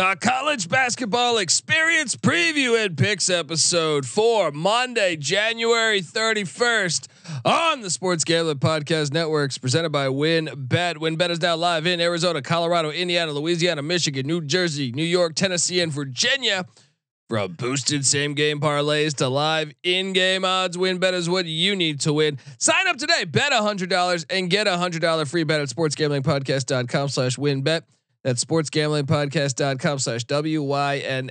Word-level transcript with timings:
A 0.00 0.16
college 0.16 0.66
basketball 0.70 1.36
experience 1.36 2.16
preview 2.16 2.82
and 2.82 2.96
picks 2.96 3.28
episode 3.28 4.06
for 4.06 4.50
Monday, 4.50 5.14
January 5.14 6.00
31st 6.00 7.06
on 7.44 7.82
the 7.82 7.90
Sports 7.90 8.24
Gambling 8.24 8.60
Podcast 8.60 9.12
Networks 9.12 9.58
presented 9.58 9.90
by 9.90 10.06
WynnBET. 10.06 10.96
Win 10.96 11.16
Bet 11.16 11.30
is 11.30 11.42
now 11.42 11.54
live 11.54 11.86
in 11.86 12.00
Arizona, 12.00 12.40
Colorado, 12.40 12.90
Indiana, 12.90 13.32
Louisiana, 13.32 13.82
Michigan, 13.82 14.26
New 14.26 14.40
Jersey, 14.40 14.90
New 14.90 15.04
York, 15.04 15.34
Tennessee, 15.34 15.80
and 15.80 15.92
Virginia. 15.92 16.64
From 17.28 17.52
boosted 17.52 18.06
same 18.06 18.32
game 18.32 18.58
parlays 18.58 19.14
to 19.16 19.28
live 19.28 19.70
in 19.82 20.14
game 20.14 20.46
odds, 20.46 20.78
WynnBET 20.78 21.12
is 21.12 21.28
what 21.28 21.44
you 21.44 21.76
need 21.76 22.00
to 22.00 22.14
win. 22.14 22.38
Sign 22.58 22.88
up 22.88 22.96
today, 22.96 23.24
bet 23.24 23.52
$100 23.52 24.24
and 24.30 24.48
get 24.48 24.66
a 24.66 24.70
$100 24.70 25.28
free 25.28 25.44
bet 25.44 25.60
at 25.60 25.68
sportsgamblingpodcast.com 25.68 27.10
slash 27.10 27.36
wynnbet. 27.36 27.82
That's 28.22 28.44
sportsgamblingpodcast.com 28.44 29.98
slash 29.98 30.24
W-Y-N-N-B-E-T. 30.24 31.28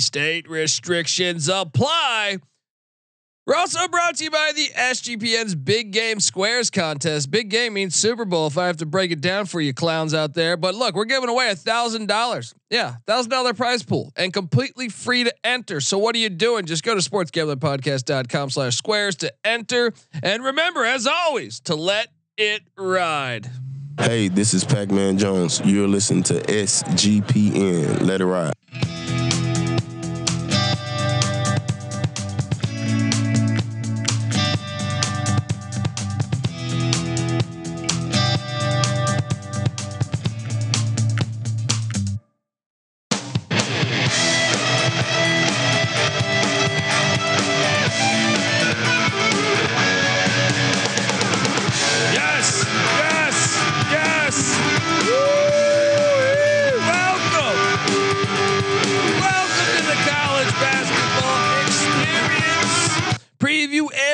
State 0.00 0.48
restrictions 0.48 1.48
apply. 1.48 2.38
We're 3.44 3.56
also 3.56 3.88
brought 3.88 4.14
to 4.16 4.24
you 4.24 4.30
by 4.30 4.52
the 4.54 4.68
SGPN's 4.68 5.56
Big 5.56 5.90
Game 5.90 6.20
Squares 6.20 6.70
contest. 6.70 7.28
Big 7.28 7.48
game 7.48 7.72
means 7.74 7.96
Super 7.96 8.24
Bowl 8.24 8.46
if 8.46 8.56
I 8.56 8.68
have 8.68 8.76
to 8.76 8.86
break 8.86 9.10
it 9.10 9.20
down 9.20 9.46
for 9.46 9.60
you 9.60 9.74
clowns 9.74 10.14
out 10.14 10.34
there. 10.34 10.56
But 10.56 10.76
look, 10.76 10.94
we're 10.94 11.06
giving 11.06 11.28
away 11.28 11.50
a 11.50 11.56
thousand 11.56 12.06
dollars. 12.06 12.54
Yeah, 12.70 12.94
thousand 13.04 13.30
dollar 13.32 13.52
prize 13.52 13.82
pool 13.82 14.12
and 14.14 14.32
completely 14.32 14.88
free 14.88 15.24
to 15.24 15.34
enter. 15.42 15.80
So 15.80 15.98
what 15.98 16.14
are 16.14 16.20
you 16.20 16.28
doing? 16.28 16.66
Just 16.66 16.84
go 16.84 16.94
to 16.94 17.00
sportsgamblingpodcast.com 17.00 18.50
slash 18.50 18.76
squares 18.76 19.16
to 19.16 19.32
enter. 19.44 19.92
And 20.22 20.44
remember, 20.44 20.84
as 20.84 21.08
always, 21.08 21.58
to 21.62 21.74
let 21.74 22.10
it 22.36 22.62
ride. 22.78 23.50
Hey, 24.00 24.28
this 24.28 24.54
is 24.54 24.64
Pac 24.64 24.90
Man 24.90 25.18
Jones. 25.18 25.60
You're 25.64 25.88
listening 25.88 26.22
to 26.24 26.34
SGPN. 26.34 28.02
Let 28.02 28.20
it 28.20 28.26
ride. 28.26 28.54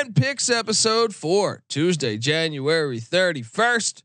10 0.08 0.14
Picks 0.14 0.48
episode 0.48 1.14
four, 1.14 1.62
Tuesday, 1.68 2.16
January 2.16 2.98
31st. 2.98 4.02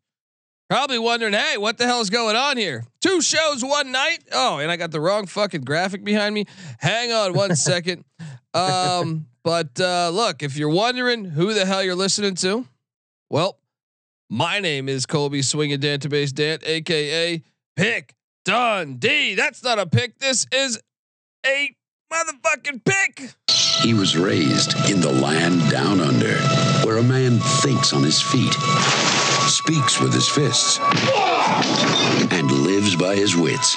Probably 0.69 0.99
wondering, 0.99 1.33
hey, 1.33 1.57
what 1.57 1.77
the 1.77 1.85
hell 1.85 2.01
is 2.01 2.09
going 2.09 2.35
on 2.35 2.57
here? 2.57 2.83
Two 2.99 3.21
shows, 3.21 3.63
one 3.63 3.91
night. 3.91 4.19
Oh, 4.31 4.57
and 4.57 4.71
I 4.71 4.75
got 4.75 4.91
the 4.91 4.99
wrong 4.99 5.27
fucking 5.27 5.61
graphic 5.61 6.03
behind 6.03 6.33
me. 6.35 6.45
Hang 6.79 7.11
on 7.11 7.33
one 7.33 7.55
second. 7.55 8.03
Um, 8.53 9.27
but 9.43 9.79
uh, 9.79 10.09
look, 10.09 10.43
if 10.43 10.57
you're 10.57 10.69
wondering 10.69 11.25
who 11.25 11.53
the 11.53 11.65
hell 11.65 11.83
you're 11.83 11.95
listening 11.95 12.35
to, 12.35 12.65
well, 13.29 13.59
my 14.29 14.59
name 14.59 14.89
is 14.89 15.05
Colby 15.05 15.41
Swinging 15.41 15.79
Dantabase 15.79 16.33
Dant, 16.33 16.63
aka 16.65 17.41
Pick 17.75 18.15
Dundee. 18.45 19.35
That's 19.35 19.63
not 19.63 19.79
a 19.79 19.85
pick. 19.85 20.19
This 20.19 20.47
is 20.51 20.81
a 21.45 21.75
motherfucking 22.11 22.83
pick. 22.83 23.35
He 23.81 23.93
was 23.93 24.15
raised 24.15 24.75
in 24.89 25.01
the 25.01 25.11
land 25.11 25.69
down 25.71 25.99
under, 25.99 26.35
where 26.85 26.97
a 26.97 27.03
man 27.03 27.39
thinks 27.39 27.93
on 27.93 28.03
his 28.03 28.21
feet, 28.21 28.53
speaks 29.49 29.99
with 29.99 30.13
his 30.13 30.27
fists, 30.29 30.79
and 32.31 32.51
lives 32.51 32.95
by 32.95 33.15
his 33.15 33.35
wits. 33.35 33.75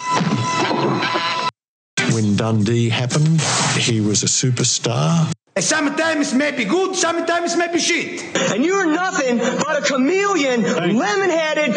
When 2.13 2.37
Dundee 2.37 2.89
happened, 2.89 3.41
he 3.79 4.01
was 4.01 4.23
a 4.23 4.27
superstar. 4.27 5.33
And 5.57 5.65
sometimes 5.65 6.35
it 6.35 6.37
may 6.37 6.51
be 6.51 6.67
good, 6.67 6.95
sometimes 6.95 7.55
it 7.55 7.57
may 7.57 7.73
be 7.73 7.79
shit. 7.79 8.23
And 8.53 8.63
you're 8.63 8.93
nothing 8.93 9.39
but 9.39 9.79
a 9.79 9.81
chameleon, 9.81 10.63
lemon-headed, 10.63 11.73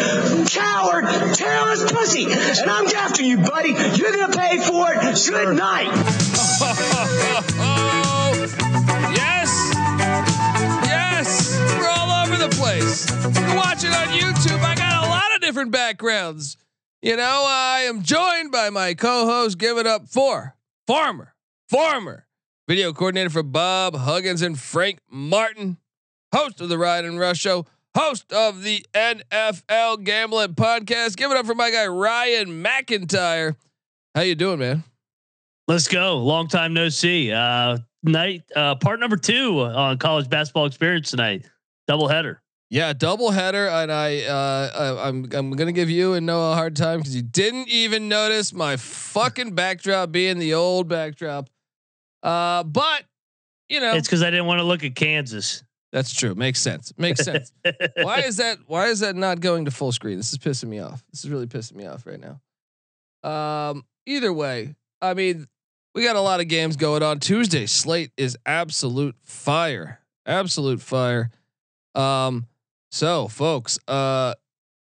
coward, 0.50 1.06
terrorist 1.34 1.86
pussy. 1.94 2.24
And 2.24 2.70
I'm 2.70 2.86
after 2.88 3.22
you, 3.22 3.38
buddy. 3.38 3.70
You're 3.70 4.12
gonna 4.12 4.36
pay 4.36 4.58
for 4.58 4.92
it. 4.92 5.00
Good 5.26 5.56
night. 5.56 5.88
Oh, 7.56 8.32
yes, 9.16 9.72
yes, 10.84 11.58
we're 11.78 11.88
all 11.88 12.26
over 12.26 12.36
the 12.36 12.54
place. 12.56 13.10
You 13.10 13.32
can 13.32 13.56
watch 13.56 13.82
it 13.82 13.94
on 13.94 14.08
YouTube. 14.08 14.60
I 14.62 14.74
got 14.74 15.06
a 15.06 15.08
lot 15.08 15.34
of 15.34 15.40
different 15.40 15.70
backgrounds. 15.70 16.58
You 17.00 17.16
know, 17.16 17.46
I 17.48 17.86
am 17.88 18.02
joined 18.02 18.52
by 18.52 18.68
my 18.68 18.92
co-host. 18.92 19.56
Give 19.56 19.78
it 19.78 19.86
up 19.86 20.06
for 20.06 20.54
former, 20.86 21.34
former 21.70 22.26
video 22.70 22.92
coordinator 22.92 23.30
for 23.30 23.42
Bob 23.42 23.96
Huggins 23.96 24.42
and 24.42 24.56
Frank 24.56 25.00
Martin, 25.10 25.76
host 26.32 26.60
of 26.60 26.68
the 26.68 26.78
Ride 26.78 27.04
and 27.04 27.18
Rush 27.18 27.38
Show, 27.38 27.66
host 27.96 28.32
of 28.32 28.62
the 28.62 28.86
NFL 28.94 30.04
Gambling 30.04 30.54
Podcast. 30.54 31.16
Give 31.16 31.32
it 31.32 31.36
up 31.36 31.46
for 31.46 31.56
my 31.56 31.72
guy 31.72 31.88
Ryan 31.88 32.62
McIntyre. 32.62 33.56
How 34.14 34.20
you 34.20 34.36
doing, 34.36 34.60
man? 34.60 34.84
Let's 35.66 35.88
go. 35.88 36.18
Long 36.18 36.46
time 36.46 36.72
no 36.72 36.88
see. 36.90 37.32
Uh, 37.32 37.78
night 38.04 38.44
uh, 38.54 38.76
part 38.76 39.00
number 39.00 39.16
two 39.16 39.62
on 39.62 39.98
college 39.98 40.30
basketball 40.30 40.66
experience 40.66 41.10
tonight. 41.10 41.50
Double 41.88 42.06
header. 42.06 42.40
Yeah, 42.70 42.92
double 42.92 43.32
header, 43.32 43.66
and 43.66 43.90
I, 43.90 44.20
uh, 44.20 44.70
I 45.02 45.08
I'm 45.08 45.28
I'm 45.32 45.50
gonna 45.50 45.72
give 45.72 45.90
you 45.90 46.12
and 46.14 46.24
Noah 46.24 46.52
a 46.52 46.54
hard 46.54 46.76
time 46.76 47.00
because 47.00 47.16
you 47.16 47.22
didn't 47.22 47.66
even 47.66 48.08
notice 48.08 48.52
my 48.52 48.76
fucking 48.76 49.56
backdrop 49.56 50.12
being 50.12 50.38
the 50.38 50.54
old 50.54 50.86
backdrop. 50.86 51.50
Uh, 52.22 52.62
but 52.64 53.04
you 53.68 53.80
know, 53.80 53.94
It's 53.94 54.08
because 54.08 54.22
I 54.22 54.30
didn't 54.30 54.46
want 54.46 54.58
to 54.58 54.64
look 54.64 54.82
at 54.84 54.94
Kansas. 54.94 55.62
that's 55.92 56.12
true. 56.12 56.34
Makes 56.34 56.60
sense. 56.60 56.92
Makes 56.98 57.24
sense. 57.24 57.52
why 57.96 58.20
is 58.20 58.36
that? 58.38 58.58
Why 58.66 58.86
is 58.88 59.00
that 59.00 59.16
not 59.16 59.40
going 59.40 59.64
to 59.66 59.70
full 59.70 59.92
screen? 59.92 60.16
This 60.16 60.32
is 60.32 60.38
pissing 60.38 60.68
me 60.68 60.80
off. 60.80 61.04
This 61.12 61.24
is 61.24 61.30
really 61.30 61.46
pissing 61.46 61.76
me 61.76 61.86
off 61.86 62.06
right 62.06 62.20
now. 62.20 62.40
Um, 63.28 63.84
either 64.06 64.32
way, 64.32 64.74
I 65.02 65.14
mean, 65.14 65.46
we 65.94 66.02
got 66.04 66.16
a 66.16 66.20
lot 66.20 66.40
of 66.40 66.48
games 66.48 66.76
going 66.76 67.02
on. 67.02 67.20
Tuesday 67.20 67.66
slate 67.66 68.12
is 68.16 68.36
absolute 68.46 69.16
fire, 69.24 70.00
absolute 70.26 70.80
fire. 70.80 71.30
Um, 71.94 72.46
so 72.90 73.28
folks, 73.28 73.78
uh, 73.88 74.34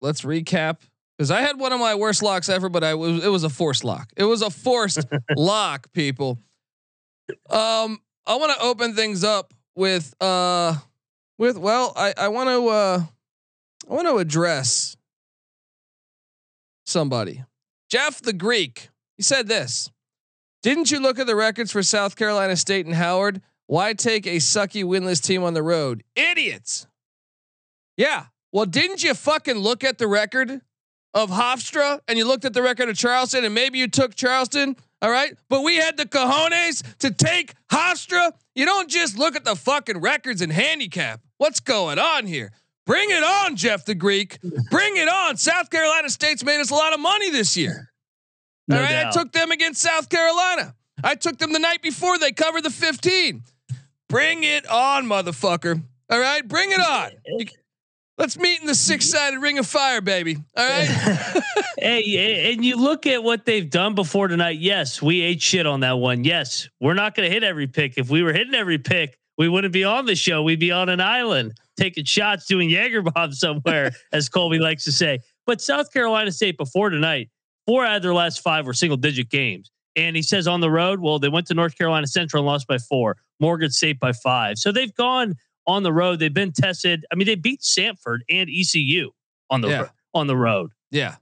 let's 0.02 0.22
recap 0.22 0.78
because 1.16 1.30
I 1.30 1.40
had 1.40 1.58
one 1.58 1.72
of 1.72 1.80
my 1.80 1.94
worst 1.94 2.22
locks 2.22 2.48
ever, 2.48 2.68
but 2.68 2.84
I 2.84 2.94
was 2.94 3.24
it 3.24 3.28
was 3.28 3.44
a 3.44 3.48
forced 3.50 3.84
lock. 3.84 4.10
It 4.16 4.24
was 4.24 4.42
a 4.42 4.50
forced 4.50 5.06
lock, 5.36 5.92
people. 5.92 6.38
Um, 7.50 8.00
I 8.26 8.36
want 8.36 8.52
to 8.52 8.60
open 8.60 8.94
things 8.94 9.24
up 9.24 9.54
with 9.74 10.14
uh 10.20 10.76
with 11.38 11.58
well, 11.58 11.92
I 11.96 12.14
I 12.16 12.28
want 12.28 12.48
to 12.48 12.68
uh 12.68 13.02
I 13.88 13.94
want 13.94 14.08
to 14.08 14.18
address 14.18 14.96
somebody. 16.84 17.44
Jeff 17.88 18.20
the 18.20 18.32
Greek. 18.32 18.88
He 19.16 19.22
said 19.22 19.48
this. 19.48 19.90
Didn't 20.62 20.90
you 20.90 21.00
look 21.00 21.18
at 21.18 21.26
the 21.26 21.36
records 21.36 21.70
for 21.70 21.82
South 21.82 22.16
Carolina 22.16 22.56
State 22.56 22.86
and 22.86 22.94
Howard? 22.94 23.40
Why 23.66 23.92
take 23.92 24.26
a 24.26 24.36
sucky 24.36 24.84
winless 24.84 25.22
team 25.22 25.42
on 25.42 25.54
the 25.54 25.62
road? 25.62 26.02
Idiots. 26.14 26.86
Yeah. 27.96 28.26
Well, 28.52 28.66
didn't 28.66 29.02
you 29.02 29.14
fucking 29.14 29.56
look 29.56 29.84
at 29.84 29.98
the 29.98 30.06
record 30.06 30.60
of 31.14 31.30
Hofstra 31.30 32.00
and 32.08 32.18
you 32.18 32.26
looked 32.26 32.44
at 32.44 32.52
the 32.52 32.62
record 32.62 32.88
of 32.88 32.96
Charleston 32.96 33.44
and 33.44 33.54
maybe 33.54 33.78
you 33.78 33.88
took 33.88 34.14
Charleston? 34.14 34.76
All 35.02 35.10
right. 35.10 35.36
But 35.48 35.62
we 35.62 35.76
had 35.76 35.96
the 35.96 36.06
cojones 36.06 36.82
to 36.98 37.10
take 37.10 37.54
Hofstra. 37.70 38.32
You 38.54 38.64
don't 38.64 38.88
just 38.88 39.18
look 39.18 39.36
at 39.36 39.44
the 39.44 39.54
fucking 39.54 40.00
records 40.00 40.40
and 40.40 40.50
handicap. 40.52 41.20
What's 41.38 41.60
going 41.60 41.98
on 41.98 42.26
here? 42.26 42.52
Bring 42.86 43.10
it 43.10 43.22
on, 43.22 43.56
Jeff 43.56 43.84
the 43.84 43.94
Greek. 43.94 44.38
Bring 44.70 44.96
it 44.96 45.08
on. 45.08 45.36
South 45.36 45.70
Carolina 45.70 46.08
State's 46.08 46.44
made 46.44 46.60
us 46.60 46.70
a 46.70 46.74
lot 46.74 46.94
of 46.94 47.00
money 47.00 47.30
this 47.30 47.56
year. 47.56 47.90
No 48.68 48.76
All 48.76 48.82
right. 48.82 48.90
doubt. 48.92 49.06
I 49.16 49.22
took 49.22 49.32
them 49.32 49.50
against 49.50 49.80
South 49.82 50.08
Carolina. 50.08 50.74
I 51.04 51.14
took 51.16 51.38
them 51.38 51.52
the 51.52 51.58
night 51.58 51.82
before 51.82 52.16
they 52.18 52.32
covered 52.32 52.62
the 52.62 52.70
15. 52.70 53.42
Bring 54.08 54.44
it 54.44 54.66
on, 54.68 55.06
motherfucker. 55.06 55.82
All 56.08 56.18
right. 56.20 56.46
Bring 56.46 56.70
it 56.70 56.80
on. 56.80 57.10
Let's 58.18 58.38
meet 58.38 58.60
in 58.60 58.66
the 58.66 58.74
six 58.74 59.10
sided 59.10 59.38
ring 59.40 59.58
of 59.58 59.66
fire, 59.66 60.00
baby. 60.00 60.38
All 60.56 60.66
right. 60.66 61.42
hey, 61.78 62.52
and 62.52 62.64
you 62.64 62.76
look 62.76 63.06
at 63.06 63.22
what 63.22 63.44
they've 63.44 63.68
done 63.68 63.94
before 63.94 64.28
tonight. 64.28 64.58
Yes, 64.58 65.02
we 65.02 65.20
ate 65.20 65.42
shit 65.42 65.66
on 65.66 65.80
that 65.80 65.98
one. 65.98 66.24
Yes, 66.24 66.68
we're 66.80 66.94
not 66.94 67.14
going 67.14 67.28
to 67.28 67.32
hit 67.32 67.44
every 67.44 67.66
pick. 67.66 67.98
If 67.98 68.08
we 68.08 68.22
were 68.22 68.32
hitting 68.32 68.54
every 68.54 68.78
pick, 68.78 69.18
we 69.36 69.50
wouldn't 69.50 69.74
be 69.74 69.84
on 69.84 70.06
the 70.06 70.14
show. 70.14 70.42
We'd 70.42 70.60
be 70.60 70.72
on 70.72 70.88
an 70.88 71.00
island 71.00 71.58
taking 71.76 72.04
shots, 72.04 72.46
doing 72.46 72.70
Jaeger 72.70 73.02
bomb 73.02 73.32
somewhere, 73.32 73.92
as 74.12 74.30
Colby 74.30 74.58
likes 74.58 74.84
to 74.84 74.92
say. 74.92 75.20
But 75.44 75.60
South 75.60 75.92
Carolina 75.92 76.32
State 76.32 76.56
before 76.56 76.88
tonight, 76.88 77.28
four 77.66 77.84
out 77.84 77.96
of 77.96 78.02
their 78.02 78.14
last 78.14 78.40
five 78.40 78.66
were 78.66 78.72
single 78.72 78.96
digit 78.96 79.28
games. 79.28 79.70
And 79.94 80.16
he 80.16 80.22
says 80.22 80.46
on 80.46 80.60
the 80.60 80.70
road, 80.70 81.00
well, 81.00 81.18
they 81.18 81.28
went 81.28 81.46
to 81.48 81.54
North 81.54 81.76
Carolina 81.76 82.06
Central 82.06 82.42
and 82.42 82.46
lost 82.46 82.66
by 82.66 82.78
four, 82.78 83.16
Morgan 83.40 83.70
State 83.70 83.98
by 83.98 84.12
five. 84.12 84.58
So 84.58 84.72
they've 84.72 84.94
gone 84.94 85.34
on 85.66 85.82
the 85.82 85.92
road. 85.92 86.18
They've 86.18 86.32
been 86.32 86.52
tested. 86.52 87.04
I 87.12 87.14
mean, 87.16 87.26
they 87.26 87.34
beat 87.34 87.60
Samford 87.60 88.18
and 88.30 88.48
ECU 88.50 89.10
on 89.50 89.60
the 89.60 89.68
Yeah. 89.68 89.80
ro- 89.80 89.88
on 90.14 90.26
the 90.26 90.36
road. 90.36 90.70
Yeah. 90.90 91.16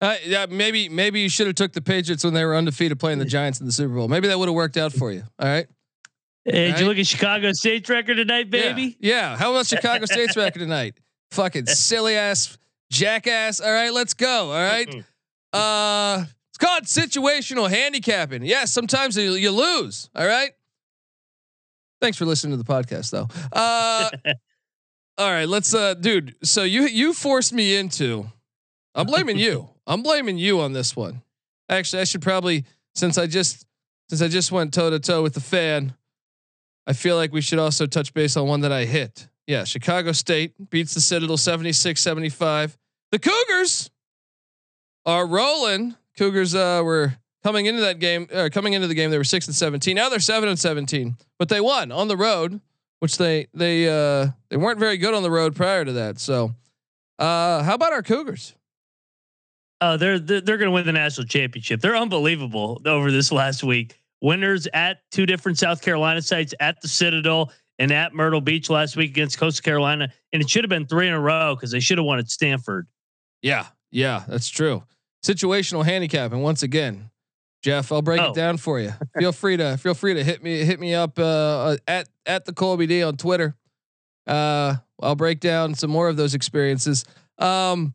Uh, 0.00 0.16
yeah, 0.24 0.46
maybe 0.48 0.88
maybe 0.88 1.20
you 1.20 1.28
should 1.28 1.46
have 1.46 1.56
took 1.56 1.72
the 1.72 1.80
Patriots 1.80 2.22
when 2.22 2.34
they 2.34 2.44
were 2.44 2.54
undefeated 2.54 2.98
playing 3.00 3.18
the 3.18 3.24
Giants 3.24 3.60
in 3.60 3.66
the 3.66 3.72
Super 3.72 3.94
Bowl. 3.94 4.08
Maybe 4.08 4.28
that 4.28 4.38
would 4.38 4.48
have 4.48 4.54
worked 4.54 4.76
out 4.76 4.92
for 4.92 5.10
you. 5.10 5.22
All 5.38 5.48
right. 5.48 5.66
Hey, 6.44 6.52
did 6.52 6.70
Right. 6.72 6.80
you 6.80 6.86
look 6.86 6.98
at 6.98 7.06
Chicago 7.06 7.52
State's 7.52 7.88
record 7.88 8.16
tonight, 8.18 8.50
baby? 8.50 8.96
Yeah. 9.00 9.30
yeah. 9.32 9.36
How 9.36 9.50
about 9.52 9.66
Chicago 9.66 10.04
State's 10.04 10.36
record 10.36 10.58
tonight? 10.60 10.96
Fucking 11.32 11.66
silly 11.66 12.14
ass 12.14 12.56
jackass. 12.90 13.58
All 13.60 13.72
right, 13.72 13.92
let's 13.92 14.14
go. 14.14 14.52
All 14.52 14.62
right. 14.62 15.04
Uh 15.52 16.24
it's 16.50 16.58
called 16.58 16.84
situational 16.84 17.68
handicapping. 17.68 18.44
Yeah, 18.44 18.64
sometimes 18.64 19.16
you, 19.16 19.32
you 19.34 19.50
lose. 19.50 20.08
All 20.14 20.26
right. 20.26 20.52
Thanks 22.00 22.18
for 22.18 22.26
listening 22.26 22.56
to 22.56 22.62
the 22.62 22.70
podcast 22.70 23.10
though. 23.10 23.28
Uh 23.52 24.10
all 25.18 25.30
right, 25.30 25.48
let's 25.48 25.74
uh 25.74 25.94
dude, 25.94 26.36
so 26.42 26.62
you 26.62 26.82
you 26.82 27.12
forced 27.12 27.52
me 27.52 27.76
into 27.76 28.26
I'm 28.94 29.06
blaming 29.06 29.38
you. 29.38 29.68
I'm 29.86 30.02
blaming 30.02 30.38
you 30.38 30.60
on 30.60 30.72
this 30.72 30.96
one. 30.96 31.22
Actually, 31.68 32.02
I 32.02 32.04
should 32.04 32.22
probably 32.22 32.64
since 32.94 33.18
I 33.18 33.26
just 33.26 33.66
since 34.08 34.22
I 34.22 34.28
just 34.28 34.52
went 34.52 34.72
toe 34.74 34.90
to 34.90 34.98
toe 34.98 35.22
with 35.22 35.34
the 35.34 35.40
fan, 35.40 35.94
I 36.86 36.92
feel 36.92 37.16
like 37.16 37.32
we 37.32 37.40
should 37.40 37.58
also 37.58 37.86
touch 37.86 38.14
base 38.14 38.36
on 38.36 38.46
one 38.46 38.60
that 38.60 38.72
I 38.72 38.84
hit. 38.84 39.28
Yeah, 39.46 39.64
Chicago 39.64 40.12
State 40.12 40.70
beats 40.70 40.94
the 40.94 41.00
Citadel 41.00 41.36
76-75. 41.36 42.76
The 43.12 43.18
Cougars 43.18 43.90
are 45.04 45.26
rolling. 45.26 45.94
Cougars 46.18 46.54
uh, 46.54 46.82
were 46.84 47.14
coming 47.46 47.66
into 47.66 47.82
that 47.82 48.00
game, 48.00 48.26
uh, 48.34 48.48
coming 48.52 48.72
into 48.72 48.88
the 48.88 48.94
game, 48.94 49.08
they 49.08 49.18
were 49.18 49.22
six 49.22 49.46
and 49.46 49.54
17. 49.54 49.94
Now 49.94 50.08
they're 50.08 50.18
seven 50.18 50.48
and 50.48 50.58
17, 50.58 51.16
but 51.38 51.48
they 51.48 51.60
won 51.60 51.92
on 51.92 52.08
the 52.08 52.16
road, 52.16 52.60
which 52.98 53.18
they 53.18 53.46
they 53.54 53.88
uh, 53.88 54.30
they 54.50 54.56
weren't 54.56 54.80
very 54.80 54.96
good 54.96 55.14
on 55.14 55.22
the 55.22 55.30
road 55.30 55.54
prior 55.54 55.84
to 55.84 55.92
that. 55.92 56.18
So, 56.18 56.56
uh, 57.20 57.62
how 57.62 57.74
about 57.74 57.92
our 57.92 58.02
Cougars? 58.02 58.52
Oh, 59.80 59.96
they're 59.96 60.18
they're, 60.18 60.40
they're 60.40 60.56
going 60.56 60.70
to 60.70 60.72
win 60.72 60.86
the 60.86 60.92
national 60.92 61.28
championship. 61.28 61.80
They're 61.80 61.96
unbelievable 61.96 62.82
over 62.84 63.12
this 63.12 63.30
last 63.30 63.62
week. 63.62 64.00
Winners 64.20 64.66
at 64.74 65.02
two 65.12 65.24
different 65.24 65.56
South 65.56 65.82
Carolina 65.82 66.22
sites, 66.22 66.52
at 66.58 66.80
the 66.80 66.88
Citadel 66.88 67.52
and 67.78 67.92
at 67.92 68.12
Myrtle 68.12 68.40
Beach 68.40 68.68
last 68.68 68.96
week 68.96 69.10
against 69.10 69.38
Coastal 69.38 69.62
Carolina, 69.62 70.12
and 70.32 70.42
it 70.42 70.50
should 70.50 70.64
have 70.64 70.70
been 70.70 70.86
three 70.86 71.06
in 71.06 71.14
a 71.14 71.20
row 71.20 71.54
because 71.54 71.70
they 71.70 71.78
should 71.78 71.98
have 71.98 72.06
won 72.06 72.18
at 72.18 72.28
Stanford. 72.28 72.88
Yeah, 73.40 73.66
yeah, 73.92 74.24
that's 74.26 74.48
true. 74.48 74.82
Situational 75.24 75.84
handicapping 75.84 76.42
once 76.42 76.64
again. 76.64 77.10
Jeff, 77.62 77.90
I'll 77.90 78.02
break 78.02 78.20
Oh. 78.20 78.30
it 78.30 78.34
down 78.34 78.56
for 78.58 78.78
you. 78.78 78.92
feel 79.18 79.32
free 79.32 79.56
to 79.56 79.76
feel 79.76 79.94
free 79.94 80.14
to 80.14 80.22
hit 80.24 80.42
me 80.42 80.64
hit 80.64 80.78
me 80.78 80.94
up 80.94 81.18
uh, 81.18 81.76
at 81.88 82.08
at 82.24 82.44
the 82.44 82.52
Colby 82.52 82.86
D 82.86 83.02
on 83.02 83.16
Twitter. 83.16 83.56
Uh, 84.26 84.76
I'll 85.02 85.14
break 85.16 85.40
down 85.40 85.74
some 85.74 85.90
more 85.90 86.08
of 86.08 86.16
those 86.16 86.34
experiences. 86.34 87.04
Um, 87.38 87.92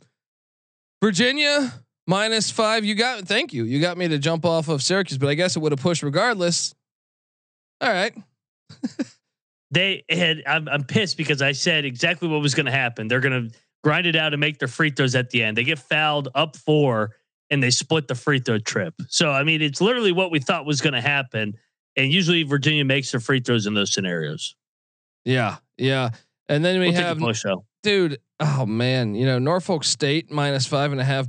Virginia 1.03 1.73
minus 2.07 2.51
five. 2.51 2.83
You 2.85 2.95
got 2.95 3.27
thank 3.27 3.53
you. 3.53 3.63
You 3.63 3.79
got 3.81 3.97
me 3.97 4.07
to 4.09 4.17
jump 4.19 4.45
off 4.45 4.67
of 4.67 4.83
Syracuse, 4.83 5.17
but 5.17 5.29
I 5.29 5.33
guess 5.35 5.55
it 5.55 5.59
would 5.59 5.71
have 5.71 5.79
pushed 5.81 6.03
regardless. 6.03 6.73
All 7.79 7.89
right. 7.91 8.13
They 9.73 10.03
had. 10.09 10.43
I'm, 10.45 10.67
I'm 10.67 10.83
pissed 10.83 11.15
because 11.15 11.41
I 11.41 11.53
said 11.53 11.85
exactly 11.85 12.27
what 12.27 12.41
was 12.41 12.53
going 12.55 12.65
to 12.65 12.73
happen. 12.73 13.07
They're 13.07 13.21
going 13.21 13.49
to 13.49 13.57
grind 13.85 14.05
it 14.05 14.17
out 14.17 14.33
and 14.33 14.39
make 14.41 14.59
their 14.59 14.67
free 14.67 14.89
throws 14.89 15.15
at 15.15 15.29
the 15.29 15.41
end. 15.43 15.55
They 15.55 15.63
get 15.63 15.79
fouled 15.79 16.27
up 16.35 16.57
four 16.57 17.11
and 17.51 17.61
they 17.61 17.69
split 17.69 18.07
the 18.07 18.15
free 18.15 18.39
throw 18.39 18.57
trip. 18.57 18.95
So 19.09 19.29
I 19.29 19.43
mean, 19.43 19.61
it's 19.61 19.81
literally 19.81 20.13
what 20.13 20.31
we 20.31 20.39
thought 20.39 20.65
was 20.65 20.81
going 20.81 20.93
to 20.93 21.01
happen. 21.01 21.55
And 21.95 22.11
usually 22.11 22.43
Virginia 22.43 22.85
makes 22.85 23.11
their 23.11 23.19
free 23.19 23.41
throws 23.41 23.67
in 23.67 23.73
those 23.73 23.93
scenarios. 23.93 24.55
Yeah, 25.25 25.57
yeah. 25.77 26.11
And 26.47 26.65
then 26.65 26.79
we 26.79 26.87
We'll 26.87 26.95
have 26.95 27.19
dude. 27.83 28.19
Oh 28.39 28.65
man, 28.65 29.13
you 29.13 29.25
know 29.25 29.37
Norfolk 29.37 29.83
State 29.83 30.31
minus 30.31 30.65
five 30.65 30.91
and 30.91 30.99
a 30.99 31.03
half 31.03 31.27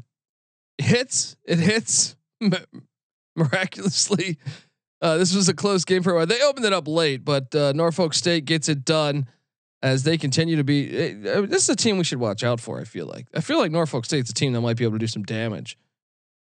hits. 0.78 1.36
It 1.44 1.58
hits 1.58 2.16
miraculously. 3.36 4.38
Uh, 5.00 5.16
this 5.16 5.34
was 5.34 5.48
a 5.48 5.54
close 5.54 5.84
game 5.84 6.02
for 6.02 6.12
a 6.12 6.16
while. 6.16 6.26
They 6.26 6.40
opened 6.42 6.64
it 6.64 6.72
up 6.72 6.86
late, 6.86 7.24
but 7.24 7.54
uh, 7.54 7.72
Norfolk 7.72 8.14
State 8.14 8.44
gets 8.44 8.68
it 8.68 8.84
done 8.84 9.26
as 9.82 10.04
they 10.04 10.16
continue 10.16 10.56
to 10.56 10.64
be. 10.64 10.96
eh, 10.96 11.28
uh, 11.28 11.40
this 11.42 11.64
is 11.64 11.68
a 11.70 11.76
team 11.76 11.98
we 11.98 12.04
should 12.04 12.20
watch 12.20 12.44
out 12.44 12.60
for. 12.60 12.80
I 12.80 12.84
feel 12.84 13.06
like. 13.06 13.26
I 13.34 13.40
feel 13.40 13.58
like 13.58 13.72
Norfolk 13.72 14.04
State's 14.04 14.30
a 14.30 14.34
team 14.34 14.52
that 14.52 14.60
might 14.60 14.76
be 14.76 14.84
able 14.84 14.94
to 14.94 14.98
do 14.98 15.08
some 15.08 15.24
damage. 15.24 15.76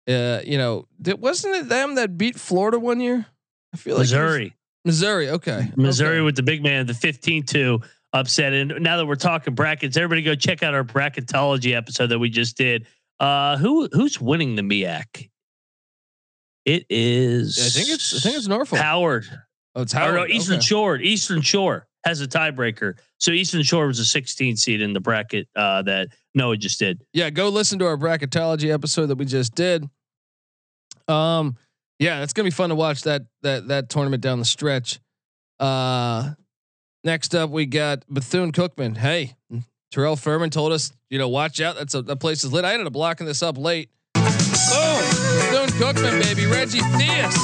Uh, 0.08 0.40
you 0.44 0.56
know, 0.58 0.86
wasn't 1.18 1.54
it 1.56 1.68
them 1.68 1.96
that 1.96 2.16
beat 2.16 2.38
Florida 2.38 2.78
one 2.78 3.00
year? 3.00 3.26
I 3.74 3.76
feel 3.76 3.94
like 3.96 4.02
Missouri. 4.02 4.54
Missouri. 4.84 5.30
Okay. 5.30 5.72
Missouri 5.76 6.16
Okay. 6.18 6.24
with 6.24 6.36
the 6.36 6.42
big 6.44 6.62
man, 6.62 6.86
the 6.86 6.92
15-2 6.92 7.84
upset. 8.12 8.52
And 8.52 8.74
now 8.80 8.96
that 8.98 9.06
we're 9.06 9.16
talking 9.16 9.54
brackets, 9.54 9.96
everybody 9.96 10.22
go 10.22 10.34
check 10.36 10.62
out 10.62 10.74
our 10.74 10.84
bracketology 10.84 11.74
episode 11.76 12.06
that 12.08 12.18
we 12.20 12.30
just 12.30 12.56
did. 12.56 12.86
Uh, 13.18 13.56
who 13.56 13.88
who's 13.92 14.20
winning 14.20 14.54
the 14.56 14.62
MEAC? 14.62 15.30
It 16.64 16.84
is. 16.90 17.58
I 17.58 17.68
think 17.78 17.88
it's. 17.94 18.14
I 18.14 18.18
think 18.20 18.36
it's 18.36 18.46
Norfolk. 18.48 18.78
Howard. 18.78 19.24
Oh, 19.74 19.82
it's 19.82 19.94
Or 19.94 19.98
no, 19.98 20.02
Howard. 20.18 20.30
Eastern 20.30 20.56
Okay. 20.56 20.62
Shore. 20.66 20.96
Eastern 20.96 21.40
Shore 21.40 21.86
has 22.04 22.20
a 22.20 22.26
tiebreaker. 22.28 22.94
So 23.18 23.30
Eastern 23.32 23.62
Shore 23.62 23.86
was 23.86 23.98
a 23.98 24.04
16 24.04 24.56
seed 24.56 24.80
in 24.80 24.92
the 24.92 25.00
bracket 25.00 25.48
uh, 25.56 25.82
that 25.82 26.08
Noah 26.34 26.56
just 26.56 26.78
did. 26.78 27.02
yeah, 27.12 27.30
go 27.30 27.48
listen 27.48 27.78
to 27.80 27.86
our 27.86 27.96
bracketology 27.96 28.72
episode 28.72 29.06
that 29.06 29.16
we 29.16 29.24
just 29.24 29.54
did. 29.54 29.88
Um, 31.08 31.56
yeah, 31.98 32.22
it's 32.22 32.32
gonna 32.32 32.46
be 32.46 32.50
fun 32.50 32.70
to 32.70 32.74
watch 32.74 33.02
that 33.02 33.26
that 33.42 33.68
that 33.68 33.88
tournament 33.88 34.22
down 34.22 34.38
the 34.38 34.44
stretch. 34.44 35.00
Uh, 35.58 36.32
next 37.04 37.34
up 37.34 37.50
we 37.50 37.66
got 37.66 38.04
Bethune 38.08 38.52
Cookman. 38.52 38.96
Hey, 38.96 39.36
Terrell 39.90 40.16
Furman 40.16 40.50
told 40.50 40.72
us, 40.72 40.92
you 41.08 41.18
know, 41.18 41.28
watch 41.28 41.60
out. 41.60 41.76
That's 41.76 41.94
a 41.94 42.02
that 42.02 42.16
place 42.16 42.44
is 42.44 42.52
lit. 42.52 42.64
I 42.64 42.72
ended 42.72 42.86
up 42.86 42.92
blocking 42.92 43.26
this 43.26 43.42
up 43.42 43.56
late. 43.56 43.90
Boom, 44.14 44.24
Bethune 44.24 45.70
Cookman, 45.80 46.22
baby. 46.22 46.46
Reggie 46.46 46.80
Theus 46.80 47.34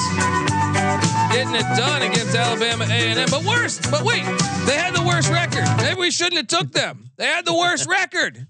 getting 1.32 1.55
it 1.55 1.76
done 1.76 2.03
against 2.03 2.35
Alabama 2.35 2.85
A 2.85 2.93
and 2.93 3.19
M. 3.19 3.29
But 3.31 3.44
worse, 3.44 3.79
but 3.91 4.03
wait, 4.03 4.25
they 4.67 4.76
had 4.76 4.94
the 4.94 5.03
worst 5.06 5.31
record. 5.31 5.65
Maybe 5.79 6.00
we 6.00 6.11
shouldn't 6.11 6.37
have 6.37 6.47
took 6.49 6.73
them. 6.73 7.11
They 7.17 7.26
had 7.26 7.47
the 7.47 7.55
worst 7.55 7.88
record. 7.88 8.47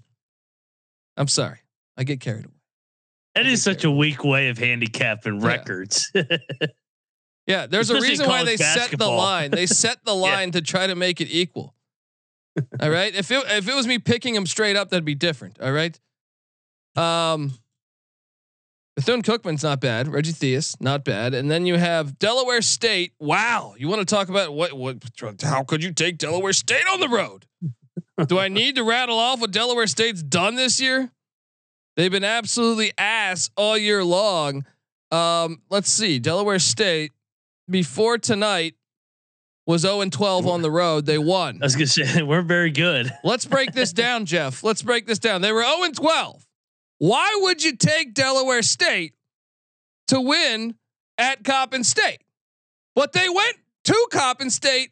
I'm 1.15 1.27
sorry. 1.27 1.59
I 1.95 2.03
get 2.03 2.19
carried 2.19 2.45
away. 2.45 2.52
That 3.35 3.45
is 3.47 3.63
such 3.63 3.83
a 3.83 3.91
weak 3.91 4.23
way 4.23 4.49
of 4.49 4.57
handicapping 4.57 5.41
Yeah. 5.41 5.47
records. 5.47 6.11
Yeah, 7.45 7.67
there's 7.67 7.89
a 7.89 7.99
reason 7.99 8.25
why 8.27 8.45
they 8.45 8.55
set 8.55 8.91
the 8.97 9.09
line. 9.09 9.51
They 9.51 9.65
set 9.83 10.05
the 10.05 10.15
line 10.15 10.51
to 10.51 10.61
try 10.61 10.87
to 10.87 10.95
make 10.95 11.19
it 11.19 11.27
equal. 11.29 11.75
all 12.79 12.89
right. 12.89 13.13
If 13.13 13.31
it 13.31 13.43
if 13.49 13.67
it 13.67 13.75
was 13.75 13.85
me 13.85 13.99
picking 13.99 14.33
them 14.33 14.45
straight 14.45 14.77
up, 14.77 14.89
that'd 14.91 15.03
be 15.03 15.13
different. 15.15 15.59
All 15.59 15.73
right. 15.73 15.99
Um 16.95 17.51
Bethune 18.95 19.23
Cookman's 19.23 19.63
not 19.63 19.81
bad. 19.81 20.07
Reggie 20.07 20.31
Theus, 20.31 20.79
not 20.79 21.03
bad. 21.03 21.33
And 21.33 21.49
then 21.51 21.65
you 21.65 21.75
have 21.77 22.17
Delaware 22.19 22.61
State. 22.61 23.13
Wow. 23.19 23.73
You 23.77 23.89
want 23.89 23.99
to 23.99 24.05
talk 24.05 24.29
about 24.29 24.53
what 24.53 24.71
what 24.73 25.03
how 25.43 25.63
could 25.63 25.83
you 25.83 25.91
take 25.91 26.17
Delaware 26.17 26.53
State 26.53 26.85
on 26.89 27.01
the 27.01 27.09
road? 27.09 27.45
Do 28.27 28.39
I 28.39 28.47
need 28.47 28.75
to 28.75 28.83
rattle 28.83 29.19
off 29.19 29.41
what 29.41 29.51
Delaware 29.51 29.87
State's 29.87 30.23
done 30.23 30.55
this 30.55 30.79
year? 30.79 31.11
They've 31.95 32.11
been 32.11 32.23
absolutely 32.23 32.91
ass 32.97 33.49
all 33.55 33.77
year 33.77 34.03
long. 34.03 34.65
Um, 35.11 35.61
let's 35.69 35.89
see. 35.89 36.19
Delaware 36.19 36.59
State 36.59 37.11
before 37.69 38.17
tonight 38.17 38.75
was 39.65 39.81
0 39.81 40.01
and 40.01 40.11
12 40.11 40.47
on 40.47 40.61
the 40.61 40.71
road. 40.71 41.05
They 41.05 41.17
won. 41.17 41.59
I 41.61 41.65
was 41.65 41.75
gonna 41.75 41.87
say 41.87 42.21
we're 42.23 42.41
very 42.41 42.71
good. 42.71 43.11
Let's 43.23 43.45
break 43.45 43.73
this 43.73 43.93
down, 43.93 44.25
Jeff. 44.25 44.63
Let's 44.63 44.81
break 44.81 45.05
this 45.05 45.19
down. 45.19 45.41
They 45.41 45.51
were 45.51 45.63
0 45.63 45.83
and 45.83 45.95
12. 45.95 46.45
Why 46.97 47.37
would 47.41 47.63
you 47.63 47.75
take 47.75 48.13
Delaware 48.13 48.61
State 48.61 49.13
to 50.07 50.19
win 50.19 50.75
at 51.17 51.43
Coppin 51.43 51.83
State? 51.83 52.21
But 52.95 53.13
they 53.13 53.27
went 53.29 53.57
to 53.85 54.07
Coppin 54.11 54.49
State 54.49 54.91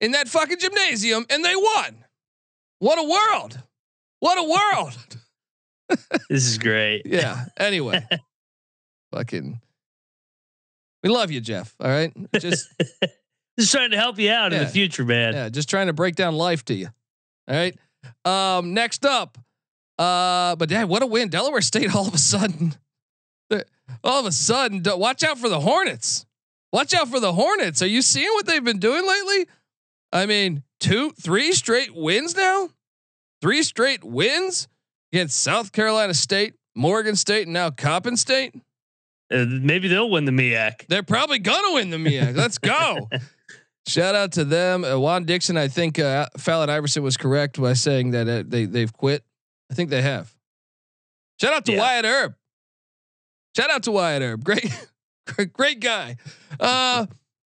in 0.00 0.12
that 0.12 0.28
fucking 0.28 0.58
gymnasium 0.58 1.26
and 1.30 1.44
they 1.44 1.56
won. 1.56 2.04
What 2.78 2.98
a 2.98 3.02
world. 3.08 3.60
What 4.20 4.38
a 4.38 4.42
world. 4.42 4.96
This 6.30 6.46
is 6.46 6.58
great. 6.58 7.02
Yeah. 7.04 7.44
Anyway, 7.56 8.06
fucking, 9.12 9.60
we 11.02 11.10
love 11.10 11.30
you, 11.30 11.40
Jeff. 11.40 11.74
All 11.80 11.88
right. 11.88 12.12
Just, 12.38 12.68
Just 13.58 13.70
trying 13.70 13.90
to 13.92 13.96
help 13.96 14.18
you 14.18 14.30
out 14.30 14.52
in 14.52 14.58
the 14.58 14.66
future, 14.66 15.04
man. 15.04 15.32
yeah, 15.34 15.48
just 15.48 15.68
trying 15.68 15.86
to 15.86 15.92
break 15.92 16.16
down 16.16 16.34
life 16.34 16.64
to 16.64 16.74
you. 16.74 16.88
All 17.48 17.54
right. 17.54 17.76
Um, 18.24 18.74
next 18.74 19.06
up, 19.06 19.38
uh, 19.96 20.56
but 20.56 20.70
yeah, 20.70 20.84
what 20.84 21.02
a 21.02 21.06
win. 21.06 21.28
Delaware 21.28 21.60
State 21.60 21.94
all 21.94 22.08
of 22.08 22.14
a 22.14 22.18
sudden, 22.18 22.74
all 24.02 24.20
of 24.20 24.26
a 24.26 24.32
sudden, 24.32 24.82
watch 24.98 25.22
out 25.22 25.38
for 25.38 25.48
the 25.48 25.60
Hornets. 25.60 26.26
Watch 26.72 26.92
out 26.94 27.08
for 27.08 27.20
the 27.20 27.32
Hornets. 27.32 27.80
Are 27.82 27.86
you 27.86 28.02
seeing 28.02 28.30
what 28.34 28.46
they've 28.46 28.64
been 28.64 28.80
doing 28.80 29.06
lately? 29.06 29.46
I 30.12 30.26
mean, 30.26 30.64
two, 30.80 31.12
three 31.12 31.52
straight 31.52 31.94
wins 31.94 32.36
now. 32.36 32.70
Three 33.40 33.62
straight 33.62 34.02
wins 34.02 34.66
against 35.14 35.40
South 35.40 35.70
Carolina 35.70 36.12
State, 36.12 36.54
Morgan 36.74 37.14
State 37.14 37.44
and 37.46 37.52
now 37.52 37.70
Coppin 37.70 38.16
State. 38.16 38.52
Uh, 39.32 39.44
maybe 39.48 39.86
they'll 39.86 40.10
win 40.10 40.24
the 40.24 40.32
MEAC. 40.32 40.86
They're 40.88 41.04
probably 41.04 41.38
gonna 41.38 41.72
win 41.74 41.90
the 41.90 41.96
MEAC. 41.98 42.36
Let's 42.36 42.58
go. 42.58 43.08
Shout 43.86 44.14
out 44.16 44.32
to 44.32 44.44
them. 44.44 44.82
Uh, 44.84 44.98
Juan 44.98 45.24
Dixon, 45.24 45.56
I 45.56 45.68
think 45.68 45.98
uh, 46.00 46.26
Fallon 46.36 46.68
Iverson 46.68 47.02
was 47.04 47.16
correct 47.16 47.60
by 47.60 47.74
saying 47.74 48.10
that 48.10 48.28
uh, 48.28 48.42
they 48.46 48.64
they've 48.64 48.92
quit. 48.92 49.22
I 49.70 49.74
think 49.74 49.90
they 49.90 50.02
have. 50.02 50.34
Shout 51.40 51.52
out 51.52 51.64
to 51.66 51.72
Yeah. 51.72 51.78
Wyatt 51.78 52.04
Earp. 52.04 52.34
Shout 53.56 53.70
out 53.70 53.82
to 53.84 53.92
Wyatt 53.92 54.22
Earp. 54.22 54.42
Great, 54.42 54.66
great, 55.28 55.52
great 55.52 55.80
guy. 55.80 56.16
Uh, 56.58 57.06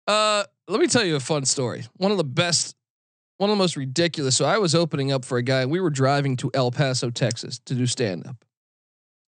uh, 0.07 0.43
let 0.67 0.79
me 0.81 0.87
tell 0.87 1.05
you 1.05 1.15
a 1.15 1.19
fun 1.19 1.45
story. 1.45 1.83
One 1.97 2.09
of 2.11 2.17
the 2.17 2.23
best, 2.23 2.75
one 3.41 3.49
of 3.49 3.57
the 3.57 3.59
most 3.59 3.75
ridiculous. 3.75 4.37
So 4.37 4.45
I 4.45 4.59
was 4.59 4.75
opening 4.75 5.11
up 5.11 5.25
for 5.25 5.39
a 5.39 5.41
guy. 5.41 5.65
We 5.65 5.79
were 5.79 5.89
driving 5.89 6.37
to 6.37 6.51
El 6.53 6.69
Paso, 6.69 7.09
Texas, 7.09 7.57
to 7.65 7.73
do 7.73 7.87
stand 7.87 8.27
up, 8.27 8.45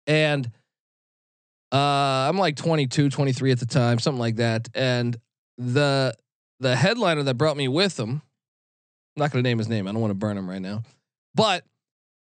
and 0.09 0.51
uh, 1.71 2.27
I'm 2.29 2.37
like 2.37 2.57
22, 2.57 3.11
23 3.11 3.53
at 3.53 3.61
the 3.61 3.67
time, 3.67 4.01
something 4.01 4.19
like 4.19 4.37
that. 4.37 4.69
And 4.75 5.17
the 5.57 6.17
the 6.59 6.75
headliner 6.75 7.23
that 7.23 7.35
brought 7.35 7.57
me 7.57 7.69
with 7.69 7.99
him, 7.99 8.11
I'm 8.11 9.21
not 9.21 9.31
going 9.31 9.45
to 9.45 9.49
name 9.49 9.59
his 9.59 9.69
name. 9.69 9.87
I 9.87 9.93
don't 9.93 10.01
want 10.01 10.11
to 10.11 10.17
burn 10.17 10.37
him 10.37 10.51
right 10.51 10.61
now, 10.61 10.83
but 11.37 11.65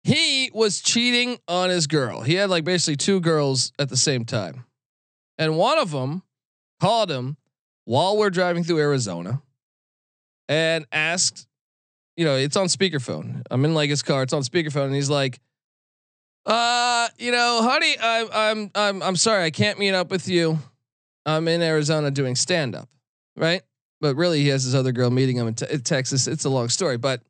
he 0.04 0.52
was 0.54 0.82
cheating 0.82 1.38
on 1.48 1.70
his 1.70 1.88
girl. 1.88 2.22
He 2.22 2.34
had 2.34 2.50
like 2.50 2.66
basically 2.66 2.98
two 2.98 3.22
girls 3.22 3.72
at 3.80 3.88
the 3.88 3.96
same 3.96 4.26
time, 4.26 4.66
and 5.38 5.56
one 5.56 5.80
of 5.80 5.92
them 5.92 6.24
called 6.82 7.10
him 7.10 7.38
while 7.86 8.18
we're 8.18 8.30
driving 8.30 8.66
through 8.66 8.80
Arizona 8.80 9.42
and 10.50 10.86
asked, 10.92 11.48
you 12.16 12.26
know, 12.26 12.36
it's 12.36 12.58
on 12.58 12.68
speakerphone. 12.68 13.42
I'm 13.50 13.64
in 13.66 13.74
like 13.74 13.90
his 13.90 14.04
car. 14.04 14.24
It's 14.24 14.34
on 14.34 14.42
speakerphone, 14.42 14.86
and 14.86 14.96
he's 14.96 15.10
like, 15.10 15.40
"Uh, 16.46 17.08
you 17.18 17.32
know, 17.32 17.62
honey, 17.64 17.96
I'm 18.02 18.28
I'm 18.34 18.72
I'm 18.76 19.04
I'm 19.04 19.16
sorry, 19.16 19.44
I 19.44 19.52
can't 19.52 19.80
meet 19.80 19.94
up 19.94 20.12
with 20.12 20.28
you. 20.28 20.60
I'm 21.26 21.48
in 21.48 21.62
Arizona 21.62 22.12
doing 22.12 22.36
stand 22.36 22.76
up, 22.76 22.90
right? 23.36 23.62
But 24.02 24.16
really, 24.16 24.42
he 24.42 24.48
has 24.50 24.66
this 24.66 24.74
other 24.74 24.92
girl 24.92 25.12
meeting 25.12 25.38
him 25.38 25.48
in, 25.48 25.54
te- 25.54 25.68
in 25.70 25.82
Texas. 25.82 26.28
It's 26.28 26.46
a 26.46 26.50
long 26.50 26.70
story, 26.70 26.98
but 26.98 27.22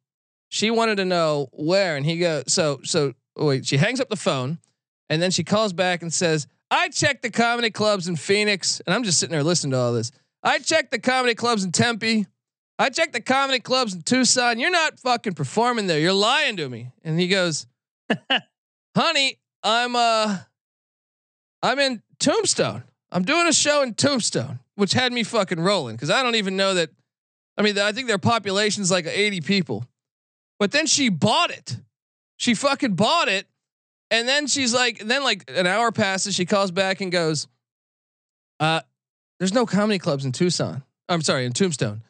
she 0.50 0.72
wanted 0.72 0.96
to 0.98 1.06
know 1.06 1.50
where, 1.52 1.98
and 1.98 2.06
he 2.06 2.20
goes, 2.20 2.46
so 2.48 2.80
so 2.84 3.14
oh, 3.36 3.48
wait. 3.48 3.66
She 3.66 3.78
hangs 3.78 4.00
up 4.00 4.10
the 4.10 4.16
phone, 4.16 4.60
and 5.10 5.22
then 5.22 5.32
she 5.32 5.44
calls 5.44 5.74
back 5.74 6.02
and 6.02 6.12
says, 6.12 6.48
"I 6.70 6.90
checked 6.90 7.22
the 7.22 7.30
comedy 7.30 7.70
clubs 7.70 8.08
in 8.08 8.16
Phoenix, 8.16 8.82
and 8.86 8.94
I'm 8.94 9.04
just 9.04 9.20
sitting 9.20 9.32
there 9.32 9.44
listening 9.44 9.72
to 9.72 9.78
all 9.78 9.94
this. 9.94 10.12
I 10.44 10.60
checked 10.60 10.92
the 10.92 11.00
comedy 11.00 11.36
clubs 11.36 11.64
in 11.64 11.72
Tempe." 11.72 12.26
I 12.82 12.90
checked 12.90 13.14
the 13.14 13.22
comedy 13.22 13.60
clubs 13.60 13.94
in 13.94 14.02
Tucson. 14.02 14.58
You're 14.58 14.72
not 14.72 15.00
fucking 15.00 15.36
performing 15.36 15.86
there. 15.86 16.00
You're 16.00 16.14
lying 16.14 16.58
to 16.58 16.68
me. 16.68 16.90
And 17.04 17.20
he 17.20 17.28
goes, 17.28 17.68
"Honey, 18.98 19.38
I'm 19.62 19.96
uh 19.96 20.40
I'm 21.62 21.78
in 21.78 22.02
Tombstone. 22.20 22.84
I'm 23.12 23.22
doing 23.22 23.46
a 23.46 23.54
show 23.54 23.84
in 23.84 23.94
Tombstone, 23.94 24.62
which 24.76 24.94
had 24.94 25.14
me 25.14 25.22
fucking 25.22 25.60
rolling 25.60 25.96
cuz 25.96 26.10
I 26.10 26.24
don't 26.24 26.34
even 26.34 26.58
know 26.58 26.74
that 26.74 26.90
I 27.56 27.62
mean, 27.62 27.78
I 27.78 27.92
think 27.92 28.08
their 28.08 28.18
population's 28.18 28.90
like 28.90 29.06
80 29.06 29.42
people. 29.42 29.86
But 30.58 30.72
then 30.72 30.88
she 30.88 31.10
bought 31.10 31.52
it. 31.52 31.78
She 32.38 32.56
fucking 32.56 32.96
bought 32.96 33.28
it. 33.28 33.46
And 34.10 34.28
then 34.28 34.48
she's 34.48 34.74
like, 34.74 34.98
then 35.06 35.24
like 35.24 35.44
an 35.56 35.68
hour 35.68 35.92
passes, 35.92 36.34
she 36.34 36.48
calls 36.48 36.72
back 36.72 37.00
and 37.00 37.12
goes, 37.12 37.48
uh, 38.60 38.82
there's 39.38 39.54
no 39.54 39.68
comedy 39.68 40.00
clubs 40.00 40.26
in 40.26 40.32
Tucson. 40.32 40.82
I'm 41.08 41.22
sorry, 41.22 41.46
in 41.46 41.54
Tombstone. 41.54 42.02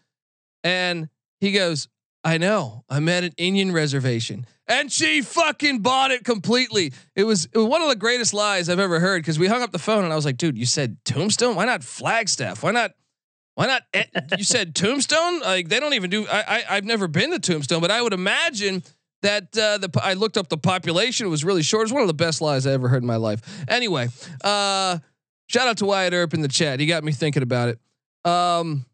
And 0.64 1.10
he 1.40 1.52
goes, 1.52 1.88
I 2.24 2.38
know. 2.38 2.84
I'm 2.90 3.10
at 3.10 3.24
an 3.24 3.34
Indian 3.38 3.72
reservation. 3.72 4.46
And 4.68 4.92
she 4.92 5.22
fucking 5.22 5.80
bought 5.80 6.12
it 6.12 6.24
completely. 6.24 6.94
It 7.16 7.24
was, 7.24 7.46
it 7.46 7.58
was 7.58 7.68
one 7.68 7.82
of 7.82 7.90
the 7.90 7.96
greatest 7.96 8.34
lies 8.34 8.70
I've 8.70 8.80
ever 8.80 9.00
heard 9.00 9.22
because 9.22 9.40
we 9.40 9.48
hung 9.48 9.64
up 9.64 9.72
the 9.72 9.80
phone 9.80 10.04
and 10.04 10.14
I 10.14 10.16
was 10.16 10.26
like, 10.26 10.38
dude, 10.38 10.58
you 10.58 10.66
said 10.66 10.98
Tombstone? 11.04 11.56
Why 11.56 11.66
not 11.66 11.84
Flagstaff? 11.84 12.64
Why 12.64 12.72
not? 12.72 12.92
Why 13.56 13.66
not? 13.66 13.84
you 14.38 14.44
said 14.44 14.76
Tombstone? 14.76 15.42
Like 15.42 15.68
they 15.68 15.80
don't 15.80 15.94
even 15.94 16.10
do. 16.10 16.26
I, 16.28 16.42
I 16.42 16.64
I've 16.70 16.86
never 16.86 17.08
been 17.08 17.32
to 17.32 17.40
Tombstone, 17.40 17.82
but 17.82 17.92
I 17.92 18.02
would 18.02 18.14
imagine 18.14 18.84
that 19.22 19.58
uh, 19.58 19.78
the 19.78 19.90
I 20.02 20.14
looked 20.14 20.38
up 20.38 20.50
the 20.50 20.58
population. 20.58 21.28
It 21.28 21.30
was 21.30 21.44
really 21.44 21.64
short. 21.64 21.84
It's 21.84 21.92
one 21.92 22.02
of 22.02 22.08
the 22.08 22.14
best 22.14 22.42
lies 22.42 22.66
I 22.66 22.72
ever 22.72 22.88
heard 22.88 23.04
in 23.04 23.08
my 23.08 23.18
life. 23.18 23.42
Anyway, 23.68 24.08
uh, 24.44 25.00
shout 25.48 25.68
out 25.68 25.78
to 25.78 25.86
Wyatt 25.86 26.14
Earp 26.14 26.34
in 26.34 26.42
the 26.42 26.48
chat. 26.48 26.80
He 26.80 26.86
got 26.86 27.04
me 27.04 27.12
thinking 27.12 27.44
about 27.44 27.70
it. 27.70 27.80
Um, 28.30 28.86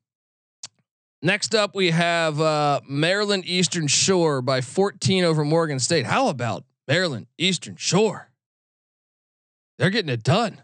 next 1.22 1.56
up, 1.56 1.76
we 1.76 1.92
have 1.92 2.40
uh, 2.40 2.82
Maryland 2.88 3.44
Eastern 3.46 3.88
Shore 3.88 4.42
by 4.42 4.62
14 4.62 5.24
over 5.24 5.44
Morgan 5.44 5.80
State. 5.80 6.06
How 6.06 6.28
about 6.30 6.64
Maryland 6.88 7.28
Eastern 7.38 7.76
Shore? 7.76 8.30
They're 9.78 9.90
getting 9.90 10.10
it 10.10 10.24
done. 10.24 10.62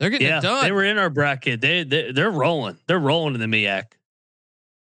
They're 0.00 0.10
getting 0.10 0.26
Yeah, 0.26 0.38
it 0.38 0.42
done. 0.42 0.64
they 0.64 0.72
were 0.72 0.84
in 0.84 0.98
our 0.98 1.10
bracket. 1.10 1.60
They, 1.60 1.82
they 1.84 2.12
they're 2.12 2.30
rolling. 2.30 2.78
They're 2.86 2.98
rolling 2.98 3.34
in 3.34 3.40
the 3.40 3.46
MEAC. 3.56 3.84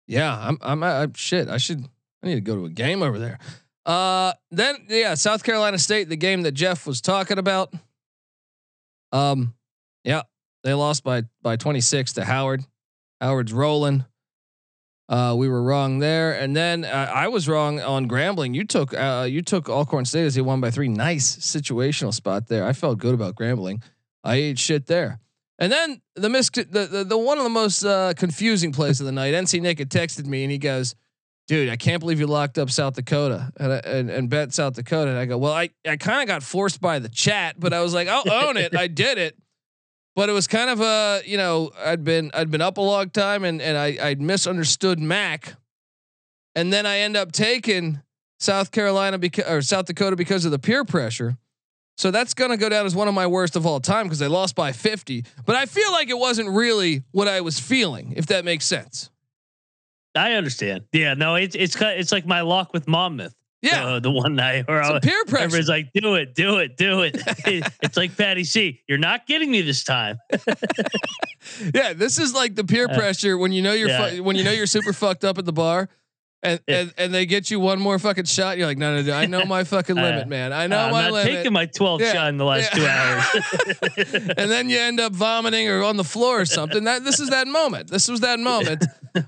Yeah, 0.07 0.35
I'm. 0.37 0.57
I'm. 0.61 0.83
I, 0.83 1.07
shit. 1.15 1.47
I 1.47 1.57
should. 1.57 1.83
I 2.23 2.27
need 2.27 2.35
to 2.35 2.41
go 2.41 2.55
to 2.55 2.65
a 2.65 2.69
game 2.69 3.01
over 3.03 3.17
there. 3.19 3.39
Uh, 3.85 4.33
then 4.51 4.75
yeah, 4.89 5.13
South 5.13 5.43
Carolina 5.43 5.77
State, 5.77 6.09
the 6.09 6.15
game 6.15 6.41
that 6.43 6.51
Jeff 6.53 6.85
was 6.87 6.99
talking 7.01 7.37
about. 7.37 7.73
Um, 9.11 9.53
yeah, 10.03 10.23
they 10.63 10.73
lost 10.73 11.03
by 11.03 11.23
by 11.41 11.55
26 11.55 12.13
to 12.13 12.25
Howard. 12.25 12.63
Howard's 13.21 13.53
rolling. 13.53 14.05
Uh, 15.09 15.35
we 15.37 15.49
were 15.49 15.61
wrong 15.61 15.99
there, 15.99 16.31
and 16.31 16.55
then 16.55 16.85
uh, 16.85 17.11
I 17.13 17.27
was 17.27 17.47
wrong 17.49 17.79
on 17.81 18.07
Grambling. 18.07 18.55
You 18.55 18.63
took 18.63 18.93
uh, 18.93 19.27
you 19.29 19.41
took 19.41 19.67
Alcorn 19.69 20.05
State 20.05 20.25
as 20.25 20.35
they 20.35 20.41
won 20.41 20.61
by 20.61 20.71
three. 20.71 20.87
Nice 20.87 21.35
situational 21.37 22.13
spot 22.13 22.47
there. 22.47 22.65
I 22.65 22.71
felt 22.73 22.99
good 22.99 23.13
about 23.13 23.35
Grambling. 23.35 23.83
I 24.23 24.35
ate 24.35 24.59
shit 24.59 24.85
there. 24.87 25.19
And 25.59 25.71
then 25.71 26.01
the 26.15 26.29
mis 26.29 26.49
the, 26.49 26.63
the 26.87 27.03
the 27.03 27.17
one 27.17 27.37
of 27.37 27.43
the 27.43 27.49
most 27.49 27.83
uh, 27.83 28.13
confusing 28.15 28.71
plays 28.71 28.99
of 29.01 29.05
the 29.05 29.11
night. 29.11 29.33
NC 29.33 29.61
Nick 29.61 29.79
had 29.79 29.89
texted 29.89 30.25
me 30.25 30.43
and 30.43 30.51
he 30.51 30.57
goes, 30.57 30.95
"Dude, 31.47 31.69
I 31.69 31.75
can't 31.75 31.99
believe 31.99 32.19
you 32.21 32.27
locked 32.27 32.57
up 32.57 32.69
South 32.71 32.93
Dakota 32.95 33.51
and 33.57 33.73
I- 33.73 33.81
and, 33.85 34.09
and 34.09 34.29
bet 34.29 34.53
South 34.53 34.73
Dakota." 34.73 35.11
And 35.11 35.19
I 35.19 35.25
go, 35.25 35.37
"Well, 35.37 35.53
I 35.53 35.69
I 35.85 35.97
kind 35.97 36.21
of 36.21 36.27
got 36.27 36.43
forced 36.43 36.79
by 36.79 36.99
the 36.99 37.09
chat, 37.09 37.59
but 37.59 37.73
I 37.73 37.81
was 37.81 37.93
like, 37.93 38.07
I'll 38.07 38.23
own 38.31 38.55
it. 38.57 38.75
I 38.75 38.87
did 38.87 39.17
it." 39.17 39.37
But 40.15 40.29
it 40.29 40.33
was 40.33 40.47
kind 40.47 40.69
of 40.69 40.81
a 40.81 41.21
you 41.25 41.37
know 41.37 41.71
I'd 41.83 42.03
been 42.03 42.31
I'd 42.33 42.51
been 42.51 42.61
up 42.61 42.77
a 42.77 42.81
long 42.81 43.09
time 43.09 43.43
and 43.43 43.61
and 43.61 43.77
I 43.77 43.97
I'd 44.01 44.21
misunderstood 44.21 44.99
Mac, 44.99 45.55
and 46.55 46.71
then 46.71 46.85
I 46.85 46.99
end 46.99 47.17
up 47.17 47.31
taking 47.31 48.01
South 48.39 48.71
Carolina 48.71 49.17
because 49.17 49.45
or 49.45 49.61
South 49.61 49.85
Dakota 49.85 50.15
because 50.15 50.45
of 50.45 50.51
the 50.51 50.59
peer 50.59 50.85
pressure. 50.85 51.37
So 51.97 52.11
that's 52.11 52.33
to 52.33 52.57
go 52.57 52.69
down 52.69 52.85
as 52.85 52.95
one 52.95 53.07
of 53.07 53.13
my 53.13 53.27
worst 53.27 53.55
of 53.55 53.65
all 53.65 53.79
time 53.79 54.05
because 54.05 54.19
they 54.19 54.27
lost 54.27 54.55
by 54.55 54.71
50. 54.71 55.25
But 55.45 55.55
I 55.55 55.65
feel 55.67 55.91
like 55.91 56.09
it 56.09 56.17
wasn't 56.17 56.49
really 56.49 57.03
what 57.11 57.27
I 57.27 57.41
was 57.41 57.59
feeling, 57.59 58.13
if 58.17 58.25
that 58.27 58.43
makes 58.43 58.65
sense. 58.65 59.11
I 60.15 60.33
understand. 60.33 60.85
Yeah, 60.91 61.13
no, 61.13 61.35
it's 61.35 61.55
it's 61.55 61.75
it's 61.79 62.11
like 62.11 62.25
my 62.25 62.41
lock 62.41 62.73
with 62.73 62.87
Monmouth. 62.87 63.35
Yeah. 63.63 63.85
uh, 63.85 63.99
the 63.99 64.11
one 64.11 64.35
night 64.35 64.67
where 64.67 64.83
I 64.83 64.99
peer 64.99 65.23
pressure. 65.25 65.45
everybody's 65.45 65.69
like, 65.69 65.87
"Do 65.93 66.15
it, 66.15 66.35
do 66.35 66.57
it, 66.59 66.75
do 66.77 67.01
it." 67.01 67.15
it's 67.81 67.95
like 67.97 68.15
Patty 68.17 68.43
C. 68.43 68.81
You're 68.87 68.97
not 68.97 69.25
getting 69.25 69.49
me 69.49 69.61
this 69.61 69.83
time. 69.83 70.17
yeah, 71.73 71.93
this 71.93 72.19
is 72.19 72.33
like 72.33 72.55
the 72.55 72.63
peer 72.63 72.87
Uh, 72.89 72.95
pressure 72.97 73.37
when 73.37 73.51
you 73.51 73.61
know 73.61 73.73
you're 73.73 73.89
yeah. 73.89 74.09
fu- 74.11 74.23
when 74.23 74.35
you 74.35 74.43
know 74.43 74.51
you're 74.51 74.67
super 74.67 74.93
fucked 74.93 75.23
up 75.23 75.37
at 75.37 75.45
the 75.45 75.53
bar. 75.53 75.89
And, 76.45 76.59
Yeah. 76.67 76.79
and 76.81 76.93
and 76.97 77.13
they 77.13 77.25
get 77.25 77.49
you 77.49 77.61
one 77.61 77.79
more 77.79 77.97
fucking 77.99 78.25
shot. 78.25 78.57
You're 78.57 78.67
like, 78.67 78.77
no, 78.77 78.97
no, 78.97 79.01
no. 79.01 79.13
I 79.13 79.27
know 79.27 79.45
my 79.45 79.63
fucking 79.75 79.97
Uh, 79.97 80.01
limit, 80.01 80.27
man. 80.27 80.51
I 80.51 80.67
know 80.67 80.77
I'm 80.77 80.91
my 80.91 81.01
not 81.03 81.11
limit. 81.13 81.31
taking 81.33 81.53
my 81.53 81.65
12 81.67 82.01
Yeah. 82.01 82.11
shot 82.11 82.27
in 82.27 82.37
the 82.37 82.43
last 82.43 82.73
two 82.73 82.85
hours. 82.85 83.23
and 84.37 84.51
then 84.51 84.69
you 84.69 84.77
end 84.77 84.99
up 84.99 85.13
vomiting 85.13 85.69
or 85.69 85.83
on 85.83 85.95
the 85.95 86.03
floor 86.03 86.41
or 86.41 86.45
something. 86.45 86.83
That 86.83 87.05
this 87.05 87.21
is 87.21 87.29
that 87.29 87.47
moment. 87.47 87.89
This 87.89 88.09
was 88.09 88.19
that 88.21 88.39
moment. 88.41 88.83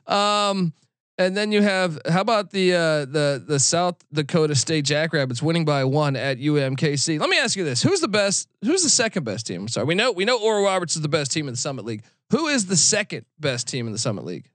Um, 0.07 0.73
and 1.17 1.35
then 1.35 1.51
you 1.51 1.61
have 1.61 1.99
how 2.07 2.21
about 2.21 2.51
the 2.51 2.73
uh, 2.73 3.05
the 3.05 3.43
the 3.45 3.59
South 3.59 3.97
Dakota 4.11 4.55
State 4.55 4.85
Jackrabbits 4.85 5.41
winning 5.41 5.65
by 5.65 5.83
one 5.83 6.15
at 6.15 6.39
UMKC? 6.39 7.19
Let 7.19 7.29
me 7.29 7.39
ask 7.39 7.55
you 7.55 7.63
this: 7.63 7.81
Who's 7.81 8.01
the 8.01 8.07
best? 8.07 8.49
Who's 8.63 8.83
the 8.83 8.89
second 8.89 9.23
best 9.23 9.47
team? 9.47 9.61
I'm 9.61 9.67
sorry, 9.67 9.85
we 9.85 9.95
know 9.95 10.11
we 10.11 10.25
know 10.25 10.39
Oral 10.39 10.65
Roberts 10.65 10.95
is 10.95 11.01
the 11.01 11.09
best 11.09 11.31
team 11.31 11.47
in 11.47 11.53
the 11.53 11.59
Summit 11.59 11.85
League. 11.85 12.03
Who 12.31 12.47
is 12.47 12.65
the 12.65 12.75
second 12.75 13.25
best 13.39 13.67
team 13.67 13.87
in 13.87 13.93
the 13.93 13.99
Summit 13.99 14.25
League? 14.25 14.49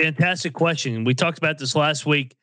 Fantastic 0.00 0.52
question. 0.52 1.04
We 1.04 1.14
talked 1.14 1.38
about 1.38 1.58
this 1.58 1.74
last 1.74 2.04
week. 2.04 2.34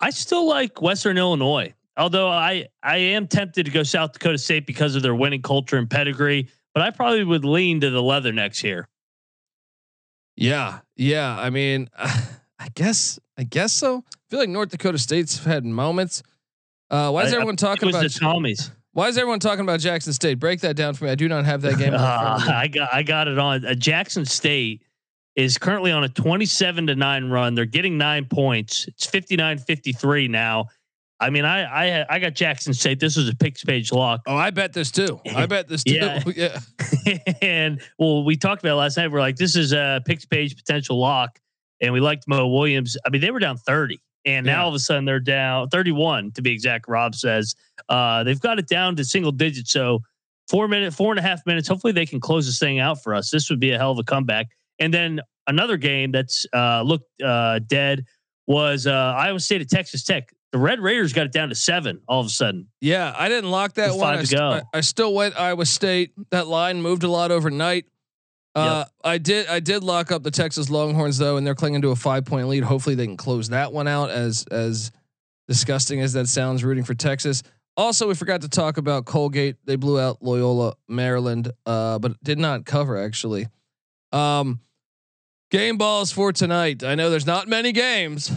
I 0.00 0.10
still 0.10 0.46
like 0.46 0.80
Western 0.80 1.18
Illinois, 1.18 1.74
although 1.96 2.28
I 2.28 2.66
I 2.82 2.96
am 2.96 3.26
tempted 3.26 3.66
to 3.66 3.72
go 3.72 3.82
South 3.82 4.12
Dakota 4.12 4.38
State 4.38 4.66
because 4.66 4.94
of 4.94 5.02
their 5.02 5.14
winning 5.14 5.42
culture 5.42 5.76
and 5.76 5.88
pedigree. 5.88 6.48
But 6.72 6.82
I 6.82 6.90
probably 6.90 7.24
would 7.24 7.44
lean 7.44 7.80
to 7.80 7.90
the 7.90 8.02
Leathernecks 8.02 8.60
here. 8.60 8.88
Yeah, 10.36 10.80
yeah. 10.96 11.36
I 11.38 11.50
mean, 11.50 11.88
I 11.98 12.68
guess 12.74 13.18
I 13.38 13.44
guess 13.44 13.72
so. 13.72 14.04
I 14.06 14.30
feel 14.30 14.38
like 14.40 14.48
North 14.48 14.70
Dakota 14.70 14.98
State's 14.98 15.42
had 15.44 15.64
moments. 15.64 16.22
Uh, 16.90 17.10
why 17.10 17.22
is 17.24 17.32
I- 17.32 17.36
I 17.36 17.36
everyone 17.36 17.56
think 17.56 17.60
talking 17.60 17.88
about? 17.88 18.02
the 18.02 18.08
Tommies? 18.08 18.70
Why 18.92 19.08
is 19.08 19.18
everyone 19.18 19.40
talking 19.40 19.60
about 19.60 19.80
Jackson 19.80 20.14
State? 20.14 20.38
Break 20.38 20.60
that 20.60 20.74
down 20.74 20.94
for 20.94 21.04
me. 21.04 21.10
I 21.10 21.16
do 21.16 21.28
not 21.28 21.44
have 21.44 21.60
that 21.62 21.76
game. 21.78 21.92
Uh. 21.92 21.98
I 22.48 22.68
got 22.68 22.88
I 22.94 23.02
got 23.02 23.28
it 23.28 23.38
on. 23.38 23.64
Uh, 23.66 23.74
Jackson 23.74 24.24
State 24.24 24.82
is 25.34 25.58
currently 25.58 25.92
on 25.92 26.02
a 26.02 26.08
27 26.08 26.86
to 26.86 26.94
9 26.94 27.28
run. 27.28 27.54
They're 27.54 27.66
getting 27.66 27.98
9 27.98 28.24
points. 28.24 28.86
It's 28.88 29.06
59-53 29.06 30.30
now. 30.30 30.68
I 31.18 31.30
mean, 31.30 31.44
I 31.44 32.00
I 32.00 32.06
I 32.08 32.18
got 32.18 32.34
Jackson 32.34 32.74
State. 32.74 33.00
This 33.00 33.16
was 33.16 33.28
a 33.28 33.34
picks 33.34 33.64
page 33.64 33.90
lock. 33.92 34.20
Oh, 34.26 34.36
I 34.36 34.50
bet 34.50 34.72
this 34.72 34.90
too. 34.90 35.20
I 35.34 35.46
bet 35.46 35.68
this 35.68 35.82
too. 35.84 35.94
Yeah. 35.94 36.22
yeah. 37.06 37.18
and 37.42 37.80
well, 37.98 38.24
we 38.24 38.36
talked 38.36 38.62
about 38.62 38.72
it 38.72 38.76
last 38.76 38.96
night. 38.96 39.10
We're 39.10 39.20
like, 39.20 39.36
this 39.36 39.56
is 39.56 39.72
a 39.72 40.02
picks 40.04 40.26
page 40.26 40.56
potential 40.56 40.98
lock, 40.98 41.38
and 41.80 41.92
we 41.92 42.00
liked 42.00 42.28
Mo 42.28 42.46
Williams. 42.46 42.96
I 43.06 43.10
mean, 43.10 43.22
they 43.22 43.30
were 43.30 43.38
down 43.38 43.56
thirty, 43.56 44.00
and 44.26 44.44
now 44.44 44.64
all 44.64 44.68
of 44.68 44.74
a 44.74 44.78
sudden 44.78 45.06
they're 45.06 45.20
down 45.20 45.68
thirty-one 45.70 46.32
to 46.32 46.42
be 46.42 46.52
exact. 46.52 46.86
Rob 46.86 47.14
says 47.14 47.54
uh, 47.88 48.22
they've 48.22 48.40
got 48.40 48.58
it 48.58 48.68
down 48.68 48.96
to 48.96 49.04
single 49.04 49.32
digits. 49.32 49.72
So 49.72 50.02
four 50.48 50.68
minute, 50.68 50.92
four 50.92 51.12
and 51.12 51.18
a 51.18 51.22
half 51.22 51.44
minutes. 51.46 51.66
Hopefully, 51.66 51.94
they 51.94 52.06
can 52.06 52.20
close 52.20 52.44
this 52.44 52.58
thing 52.58 52.78
out 52.78 53.02
for 53.02 53.14
us. 53.14 53.30
This 53.30 53.48
would 53.48 53.60
be 53.60 53.72
a 53.72 53.78
hell 53.78 53.92
of 53.92 53.98
a 53.98 54.04
comeback. 54.04 54.48
And 54.78 54.92
then 54.92 55.20
another 55.46 55.76
game 55.76 56.12
that's 56.12 56.46
uh, 56.52 56.82
looked 56.82 57.22
uh, 57.22 57.60
dead 57.60 58.04
was 58.46 58.86
uh, 58.86 59.14
Iowa 59.16 59.40
State 59.40 59.62
at 59.62 59.68
Texas 59.68 60.04
Tech. 60.04 60.32
The 60.52 60.58
Red 60.58 60.80
Raiders 60.80 61.12
got 61.12 61.26
it 61.26 61.32
down 61.32 61.48
to 61.50 61.54
seven 61.54 62.00
all 62.08 62.20
of 62.20 62.26
a 62.26 62.30
sudden. 62.30 62.68
Yeah, 62.80 63.14
I 63.16 63.28
didn't 63.28 63.50
lock 63.50 63.74
that 63.74 63.90
With 63.90 64.00
one. 64.00 64.06
five 64.14 64.18
I, 64.18 64.20
to 64.22 64.26
st- 64.26 64.38
go. 64.38 64.48
I, 64.48 64.62
I 64.78 64.80
still 64.80 65.12
went 65.14 65.38
Iowa 65.38 65.66
State. 65.66 66.12
That 66.30 66.46
line 66.46 66.80
moved 66.80 67.02
a 67.02 67.08
lot 67.08 67.30
overnight. 67.30 67.86
Uh, 68.54 68.86
I 69.04 69.18
did. 69.18 69.48
I 69.48 69.60
did 69.60 69.84
lock 69.84 70.10
up 70.10 70.22
the 70.22 70.30
Texas 70.30 70.70
Longhorns 70.70 71.18
though, 71.18 71.36
and 71.36 71.46
they're 71.46 71.54
clinging 71.54 71.82
to 71.82 71.90
a 71.90 71.96
five 71.96 72.24
point 72.24 72.48
lead. 72.48 72.62
Hopefully, 72.64 72.94
they 72.94 73.06
can 73.06 73.18
close 73.18 73.50
that 73.50 73.70
one 73.70 73.86
out. 73.86 74.08
As 74.08 74.46
as 74.50 74.92
disgusting 75.46 76.00
as 76.00 76.14
that 76.14 76.26
sounds, 76.26 76.64
rooting 76.64 76.84
for 76.84 76.94
Texas. 76.94 77.42
Also, 77.76 78.08
we 78.08 78.14
forgot 78.14 78.40
to 78.40 78.48
talk 78.48 78.78
about 78.78 79.04
Colgate. 79.04 79.56
They 79.66 79.76
blew 79.76 80.00
out 80.00 80.22
Loyola 80.22 80.74
Maryland, 80.88 81.52
uh, 81.66 81.98
but 81.98 82.18
did 82.24 82.38
not 82.38 82.64
cover 82.64 82.96
actually. 82.96 83.48
Um, 84.12 84.60
game 85.50 85.76
balls 85.76 86.10
for 86.10 86.32
tonight. 86.32 86.82
I 86.82 86.94
know 86.94 87.10
there's 87.10 87.26
not 87.26 87.48
many 87.48 87.72
games. 87.72 88.32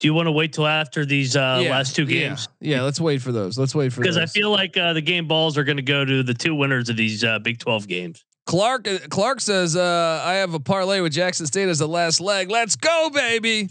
Do 0.00 0.06
you 0.06 0.14
want 0.14 0.26
to 0.26 0.32
wait 0.32 0.52
till 0.52 0.66
after 0.66 1.04
these 1.04 1.36
uh, 1.36 1.60
Yeah, 1.62 1.70
last 1.70 1.96
two 1.96 2.06
games? 2.06 2.48
Yeah, 2.60 2.82
let's 2.82 3.00
wait 3.00 3.20
for 3.20 3.32
those. 3.32 3.58
Let's 3.58 3.74
wait 3.74 3.92
for 3.92 4.00
Because 4.00 4.16
I 4.16 4.26
feel 4.26 4.50
like 4.50 4.76
uh, 4.76 4.92
the 4.92 5.00
game 5.00 5.26
balls 5.26 5.58
are 5.58 5.64
going 5.64 5.76
to 5.76 5.82
go 5.82 6.04
to 6.04 6.22
the 6.22 6.34
two 6.34 6.54
winners 6.54 6.88
of 6.88 6.96
these 6.96 7.24
uh, 7.24 7.40
Big 7.40 7.58
Twelve 7.58 7.88
games. 7.88 8.24
Clark 8.46 8.86
uh, 8.86 8.98
Clark 9.10 9.40
says 9.40 9.76
uh, 9.76 10.22
I 10.24 10.34
have 10.34 10.54
a 10.54 10.60
parlay 10.60 11.00
with 11.00 11.12
Jackson 11.12 11.46
State 11.46 11.68
as 11.68 11.80
the 11.80 11.88
last 11.88 12.20
leg. 12.20 12.50
Let's 12.50 12.76
go, 12.76 13.10
baby. 13.12 13.68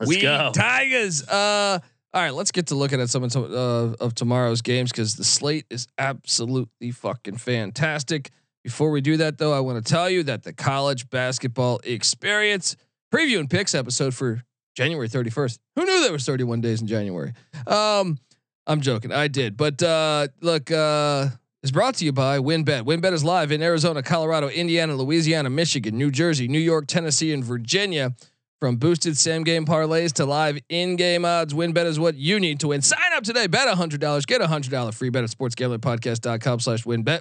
Let's 0.00 0.08
we 0.08 0.20
go. 0.20 0.50
Tigers. 0.54 1.22
Uh, 1.26 1.78
all 2.12 2.22
right, 2.22 2.32
let's 2.32 2.50
get 2.50 2.68
to 2.68 2.74
looking 2.74 3.00
at 3.00 3.10
some 3.10 3.24
of, 3.24 3.36
uh, 3.36 3.94
of 4.00 4.14
tomorrow's 4.14 4.62
games 4.62 4.90
because 4.90 5.16
the 5.16 5.24
slate 5.24 5.66
is 5.68 5.86
absolutely 5.98 6.90
fucking 6.90 7.36
fantastic. 7.36 8.30
Before 8.64 8.90
we 8.90 9.02
do 9.02 9.18
that, 9.18 9.36
though, 9.38 9.52
I 9.52 9.60
want 9.60 9.84
to 9.84 9.92
tell 9.92 10.08
you 10.08 10.22
that 10.24 10.42
the 10.42 10.52
college 10.52 11.10
basketball 11.10 11.80
experience 11.84 12.74
preview 13.12 13.38
and 13.38 13.50
picks 13.50 13.74
episode 13.74 14.14
for 14.14 14.42
January 14.76 15.08
31st. 15.08 15.58
Who 15.74 15.84
knew 15.84 16.02
there 16.02 16.12
was 16.12 16.24
31 16.24 16.60
days 16.60 16.80
in 16.80 16.86
January? 16.86 17.32
Um, 17.66 18.18
I'm 18.66 18.80
joking. 18.80 19.10
I 19.12 19.28
did, 19.28 19.56
but 19.56 19.82
uh, 19.82 20.28
look, 20.40 20.70
uh, 20.70 21.28
brought 21.72 21.96
to 21.96 22.04
you 22.04 22.12
by 22.12 22.38
WynnBET. 22.38 22.82
WynnBET 22.84 23.12
is 23.12 23.24
live 23.24 23.50
in 23.50 23.62
Arizona, 23.62 24.02
Colorado, 24.02 24.48
Indiana, 24.48 24.94
Louisiana, 24.94 25.50
Michigan, 25.50 25.96
New 25.96 26.10
Jersey, 26.10 26.46
New 26.46 26.60
York, 26.60 26.86
Tennessee, 26.86 27.32
and 27.32 27.42
Virginia. 27.44 28.14
From 28.60 28.76
boosted 28.76 29.18
same 29.18 29.44
game 29.44 29.66
parlays 29.66 30.12
to 30.14 30.24
live 30.24 30.58
in 30.70 30.96
game 30.96 31.26
odds, 31.26 31.52
WynnBET 31.52 31.84
is 31.84 32.00
what 32.00 32.14
you 32.14 32.40
need 32.40 32.60
to 32.60 32.68
win. 32.68 32.80
Sign 32.82 33.12
up 33.14 33.24
today, 33.24 33.46
bet 33.48 33.68
$100, 33.68 34.26
get 34.26 34.40
a 34.40 34.46
$100 34.46 34.94
free 34.94 35.10
bet 35.10 35.24
at 35.24 35.30
sportsgamblingpodcast.com 35.30 36.60
slash 36.60 36.84
wynnbet. 36.84 37.20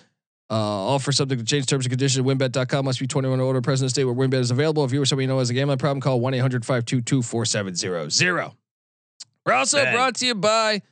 Uh, 0.53 0.55
offer 0.55 1.11
subject 1.11 1.39
to 1.39 1.45
change 1.45 1.65
terms 1.65 1.85
and 1.85 1.91
conditions. 1.91 2.23
WynnBET.com 2.23 2.85
must 2.85 2.99
be 2.99 3.07
21 3.07 3.39
or 3.39 3.43
older. 3.43 3.59
Present 3.59 3.89
state 3.89 4.03
where 4.03 4.13
WynnBET 4.13 4.35
is 4.35 4.51
available. 4.51 4.85
If 4.85 4.93
you 4.93 5.01
or 5.01 5.05
somebody 5.07 5.23
you 5.23 5.27
know 5.27 5.39
has 5.39 5.49
a 5.49 5.53
gambling 5.55 5.79
problem, 5.79 5.99
call 5.99 6.21
1-800-522-4700. 6.21 8.53
We're 9.47 9.53
also 9.53 9.83
Bang. 9.83 9.95
brought 9.95 10.13
to 10.17 10.27
you 10.27 10.35
by 10.35 10.83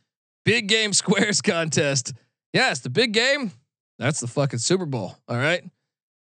Big 0.45 0.67
Game 0.67 0.93
Squares 0.93 1.41
Contest. 1.43 2.13
Yes, 2.53 2.79
the 2.79 2.89
big 2.89 3.13
game. 3.13 3.51
That's 4.00 4.19
the 4.19 4.25
fucking 4.25 4.57
Super 4.57 4.87
Bowl. 4.87 5.15
All 5.27 5.37
right. 5.37 5.63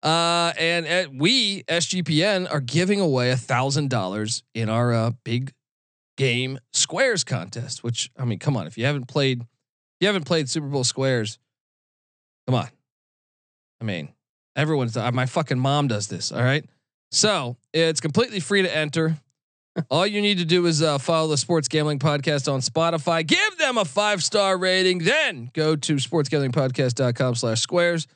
Uh, 0.02 0.52
and 0.58 0.86
at 0.86 1.14
we 1.14 1.62
SGPN 1.62 2.52
are 2.52 2.60
giving 2.60 3.00
away 3.00 3.30
a 3.30 3.38
thousand 3.38 3.88
dollars 3.88 4.42
in 4.54 4.68
our 4.68 4.92
uh, 4.92 5.12
big 5.24 5.54
game 6.18 6.58
squares 6.74 7.24
contest. 7.24 7.82
Which 7.82 8.10
I 8.18 8.26
mean, 8.26 8.38
come 8.38 8.58
on, 8.58 8.66
if 8.66 8.76
you 8.76 8.84
haven't 8.84 9.08
played, 9.08 9.40
if 9.40 9.46
you 10.00 10.08
haven't 10.08 10.24
played 10.24 10.50
Super 10.50 10.66
Bowl 10.66 10.84
squares, 10.84 11.38
come 12.46 12.54
on. 12.54 12.68
I 13.80 13.84
mean, 13.84 14.08
everyone's 14.56 14.96
uh, 14.96 15.10
my 15.12 15.26
fucking 15.26 15.58
mom 15.58 15.88
does 15.88 16.08
this. 16.08 16.32
All 16.32 16.42
right. 16.42 16.64
So 17.12 17.56
it's 17.72 18.00
completely 18.00 18.40
free 18.40 18.62
to 18.62 18.76
enter. 18.76 19.16
All 19.90 20.06
you 20.06 20.20
need 20.20 20.38
to 20.38 20.44
do 20.44 20.66
is 20.66 20.82
uh, 20.82 20.98
follow 20.98 21.28
the 21.28 21.36
Sports 21.36 21.68
Gambling 21.68 21.98
Podcast 21.98 22.52
on 22.52 22.60
Spotify. 22.60 23.26
Give 23.26 23.58
them 23.58 23.78
a 23.78 23.84
five 23.84 24.22
star 24.22 24.58
rating. 24.58 24.98
Then 24.98 25.50
go 25.54 25.76
to 25.76 25.94
sportsgamblingpodcast.com 25.94 27.34
slash 27.36 27.60
squares 27.60 28.06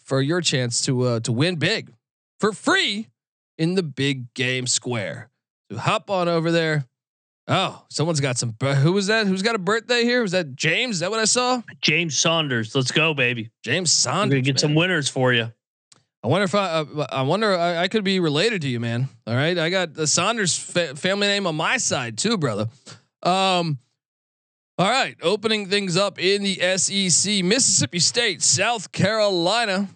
for 0.00 0.20
your 0.20 0.40
chance 0.40 0.80
to 0.82 1.02
uh, 1.02 1.20
to 1.20 1.32
win 1.32 1.56
big 1.56 1.92
for 2.40 2.52
free 2.52 3.08
in 3.56 3.74
the 3.74 3.82
big 3.82 4.32
game 4.34 4.66
square. 4.66 5.30
So 5.70 5.78
hop 5.78 6.10
on 6.10 6.28
over 6.28 6.50
there. 6.50 6.84
Oh, 7.50 7.82
someone's 7.88 8.20
got 8.20 8.36
some. 8.36 8.54
Who 8.60 8.92
was 8.92 9.06
that? 9.06 9.26
Who's 9.26 9.42
got 9.42 9.54
a 9.54 9.58
birthday 9.58 10.04
here? 10.04 10.20
Was 10.20 10.32
that 10.32 10.54
James? 10.54 10.96
Is 10.96 11.00
that 11.00 11.10
what 11.10 11.18
I 11.18 11.24
saw? 11.24 11.62
James 11.80 12.16
Saunders, 12.16 12.74
let's 12.74 12.92
go, 12.92 13.14
baby. 13.14 13.50
James 13.62 13.90
Saunders. 13.90 14.36
gonna 14.36 14.42
get 14.42 14.54
man. 14.56 14.58
some 14.58 14.74
winners 14.74 15.08
for 15.08 15.32
you. 15.32 15.50
I 16.22 16.26
wonder 16.26 16.44
if 16.44 16.54
I, 16.54 16.66
uh, 16.66 17.06
I 17.10 17.22
wonder, 17.22 17.56
I, 17.56 17.78
I 17.78 17.88
could 17.88 18.04
be 18.04 18.20
related 18.20 18.62
to 18.62 18.68
you, 18.68 18.80
man. 18.80 19.08
All 19.26 19.34
right. 19.34 19.56
I 19.56 19.70
got 19.70 19.94
the 19.94 20.06
Saunders 20.06 20.58
fa- 20.58 20.96
family 20.96 21.28
name 21.28 21.46
on 21.46 21.54
my 21.54 21.76
side 21.76 22.18
too, 22.18 22.36
brother. 22.36 22.68
Um, 23.22 23.78
all 24.76 24.90
right. 24.90 25.16
Opening 25.22 25.68
things 25.68 25.96
up 25.96 26.18
in 26.20 26.42
the 26.42 26.56
SEC, 26.76 27.44
Mississippi 27.44 28.00
State, 28.00 28.42
South 28.42 28.92
Carolina. 28.92 29.88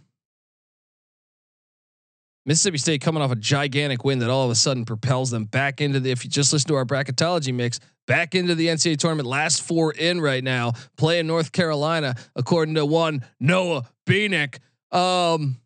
Mississippi 2.45 2.79
State 2.79 3.01
coming 3.01 3.23
off 3.23 3.31
a 3.31 3.37
gigantic 3.37 4.05
win 4.05 4.19
that 4.19 4.31
all 4.31 4.45
of 4.45 4.51
a 4.51 4.55
sudden 4.55 4.85
propels 4.85 5.31
them 5.31 5.45
back 5.45 5.81
into 5.81 6.01
the, 6.01 6.11
if 6.11 6.25
you 6.25 6.31
just 6.31 6.53
listen 6.53 6.69
to 6.69 6.75
our 6.75 6.85
bracketology 6.85 7.55
mix, 7.55 7.79
back 8.07 8.35
into 8.35 8.55
the 8.55 8.67
NCAA 8.67 8.99
tournament. 8.99 9.29
Last 9.29 9.63
four 9.63 9.93
in 9.93 10.21
right 10.21 10.43
now, 10.43 10.73
playing 10.97 11.29
North 11.29 11.53
Carolina, 11.53 12.17
according 12.35 12.75
to 12.75 12.85
one 12.85 13.25
Noah 13.39 13.85
Beanick. 14.07 14.59
Um, 14.91 15.59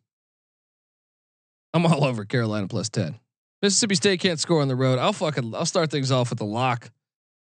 I'm 1.73 1.85
all 1.85 2.03
over 2.03 2.25
Carolina 2.25 2.67
plus 2.67 2.89
10. 2.89 3.19
Mississippi 3.61 3.95
State 3.95 4.19
can't 4.19 4.39
score 4.39 4.61
on 4.61 4.67
the 4.67 4.75
road. 4.75 4.99
I'll 4.99 5.13
fucking 5.13 5.55
I'll 5.55 5.65
start 5.65 5.89
things 5.89 6.11
off 6.11 6.29
with 6.29 6.41
a 6.41 6.45
lock. 6.45 6.91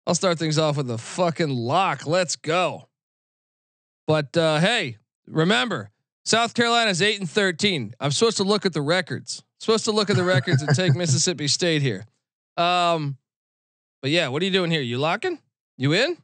I'll 0.06 0.15
start 0.15 0.38
things 0.38 0.60
off 0.60 0.78
with 0.78 0.89
a 0.91 0.98
fucking 0.98 1.50
lock. 1.50 2.06
Let's 2.06 2.36
go. 2.36 2.88
But 4.06 4.36
uh, 4.38 4.60
hey, 4.60 4.98
remember, 5.28 5.89
South 6.26 6.54
Carolina's 6.54 7.02
8 7.02 7.20
and 7.20 7.30
13. 7.30 7.96
I'm 8.00 8.12
supposed 8.12 8.38
to 8.38 8.44
look 8.44 8.66
at 8.66 8.74
the 8.74 8.82
records. 8.82 9.44
supposed 9.60 9.86
to 9.86 9.92
look 9.92 10.10
at 10.10 10.16
the 10.16 10.24
records 10.24 10.62
and 10.62 10.76
take 10.76 10.96
Mississippi 10.96 11.48
State 11.48 11.82
here. 11.82 12.06
Um 12.58 13.18
but 14.02 14.12
yeah, 14.12 14.28
what 14.28 14.42
are 14.42 14.46
you 14.46 14.52
doing 14.52 14.70
here? 14.70 14.82
You 14.82 14.98
locking? 14.98 15.40
You 15.78 15.94
in? 15.94 16.18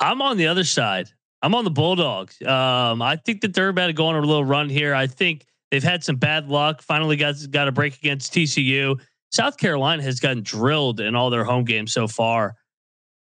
I'm 0.00 0.22
on 0.22 0.38
the 0.38 0.46
other 0.46 0.64
side. 0.64 1.10
I'm 1.42 1.54
on 1.54 1.64
the 1.64 1.70
Bulldogs. 1.70 2.40
Um, 2.42 3.02
I 3.02 3.16
think 3.16 3.42
that 3.42 3.54
they're 3.54 3.68
about 3.68 3.88
to 3.88 3.92
go 3.92 4.06
on 4.06 4.16
a 4.16 4.20
little 4.20 4.44
run 4.44 4.68
here. 4.68 4.94
I 4.94 5.06
think 5.06 5.46
they've 5.70 5.82
had 5.82 6.02
some 6.02 6.16
bad 6.16 6.48
luck. 6.48 6.82
Finally 6.82 7.16
got 7.16 7.36
got 7.50 7.68
a 7.68 7.72
break 7.72 7.96
against 7.98 8.32
TCU. 8.32 8.98
South 9.30 9.58
Carolina 9.58 10.02
has 10.02 10.20
gotten 10.20 10.42
drilled 10.42 11.00
in 11.00 11.14
all 11.14 11.30
their 11.30 11.44
home 11.44 11.64
games 11.64 11.92
so 11.92 12.08
far. 12.08 12.56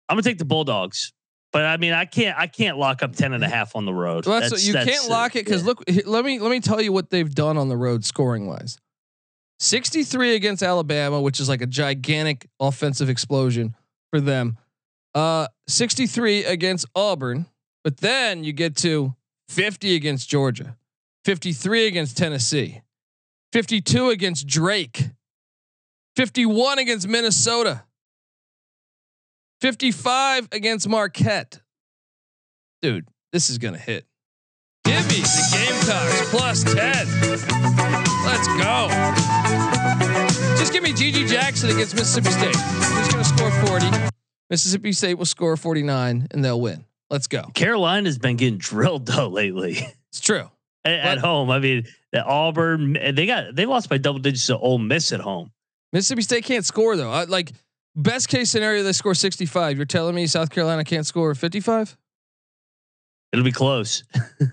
I'm 0.08 0.16
gonna 0.16 0.24
take 0.24 0.38
the 0.38 0.46
Bulldogs. 0.46 1.12
But 1.56 1.64
I 1.64 1.78
mean, 1.78 1.94
I 1.94 2.04
can't. 2.04 2.38
I 2.38 2.48
can't 2.48 2.78
lock 2.78 3.02
up 3.02 3.16
10 3.16 3.32
and 3.32 3.42
a 3.42 3.48
half 3.48 3.78
on 3.78 3.86
the 3.86 3.94
road. 3.94 4.26
Well, 4.26 4.42
that's, 4.42 4.68
you 4.68 4.74
that's, 4.74 4.90
can't 4.90 5.10
lock 5.10 5.38
it 5.38 5.46
because 5.46 5.62
yeah. 5.62 5.68
look. 5.68 5.84
Let 6.06 6.26
me 6.26 6.38
let 6.38 6.52
me 6.52 6.60
tell 6.60 6.82
you 6.82 6.92
what 6.92 7.12
they've 7.12 7.34
done 7.34 7.56
on 7.58 7.70
the 7.70 7.78
road 7.78 8.04
scoring 8.04 8.46
wise. 8.46 8.78
Sixty 9.58 10.04
three 10.04 10.36
against 10.36 10.62
Alabama, 10.62 11.22
which 11.22 11.40
is 11.40 11.48
like 11.48 11.62
a 11.62 11.66
gigantic 11.66 12.50
offensive 12.60 13.08
explosion 13.08 13.74
for 14.12 14.20
them. 14.20 14.58
Uh, 15.14 15.48
sixty 15.66 16.08
three 16.08 16.44
against 16.44 16.88
Auburn, 16.94 17.46
but 17.86 18.00
then 18.00 18.44
you 18.44 18.52
get 18.52 18.76
to 18.80 19.16
fifty 19.48 19.96
against 19.96 20.28
Georgia, 20.28 20.76
fifty 21.24 21.54
three 21.54 21.88
against 21.88 22.18
Tennessee, 22.18 22.82
fifty 23.54 23.80
two 23.80 24.10
against 24.10 24.46
Drake, 24.46 25.12
fifty 26.18 26.46
one 26.46 26.80
against 26.80 27.08
Minnesota. 27.08 27.86
55 29.62 30.50
against 30.52 30.88
Marquette. 30.88 31.62
Dude, 32.82 33.08
this 33.32 33.50
is 33.50 33.58
going 33.58 33.74
to 33.74 33.80
hit. 33.80 34.06
Give 34.84 35.08
me 35.08 35.16
the 35.22 35.50
Gamecocks 35.52 36.30
plus 36.30 36.64
10. 36.64 36.76
Let's 38.26 38.48
go. 38.62 38.88
Just 40.60 40.74
give 40.74 40.84
me 40.84 40.92
GG 40.92 41.28
Jackson 41.28 41.70
against 41.72 41.96
Mississippi 41.96 42.30
State. 42.32 42.56
He's 42.56 43.08
going 43.12 43.24
to 43.24 43.30
score 43.30 43.52
40. 43.68 43.88
Mississippi 44.50 44.92
State 44.92 45.16
will 45.16 45.26
score 45.26 45.58
49 45.58 46.28
and 46.32 46.46
they'll 46.46 46.62
win. 46.62 46.86
Let's 47.10 47.28
go. 47.28 47.44
Carolina's 47.54 48.18
been 48.20 48.36
getting 48.36 48.58
drilled 48.58 49.06
though 49.06 49.28
lately 49.28 49.78
It's 50.12 50.20
true. 50.22 50.50
at, 50.84 50.94
at 50.94 51.18
home. 51.20 51.50
I 51.50 51.60
mean, 51.60 51.86
that 52.12 52.26
Auburn 52.26 52.94
they 52.94 53.26
got 53.26 53.56
they 53.56 53.66
lost 53.66 53.90
by 53.90 53.98
double 53.98 54.20
digits 54.20 54.48
to 54.48 54.58
Ole 54.58 54.78
Miss 54.80 55.12
at 55.12 55.20
home. 55.20 55.52
Mississippi 55.94 56.22
State 56.24 56.44
can't 56.46 56.66
score 56.66 56.96
though. 56.96 57.12
I, 57.12 57.24
like 57.26 57.52
best 57.96 58.30
case 58.30 58.52
scenario, 58.52 58.84
they 58.84 58.92
score 58.92 59.16
65. 59.16 59.78
You're 59.78 59.86
telling 59.86 60.16
me 60.16 60.28
South 60.28 60.50
Carolina 60.50 60.84
can't 60.84 61.06
score 61.06 61.34
55? 61.34 61.98
It'll 63.32 63.46
be 63.46 63.52
close. 63.52 64.04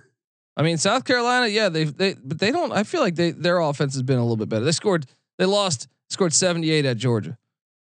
I 0.57 0.63
mean, 0.63 0.77
South 0.77 1.05
Carolina, 1.05 1.47
yeah, 1.47 1.69
they 1.69 1.85
they 1.85 2.15
but 2.15 2.39
they 2.39 2.51
don't. 2.51 2.73
I 2.73 2.83
feel 2.83 3.01
like 3.01 3.15
they 3.15 3.31
their 3.31 3.59
offense 3.61 3.95
has 3.95 4.03
been 4.03 4.19
a 4.19 4.23
little 4.23 4.37
bit 4.37 4.49
better. 4.49 4.65
They 4.65 4.73
scored, 4.73 5.07
they 5.39 5.47
lost, 5.47 5.89
scored 6.11 6.35
78 6.35 6.85
at 6.85 6.97
Georgia. 6.99 7.39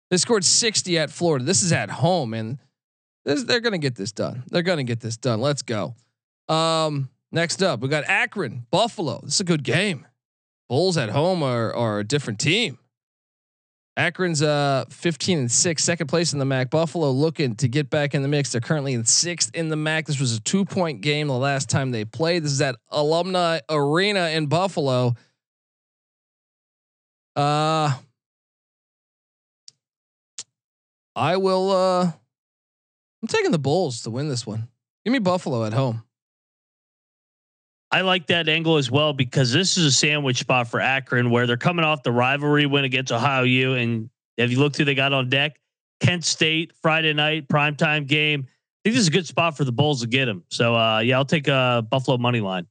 They 0.09 0.17
scored 0.17 0.45
60 0.45 0.97
at 0.97 1.09
Florida. 1.09 1.43
This 1.43 1.63
is 1.63 1.71
at 1.71 1.89
home, 1.89 2.33
and 2.33 2.59
this, 3.25 3.43
they're 3.43 3.59
gonna 3.59 3.77
get 3.77 3.95
this 3.95 4.11
done. 4.11 4.43
They're 4.47 4.61
gonna 4.61 4.83
get 4.83 5.01
this 5.01 5.17
done. 5.17 5.41
Let's 5.41 5.63
go. 5.63 5.95
Um, 6.47 7.09
next 7.31 7.61
up, 7.61 7.81
we 7.81 7.89
got 7.89 8.05
Akron, 8.05 8.65
Buffalo. 8.71 9.19
This 9.23 9.35
is 9.35 9.41
a 9.41 9.45
good 9.45 9.63
game. 9.63 10.05
Bulls 10.69 10.97
at 10.97 11.09
home 11.09 11.43
are 11.43 11.73
are 11.73 11.99
a 11.99 12.03
different 12.05 12.39
team. 12.39 12.77
Akron's 14.01 14.41
uh 14.41 14.85
15 14.89 15.37
and 15.37 15.51
6, 15.51 15.83
second 15.83 16.07
place 16.07 16.33
in 16.33 16.39
the 16.39 16.45
MAC. 16.45 16.71
Buffalo 16.71 17.11
looking 17.11 17.55
to 17.57 17.67
get 17.67 17.89
back 17.91 18.15
in 18.15 18.23
the 18.23 18.27
mix. 18.27 18.51
They're 18.51 18.59
currently 18.59 18.93
in 18.93 19.05
sixth 19.05 19.51
in 19.53 19.69
the 19.69 19.75
MAC. 19.75 20.07
This 20.07 20.19
was 20.19 20.35
a 20.35 20.41
two 20.41 20.65
point 20.65 21.01
game 21.01 21.27
the 21.27 21.37
last 21.37 21.69
time 21.69 21.91
they 21.91 22.03
played. 22.03 22.43
This 22.43 22.51
is 22.51 22.61
at 22.61 22.75
Alumni 22.89 23.59
Arena 23.69 24.29
in 24.29 24.47
Buffalo. 24.47 25.13
Uh 27.35 27.93
I 31.15 31.37
will 31.37 31.71
uh 31.71 32.05
I'm 33.21 33.27
taking 33.27 33.51
the 33.51 33.59
Bulls 33.59 34.01
to 34.01 34.09
win 34.09 34.29
this 34.29 34.47
one. 34.47 34.67
Give 35.05 35.11
me 35.11 35.19
Buffalo 35.19 35.63
at 35.63 35.73
home. 35.73 36.03
I 37.91 38.01
like 38.01 38.27
that 38.27 38.47
angle 38.47 38.77
as 38.77 38.89
well 38.89 39.11
because 39.11 39.51
this 39.51 39.77
is 39.77 39.85
a 39.85 39.91
sandwich 39.91 40.39
spot 40.39 40.69
for 40.69 40.79
Akron 40.79 41.29
where 41.29 41.45
they're 41.45 41.57
coming 41.57 41.83
off 41.83 42.03
the 42.03 42.11
rivalry 42.11 42.65
win 42.65 42.85
against 42.85 43.11
Ohio 43.11 43.43
U. 43.43 43.73
And 43.73 44.09
if 44.37 44.49
you 44.49 44.59
look 44.59 44.75
who 44.77 44.85
they 44.85 44.95
got 44.95 45.11
on 45.11 45.29
deck, 45.29 45.59
Kent 45.99 46.23
State 46.23 46.71
Friday 46.81 47.13
night 47.13 47.47
primetime 47.47 48.07
game. 48.07 48.45
I 48.47 48.89
think 48.89 48.95
this 48.95 49.01
is 49.01 49.07
a 49.09 49.11
good 49.11 49.27
spot 49.27 49.57
for 49.57 49.65
the 49.65 49.71
Bulls 49.71 50.01
to 50.01 50.07
get 50.07 50.25
them. 50.25 50.43
So 50.49 50.75
uh, 50.75 50.99
yeah, 50.99 51.17
I'll 51.17 51.25
take 51.25 51.47
a 51.47 51.85
Buffalo 51.87 52.17
money 52.17 52.41
line. 52.41 52.65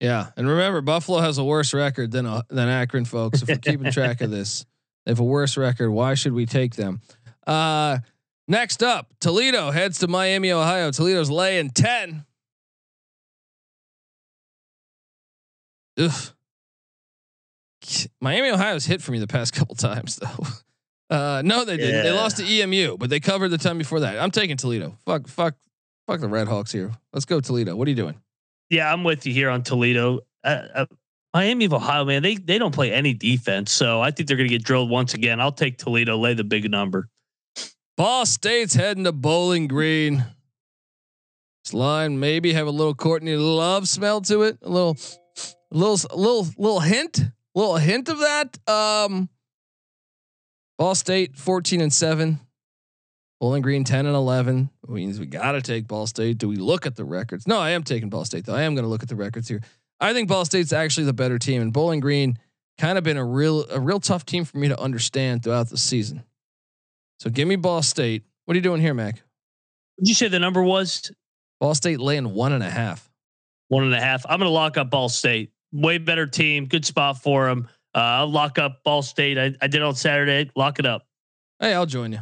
Yeah, 0.00 0.30
and 0.36 0.48
remember, 0.48 0.80
Buffalo 0.80 1.20
has 1.20 1.38
a 1.38 1.44
worse 1.44 1.72
record 1.72 2.10
than 2.10 2.26
uh, 2.26 2.42
than 2.50 2.68
Akron, 2.68 3.04
folks. 3.04 3.42
If 3.42 3.48
we're 3.48 3.56
keeping 3.58 3.92
track 3.92 4.20
of 4.20 4.32
this, 4.32 4.66
they 5.06 5.12
have 5.12 5.20
a 5.20 5.24
worse 5.24 5.56
record. 5.56 5.90
Why 5.92 6.14
should 6.14 6.32
we 6.32 6.44
take 6.44 6.74
them? 6.74 7.00
Uh, 7.46 7.98
next 8.48 8.82
up, 8.82 9.12
Toledo 9.20 9.70
heads 9.70 10.00
to 10.00 10.08
Miami, 10.08 10.50
Ohio. 10.50 10.90
Toledo's 10.90 11.30
laying 11.30 11.70
ten. 11.70 12.24
Ugh. 16.02 16.32
Miami, 18.20 18.50
Ohio's 18.50 18.86
hit 18.86 19.02
for 19.02 19.12
me 19.12 19.18
the 19.18 19.26
past 19.26 19.52
couple 19.54 19.74
times 19.74 20.16
though. 20.16 20.46
Uh, 21.10 21.42
no, 21.44 21.64
they 21.64 21.76
didn't. 21.76 21.96
Yeah. 21.96 22.02
They 22.04 22.12
lost 22.12 22.38
to 22.38 22.44
EMU, 22.44 22.96
but 22.96 23.10
they 23.10 23.20
covered 23.20 23.50
the 23.50 23.58
time 23.58 23.76
before 23.76 24.00
that. 24.00 24.18
I'm 24.18 24.30
taking 24.30 24.56
Toledo. 24.56 24.96
Fuck, 25.04 25.28
fuck, 25.28 25.54
fuck 26.06 26.20
the 26.20 26.28
Red 26.28 26.48
Hawks 26.48 26.72
here. 26.72 26.90
Let's 27.12 27.26
go 27.26 27.40
Toledo. 27.40 27.76
What 27.76 27.86
are 27.86 27.90
you 27.90 27.96
doing? 27.96 28.18
Yeah, 28.70 28.90
I'm 28.90 29.04
with 29.04 29.26
you 29.26 29.34
here 29.34 29.50
on 29.50 29.62
Toledo. 29.62 30.20
Uh, 30.42 30.62
uh, 30.74 30.86
Miami 31.34 31.66
of 31.66 31.74
Ohio, 31.74 32.04
man, 32.04 32.22
they 32.22 32.36
they 32.36 32.58
don't 32.58 32.74
play 32.74 32.92
any 32.92 33.14
defense, 33.14 33.72
so 33.72 34.00
I 34.00 34.10
think 34.10 34.28
they're 34.28 34.36
going 34.36 34.48
to 34.48 34.54
get 34.54 34.64
drilled 34.64 34.90
once 34.90 35.14
again. 35.14 35.40
I'll 35.40 35.52
take 35.52 35.78
Toledo, 35.78 36.16
lay 36.18 36.34
the 36.34 36.44
big 36.44 36.70
number. 36.70 37.08
Ball 37.96 38.26
State's 38.26 38.74
heading 38.74 39.04
to 39.04 39.12
Bowling 39.12 39.66
Green. 39.66 40.24
This 41.64 41.74
line 41.74 42.18
maybe 42.18 42.52
have 42.54 42.66
a 42.66 42.70
little 42.70 42.94
Courtney 42.94 43.36
Love 43.36 43.88
smell 43.88 44.20
to 44.22 44.42
it, 44.42 44.58
a 44.62 44.68
little 44.68 44.96
a 44.98 45.21
little, 45.72 45.98
little, 46.16 46.46
little 46.56 46.80
hint, 46.80 47.20
little 47.54 47.76
hint 47.76 48.08
of 48.08 48.18
that. 48.18 48.58
Um, 48.68 49.28
Ball 50.78 50.94
State 50.94 51.36
14 51.36 51.80
and 51.80 51.92
seven, 51.92 52.40
Bowling 53.40 53.62
Green 53.62 53.84
10 53.84 54.06
and 54.06 54.14
11. 54.14 54.70
means 54.88 55.18
we 55.18 55.26
got 55.26 55.52
to 55.52 55.62
take 55.62 55.86
Ball 55.86 56.06
State. 56.06 56.38
Do 56.38 56.48
we 56.48 56.56
look 56.56 56.86
at 56.86 56.96
the 56.96 57.04
records? 57.04 57.46
No, 57.46 57.58
I 57.58 57.70
am 57.70 57.82
taking 57.82 58.08
Ball 58.08 58.24
State 58.24 58.46
though. 58.46 58.54
I 58.54 58.62
am 58.62 58.74
going 58.74 58.84
to 58.84 58.88
look 58.88 59.02
at 59.02 59.08
the 59.08 59.16
records 59.16 59.48
here. 59.48 59.60
I 60.00 60.12
think 60.12 60.28
Ball 60.28 60.44
State's 60.44 60.72
actually 60.72 61.04
the 61.04 61.12
better 61.12 61.38
team, 61.38 61.62
and 61.62 61.72
Bowling 61.72 62.00
Green 62.00 62.38
kind 62.78 62.98
of 62.98 63.04
been 63.04 63.16
a 63.16 63.24
real, 63.24 63.64
a 63.70 63.78
real 63.78 64.00
tough 64.00 64.26
team 64.26 64.44
for 64.44 64.58
me 64.58 64.68
to 64.68 64.80
understand 64.80 65.44
throughout 65.44 65.68
the 65.68 65.76
season. 65.76 66.24
So 67.20 67.30
give 67.30 67.46
me 67.46 67.56
Ball 67.56 67.82
State. 67.82 68.24
What 68.44 68.54
are 68.54 68.58
you 68.58 68.62
doing 68.62 68.80
here, 68.80 68.94
Mac? 68.94 69.22
Did 69.98 70.08
you 70.08 70.14
say 70.14 70.26
the 70.26 70.40
number 70.40 70.62
was? 70.62 71.12
Ball 71.60 71.76
State 71.76 72.00
laying 72.00 72.34
one 72.34 72.52
and 72.52 72.64
a 72.64 72.70
half. 72.70 73.08
One 73.68 73.84
and 73.84 73.94
a 73.94 74.00
half. 74.00 74.26
I'm 74.28 74.40
going 74.40 74.48
to 74.48 74.52
lock 74.52 74.76
up 74.76 74.90
Ball 74.90 75.08
State 75.08 75.52
way 75.72 75.98
better 75.98 76.26
team. 76.26 76.66
Good 76.66 76.84
spot 76.84 77.22
for 77.22 77.46
them. 77.46 77.68
Uh, 77.94 77.98
I'll 77.98 78.30
lock 78.30 78.58
up 78.58 78.82
Ball 78.84 79.02
State. 79.02 79.38
I, 79.38 79.54
I 79.60 79.66
did 79.66 79.82
on 79.82 79.94
Saturday. 79.94 80.50
Lock 80.56 80.78
it 80.78 80.86
up. 80.86 81.06
Hey, 81.60 81.74
I'll 81.74 81.86
join 81.86 82.12
you. 82.12 82.20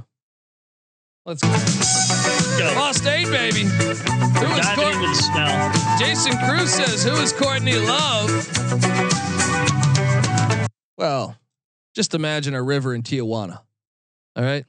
Let's 1.27 1.43
go. 1.43 1.49
go. 2.59 2.75
Ball 2.75 2.95
State, 2.95 3.27
baby. 3.27 3.65
Who 3.65 3.91
is 3.91 4.69
Courtney? 4.75 5.07
Jason 5.99 6.37
Cruz 6.39 6.71
says, 6.71 7.05
"Who 7.05 7.15
is 7.17 7.33
Courtney 7.33 7.77
Love?" 7.77 8.31
Well, 10.97 11.37
just 11.95 12.15
imagine 12.15 12.55
a 12.55 12.63
river 12.63 12.95
in 12.95 13.03
Tijuana. 13.03 13.61
All 14.37 14.45
right. 14.45 14.65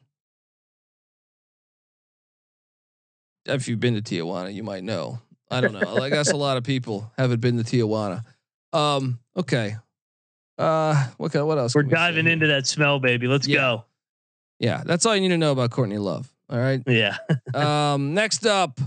If 3.46 3.68
you've 3.68 3.80
been 3.80 3.96
to 3.96 4.02
Tijuana, 4.02 4.54
you 4.54 4.64
might 4.64 4.84
know. 4.84 5.20
I 5.50 5.62
don't 5.62 5.74
know. 5.74 5.98
I 5.98 6.10
guess 6.10 6.32
a 6.32 6.38
lot 6.38 6.58
of 6.58 6.64
people 6.64 7.12
haven't 7.18 7.42
been 7.42 7.62
to 7.62 7.64
Tijuana. 7.64 8.24
Um, 8.74 9.20
okay. 9.36 9.76
Uh, 10.58 11.08
what 11.18 11.34
what 11.34 11.58
else? 11.58 11.76
We're 11.76 11.84
diving 11.84 12.28
into 12.28 12.48
that 12.48 12.68
smell, 12.68 13.00
baby. 13.00 13.28
Let's 13.28 13.48
yeah. 13.48 13.58
go. 13.58 13.86
Yeah, 14.60 14.84
that's 14.86 15.06
all 15.06 15.16
you 15.16 15.22
need 15.22 15.30
to 15.30 15.38
know 15.38 15.52
about 15.52 15.72
Courtney 15.72 15.98
Love. 15.98 16.32
All 16.50 16.60
right. 16.60 16.82
Yeah. 16.86 17.18
um, 17.54 18.14
next 18.14 18.46
up, 18.46 18.80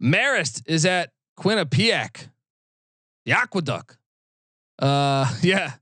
Marist 0.00 0.62
is 0.66 0.86
at 0.86 1.10
Quinnipiac, 1.38 2.28
the 3.24 3.32
Aqueduct. 3.32 3.96
Uh, 4.78 5.32
yeah, 5.42 5.72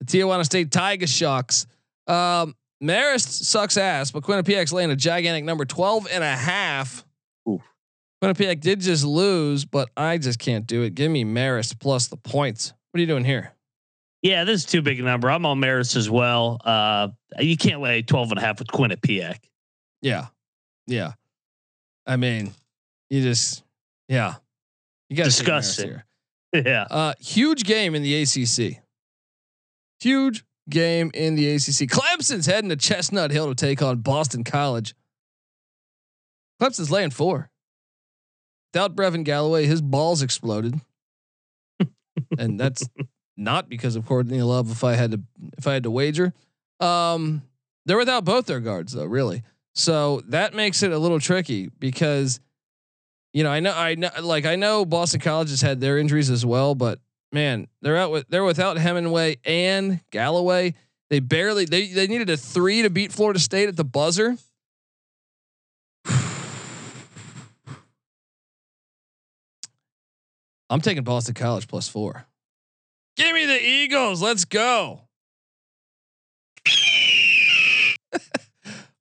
the 0.00 0.06
Tijuana 0.06 0.44
State 0.44 0.70
Tiger 0.70 1.06
Sharks. 1.06 1.66
Um, 2.06 2.54
Marist 2.82 3.44
sucks 3.44 3.76
ass, 3.76 4.10
but 4.10 4.22
Quinnipiac's 4.22 4.72
laying 4.72 4.90
a 4.90 4.96
gigantic 4.96 5.44
number 5.44 5.64
12 5.64 6.06
and 6.12 6.22
a 6.22 6.36
half. 6.36 7.04
Quinnipiac 8.24 8.60
did 8.60 8.80
just 8.80 9.04
lose, 9.04 9.64
but 9.64 9.90
I 9.96 10.16
just 10.18 10.38
can't 10.38 10.66
do 10.66 10.82
it. 10.82 10.94
Give 10.94 11.10
me 11.10 11.24
Marist 11.24 11.78
plus 11.78 12.08
the 12.08 12.16
points. 12.16 12.72
What 12.90 12.98
are 12.98 13.00
you 13.00 13.06
doing 13.06 13.24
here? 13.24 13.52
Yeah, 14.22 14.44
this 14.44 14.60
is 14.60 14.66
too 14.66 14.80
big 14.80 14.98
a 14.98 15.02
number. 15.02 15.30
I'm 15.30 15.44
on 15.44 15.60
Marist 15.60 15.96
as 15.96 16.08
well. 16.08 16.58
Uh, 16.64 17.08
you 17.38 17.58
can't 17.58 17.82
lay 17.82 18.00
12 18.00 18.30
and 18.30 18.38
a 18.38 18.40
half 18.40 18.58
with 18.58 18.68
Quinnipiac. 18.68 19.40
Yeah. 20.00 20.28
Yeah. 20.86 21.12
I 22.06 22.16
mean, 22.16 22.52
you 23.10 23.20
just, 23.22 23.62
yeah. 24.08 24.36
You 25.10 25.16
got 25.16 25.24
to 25.24 25.30
discuss 25.30 25.78
it. 25.78 25.86
Here. 25.86 26.04
Yeah. 26.54 26.86
Uh, 26.88 27.14
huge 27.18 27.64
game 27.64 27.96
in 27.96 28.04
the 28.04 28.22
ACC. 28.22 28.80
Huge 29.98 30.44
game 30.70 31.10
in 31.12 31.34
the 31.34 31.50
ACC. 31.50 31.90
Clemson's 31.90 32.46
heading 32.46 32.70
to 32.70 32.76
Chestnut 32.76 33.32
Hill 33.32 33.48
to 33.48 33.56
take 33.56 33.82
on 33.82 33.98
Boston 33.98 34.44
College. 34.44 34.94
Clemson's 36.62 36.92
laying 36.92 37.10
four 37.10 37.50
without 38.74 38.96
Brevin 38.96 39.22
Galloway, 39.22 39.66
his 39.66 39.80
balls 39.80 40.20
exploded, 40.20 40.80
and 42.38 42.58
that's 42.58 42.88
not 43.36 43.68
because 43.68 43.94
of 43.94 44.04
Courtney 44.04 44.42
Love. 44.42 44.68
If 44.70 44.82
I 44.82 44.94
had 44.94 45.12
to, 45.12 45.20
if 45.56 45.68
I 45.68 45.74
had 45.74 45.84
to 45.84 45.92
wager, 45.92 46.32
um, 46.80 47.42
they're 47.86 47.96
without 47.96 48.24
both 48.24 48.46
their 48.46 48.58
guards 48.58 48.92
though, 48.92 49.04
really. 49.04 49.44
So 49.76 50.22
that 50.28 50.54
makes 50.54 50.82
it 50.82 50.90
a 50.90 50.98
little 50.98 51.20
tricky 51.20 51.68
because, 51.78 52.40
you 53.32 53.44
know, 53.44 53.50
I 53.50 53.60
know, 53.60 53.72
I 53.72 53.94
know, 53.94 54.10
like 54.22 54.44
I 54.44 54.56
know 54.56 54.84
Boston 54.84 55.20
College 55.20 55.50
has 55.50 55.60
had 55.60 55.80
their 55.80 55.96
injuries 55.96 56.30
as 56.30 56.44
well, 56.44 56.74
but 56.74 56.98
man, 57.32 57.68
they're 57.80 57.96
out 57.96 58.10
with 58.10 58.28
they're 58.28 58.44
without 58.44 58.76
Hemenway 58.76 59.38
and 59.44 60.00
Galloway. 60.10 60.74
They 61.10 61.20
barely 61.20 61.64
they 61.64 61.86
they 61.86 62.08
needed 62.08 62.28
a 62.28 62.36
three 62.36 62.82
to 62.82 62.90
beat 62.90 63.12
Florida 63.12 63.38
State 63.38 63.68
at 63.68 63.76
the 63.76 63.84
buzzer. 63.84 64.36
I'm 70.70 70.80
taking 70.80 71.04
Boston 71.04 71.34
College 71.34 71.68
plus 71.68 71.88
four. 71.88 72.26
Give 73.16 73.34
me 73.34 73.46
the 73.46 73.62
Eagles. 73.62 74.22
Let's 74.22 74.44
go. 74.44 75.02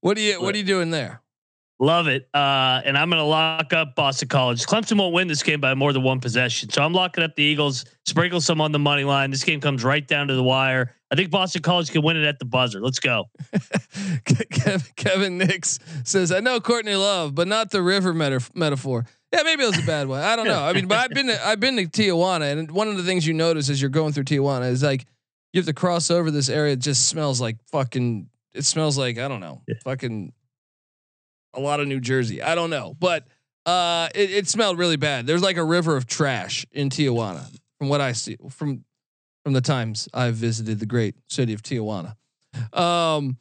what 0.01 0.17
are 0.17 0.21
you 0.21 0.41
What 0.41 0.53
are 0.53 0.57
you 0.57 0.63
doing 0.63 0.91
there? 0.91 1.21
Love 1.79 2.07
it. 2.07 2.29
Uh, 2.33 2.81
and 2.85 2.97
I'm 2.97 3.09
going 3.09 3.19
to 3.19 3.25
lock 3.25 3.73
up 3.73 3.95
Boston 3.95 4.29
College. 4.29 4.65
Clemson 4.65 4.97
won't 4.97 5.13
win 5.13 5.27
this 5.27 5.43
game 5.43 5.59
by 5.59 5.73
more 5.73 5.91
than 5.91 6.03
one 6.03 6.21
possession, 6.21 6.69
so 6.69 6.81
I'm 6.81 6.93
locking 6.93 7.23
up 7.23 7.35
the 7.35 7.43
Eagles. 7.43 7.83
Sprinkle 8.05 8.39
some 8.39 8.61
on 8.61 8.71
the 8.71 8.79
money 8.79 9.03
line. 9.03 9.31
This 9.31 9.43
game 9.43 9.59
comes 9.59 9.83
right 9.83 10.07
down 10.07 10.27
to 10.27 10.35
the 10.35 10.43
wire. 10.43 10.95
I 11.11 11.15
think 11.15 11.29
Boston 11.29 11.61
College 11.61 11.91
can 11.91 12.01
win 12.01 12.15
it 12.15 12.25
at 12.25 12.39
the 12.39 12.45
buzzer. 12.45 12.79
Let's 12.79 12.99
go. 12.99 13.25
Kevin 14.95 15.37
Nix 15.37 15.79
says, 16.05 16.31
"I 16.31 16.39
know 16.39 16.59
Courtney 16.59 16.95
Love, 16.95 17.35
but 17.35 17.47
not 17.47 17.71
the 17.71 17.81
river 17.81 18.13
meta- 18.13 18.49
metaphor." 18.53 19.05
Yeah, 19.33 19.41
maybe 19.43 19.63
it 19.63 19.67
was 19.67 19.79
a 19.79 19.85
bad 19.87 20.07
one. 20.07 20.21
I 20.21 20.35
don't 20.35 20.45
know. 20.45 20.63
I 20.63 20.73
mean, 20.73 20.85
but 20.87 20.99
I've 20.99 21.09
been 21.09 21.25
to, 21.27 21.47
I've 21.47 21.59
been 21.59 21.75
to 21.77 21.85
Tijuana, 21.85 22.51
and 22.51 22.69
one 22.69 22.87
of 22.87 22.97
the 22.97 23.03
things 23.03 23.25
you 23.25 23.33
notice 23.33 23.67
as 23.69 23.81
you're 23.81 23.89
going 23.89 24.13
through 24.13 24.25
Tijuana 24.25 24.69
is 24.69 24.83
like 24.83 25.05
you 25.53 25.59
have 25.59 25.65
to 25.65 25.73
cross 25.73 26.11
over 26.11 26.29
this 26.29 26.49
area. 26.49 26.73
It 26.73 26.79
just 26.79 27.07
smells 27.09 27.41
like 27.41 27.57
fucking. 27.71 28.29
It 28.53 28.63
smells 28.65 28.95
like 28.97 29.17
I 29.17 29.27
don't 29.27 29.39
know, 29.39 29.63
Yeah. 29.67 29.75
fucking 29.83 30.33
a 31.55 31.59
lot 31.59 31.79
of 31.79 31.87
New 31.87 31.99
Jersey. 31.99 32.41
I 32.43 32.53
don't 32.53 32.69
know, 32.69 32.95
but 32.99 33.25
uh, 33.65 34.09
it, 34.13 34.29
it 34.31 34.47
smelled 34.47 34.77
really 34.77 34.97
bad. 34.97 35.25
There's 35.25 35.41
like 35.41 35.57
a 35.57 35.63
river 35.63 35.97
of 35.97 36.05
trash 36.05 36.65
in 36.71 36.89
Tijuana, 36.89 37.43
from 37.79 37.89
what 37.89 38.01
I 38.01 38.11
see 38.11 38.37
from 38.51 38.85
from 39.43 39.53
the 39.53 39.61
times 39.61 40.07
I've 40.13 40.35
visited 40.35 40.79
the 40.79 40.85
great 40.85 41.15
city 41.27 41.53
of 41.53 41.63
Tijuana. 41.63 42.15
Um. 42.71 43.37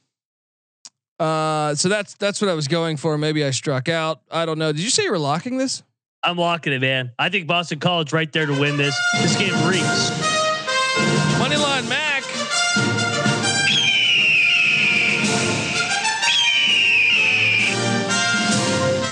Uh. 1.22 1.74
So 1.76 1.88
that's 1.88 2.14
that's 2.14 2.40
what 2.40 2.50
I 2.50 2.54
was 2.54 2.66
going 2.66 2.96
for. 2.96 3.16
Maybe 3.16 3.44
I 3.44 3.50
struck 3.50 3.88
out. 3.88 4.22
I 4.30 4.44
don't 4.44 4.58
know. 4.58 4.72
Did 4.72 4.82
you 4.82 4.90
say 4.90 5.04
you 5.04 5.12
were 5.12 5.18
locking 5.18 5.56
this? 5.56 5.82
I'm 6.24 6.37
locking 6.37 6.72
it, 6.72 6.80
man. 6.80 7.12
I 7.18 7.28
think 7.28 7.46
Boston 7.46 7.78
College 7.78 8.12
right 8.12 8.30
there 8.32 8.46
to 8.46 8.58
win 8.58 8.76
this. 8.76 8.98
This 9.20 9.37
game 9.37 9.54
reeks. 9.68 10.11
Moneyline 11.38 11.88
Mac. 11.88 12.22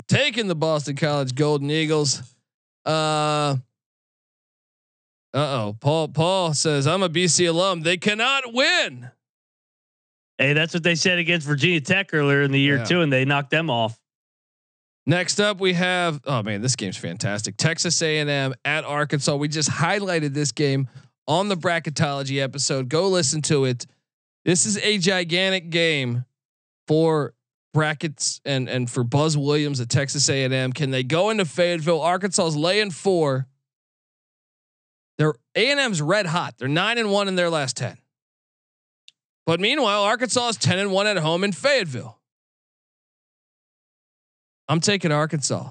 Taking 0.09 0.49
the 0.49 0.57
Boston 0.57 0.97
College 0.97 1.35
Golden 1.37 1.71
Eagles. 1.71 2.23
Uh 2.85 3.57
oh. 5.33 5.77
Paul 5.81 6.09
Paul 6.09 6.55
says, 6.55 6.89
I'm 6.89 7.05
a 7.05 7.09
BC 7.09 7.49
alum. 7.49 7.83
They 7.83 7.97
cannot 7.97 8.53
win. 8.53 9.11
Hey, 10.41 10.55
that's 10.55 10.73
what 10.73 10.83
they 10.83 10.95
said 10.95 11.19
against 11.19 11.47
Virginia 11.47 11.81
Tech 11.83 12.15
earlier 12.15 12.41
in 12.43 12.51
the 12.51 12.59
year 12.59 12.79
Yeah. 12.79 12.85
too, 12.85 13.01
and 13.03 13.13
they 13.13 13.27
knocked 13.27 13.51
them 13.51 13.69
off. 13.69 14.01
Next 15.07 15.39
up, 15.41 15.61
we 15.61 15.75
have 15.75 16.21
oh 16.25 16.43
man, 16.43 16.63
this 16.63 16.77
game's 16.77 16.97
fantastic. 16.97 17.57
Texas 17.57 18.01
A&M 18.01 18.55
at 18.65 18.85
Arkansas. 18.85 19.37
We 19.37 19.49
just 19.49 19.71
highlighted 19.71 20.33
this 20.35 20.51
game 20.53 20.89
on 21.29 21.49
the 21.49 21.57
bracketology 21.57 22.41
episode. 22.43 22.89
Go 22.89 23.09
listen 23.09 23.43
to 23.43 23.65
it. 23.67 23.87
This 24.45 24.65
is 24.67 24.79
a 24.79 24.97
gigantic 24.99 25.69
game 25.71 26.25
for 26.89 27.35
brackets 27.75 28.41
and 28.47 28.69
and 28.69 28.91
for 28.91 29.05
Buzz 29.05 29.37
Williams 29.37 29.79
at 29.81 29.89
Texas 29.91 30.29
A&M. 30.31 30.73
Can 30.73 30.91
they 30.91 31.03
go 31.03 31.29
into 31.31 31.45
Fayetteville? 31.45 32.01
Arkansas's 32.01 32.57
laying 32.57 32.91
four. 32.91 33.47
They're 35.19 35.35
A&M's 35.55 36.01
red 36.01 36.27
hot. 36.27 36.55
They're 36.59 36.69
nine 36.69 36.97
and 36.99 37.11
one 37.11 37.29
in 37.29 37.35
their 37.37 37.51
last 37.51 37.77
ten. 37.77 37.99
But 39.51 39.59
meanwhile, 39.59 40.05
Arkansas 40.05 40.51
is 40.51 40.57
ten 40.57 40.79
and 40.79 40.93
one 40.93 41.09
at 41.09 41.17
home 41.17 41.43
in 41.43 41.51
Fayetteville. 41.51 42.17
I'm 44.69 44.79
taking 44.79 45.11
Arkansas 45.11 45.71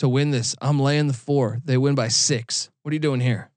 to 0.00 0.08
win 0.08 0.32
this. 0.32 0.56
I'm 0.60 0.80
laying 0.80 1.06
the 1.06 1.12
four. 1.12 1.60
They 1.64 1.78
win 1.78 1.94
by 1.94 2.08
six. 2.08 2.68
What 2.82 2.90
are 2.90 2.94
you 2.96 2.98
doing 2.98 3.20
here? 3.20 3.52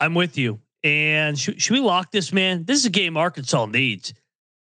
I'm 0.00 0.14
with 0.14 0.36
you. 0.36 0.58
And 0.82 1.38
should, 1.38 1.62
should 1.62 1.74
we 1.74 1.78
lock 1.78 2.10
this, 2.10 2.32
man? 2.32 2.64
This 2.64 2.76
is 2.80 2.86
a 2.86 2.90
game 2.90 3.16
Arkansas 3.16 3.66
needs. 3.66 4.14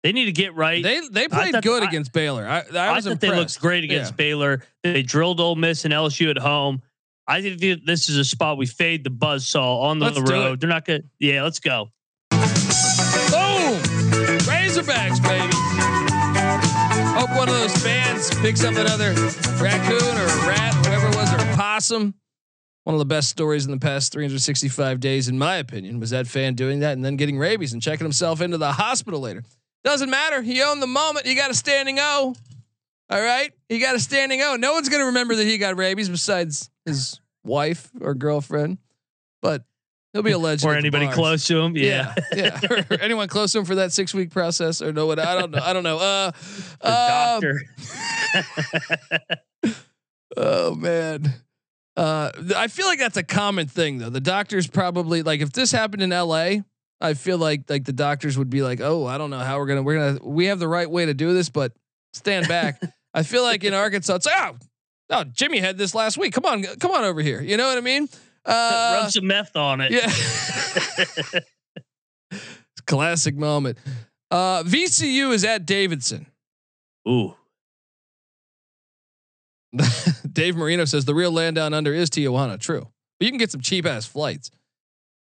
They 0.04 0.12
need 0.12 0.26
to 0.26 0.32
get 0.32 0.54
right. 0.54 0.84
They 0.84 1.02
they 1.10 1.28
played 1.28 1.64
good 1.64 1.82
I- 1.82 1.88
against 1.88 2.14
Baylor. 2.14 2.48
I, 2.48 2.60
I, 2.60 2.90
I, 2.90 2.96
was 2.96 3.06
thought 3.06 3.20
they 3.20 3.36
looked 3.36 3.60
great 3.60 3.84
against 3.84 4.12
Yeah. 4.12 4.18
Baylor. 4.18 4.62
They 4.84 5.02
drilled 5.02 5.40
Ole 5.40 5.56
Miss 5.56 5.84
and 5.84 5.96
LSU 5.96 6.30
at 6.30 6.38
home. 6.38 6.84
I 7.28 7.42
think 7.42 7.60
this 7.88 8.08
is 8.08 8.18
a 8.18 8.24
spot 8.24 8.60
we 8.60 8.68
fade 8.68 9.04
the 9.04 9.10
buzzsaw 9.10 9.82
on 9.82 9.98
the 9.98 10.12
Let's 10.12 10.30
road. 10.30 10.62
They're 10.62 10.70
not 10.70 10.86
gonna. 10.86 11.02
Yeah, 11.18 11.42
let's 11.42 11.60
go. 11.60 11.90
Baby. 14.86 15.54
Hope 17.16 17.30
one 17.38 17.48
of 17.48 17.56
those 17.56 17.76
fans 17.78 18.30
picks 18.42 18.64
up 18.64 18.76
another 18.76 19.14
raccoon 19.62 20.18
or 20.18 20.26
a 20.26 20.48
rat, 20.48 20.76
or 20.76 20.80
whatever 20.80 21.08
it 21.08 21.16
was, 21.16 21.34
or 21.34 21.38
possum. 21.56 22.14
One 22.84 22.94
of 22.94 23.00
the 23.00 23.06
best 23.06 23.30
stories 23.30 23.66
in 23.66 23.72
the 23.72 23.78
past 23.78 24.12
365 24.12 25.00
days, 25.00 25.30
in 25.30 25.38
my 25.38 25.56
opinion, 25.56 26.02
was 26.02 26.10
that 26.10 26.28
fan 26.28 26.56
doing 26.56 26.82
that 26.82 26.94
and 26.94 27.06
then 27.06 27.16
getting 27.16 27.38
rabies 27.38 27.72
and 27.72 27.82
checking 27.82 28.04
himself 28.04 28.42
into 28.42 28.58
the 28.58 28.74
hospital 28.74 29.22
later. 29.22 29.44
Doesn't 29.86 30.10
matter. 30.10 30.42
He 30.42 30.62
owned 30.62 30.82
the 30.82 30.88
moment. 30.88 31.26
He 31.26 31.36
got 31.36 31.50
a 31.50 31.54
standing 31.54 31.98
O. 32.00 32.36
All 33.10 33.22
right. 33.22 33.54
He 33.70 33.80
got 33.80 33.96
a 33.96 34.00
standing 34.00 34.42
O. 34.42 34.58
No 34.58 34.74
one's 34.74 34.90
going 34.90 35.02
to 35.02 35.08
remember 35.08 35.36
that 35.38 35.46
he 35.46 35.58
got 35.58 35.78
rabies 35.78 36.10
besides 36.10 36.70
his 36.86 37.22
wife 37.46 37.90
or 38.02 38.16
girlfriend, 38.16 38.80
but 39.42 39.64
he'll 40.14 40.24
be 40.24 40.32
a 40.32 40.38
legend. 40.38 40.72
Or 40.72 40.76
anybody 40.76 41.06
bars. 41.06 41.16
close 41.16 41.48
to 41.48 41.60
him. 41.60 41.76
Yeah. 41.76 42.14
Yeah, 42.36 42.60
yeah. 42.62 42.84
Or 42.92 43.02
anyone 43.02 43.28
close 43.28 43.52
to 43.54 43.60
him 43.60 43.66
for 43.66 43.76
that 43.76 43.92
six 43.92 44.14
week 44.14 44.32
process 44.32 44.82
or 44.82 44.94
no? 44.94 45.06
What 45.08 45.20
I 45.20 45.36
don't 45.40 45.52
know. 45.52 45.62
I 45.62 45.74
don't 45.74 45.84
know. 45.84 45.98
Uh, 45.98 46.32
The 46.82 46.90
um, 46.90 47.42
doctor. 47.42 47.62
oh 50.38 50.76
man. 50.76 51.34
Uh, 51.96 52.32
I 52.56 52.68
feel 52.68 52.88
like 52.88 53.00
that's 53.00 53.18
a 53.18 53.24
common 53.24 53.68
thing 53.68 54.00
though. 54.00 54.10
The 54.10 54.22
doctors 54.22 54.68
probably 54.68 55.22
like 55.22 55.42
if 55.42 55.52
this 55.52 55.72
happened 55.72 56.02
in 56.02 56.12
L.A. 56.12 56.64
I 57.02 57.14
feel 57.16 57.38
like 57.38 57.70
like 57.70 57.84
the 57.84 57.94
doctors 57.94 58.38
would 58.38 58.50
be 58.50 58.62
like, 58.62 58.80
oh, 58.82 59.06
I 59.06 59.18
don't 59.18 59.30
know 59.30 59.40
how 59.40 59.60
we're 59.60 59.68
gonna 59.68 59.84
we're 59.84 60.14
gonna 60.14 60.20
we 60.24 60.46
have 60.46 60.60
the 60.60 60.68
right 60.68 60.90
way 60.90 61.06
to 61.06 61.14
do 61.14 61.34
this, 61.34 61.50
but 61.50 61.74
stand 62.14 62.48
back. 62.48 62.82
I 63.14 63.24
feel 63.24 63.44
like 63.44 63.64
in 63.64 63.74
Arkansas, 63.74 64.16
it's 64.16 64.28
oh, 64.28 64.56
oh, 65.10 65.24
Jimmy 65.26 65.60
had 65.60 65.78
this 65.78 65.94
last 65.94 66.18
week. 66.18 66.34
Come 66.34 66.46
on, 66.46 66.64
come 66.64 66.92
on 66.92 67.04
over 67.04 67.22
here. 67.22 67.42
You 67.42 67.58
know 67.58 67.68
what 67.68 67.78
I 67.78 67.82
mean? 67.82 68.10
Uh, 68.46 69.00
Rub 69.02 69.12
some 69.12 69.28
meth 69.28 69.56
on 69.56 69.82
it. 69.82 69.92
Yeah. 69.92 71.40
Classic 72.86 73.36
moment. 73.36 73.78
Uh, 74.30 74.64
VCU 74.64 75.34
is 75.34 75.46
at 75.46 75.66
Davidson. 75.66 76.28
Ooh. 77.08 77.36
Dave 80.32 80.56
Marino 80.56 80.86
says 80.86 81.06
the 81.06 81.16
real 81.16 81.32
land 81.32 81.56
down 81.56 81.74
under 81.74 81.94
is 81.94 82.10
Tijuana. 82.10 82.60
True, 82.60 82.82
but 82.82 83.26
you 83.26 83.32
can 83.32 83.38
get 83.38 83.52
some 83.52 83.62
cheap 83.62 83.86
ass 83.86 84.06
flights. 84.06 84.52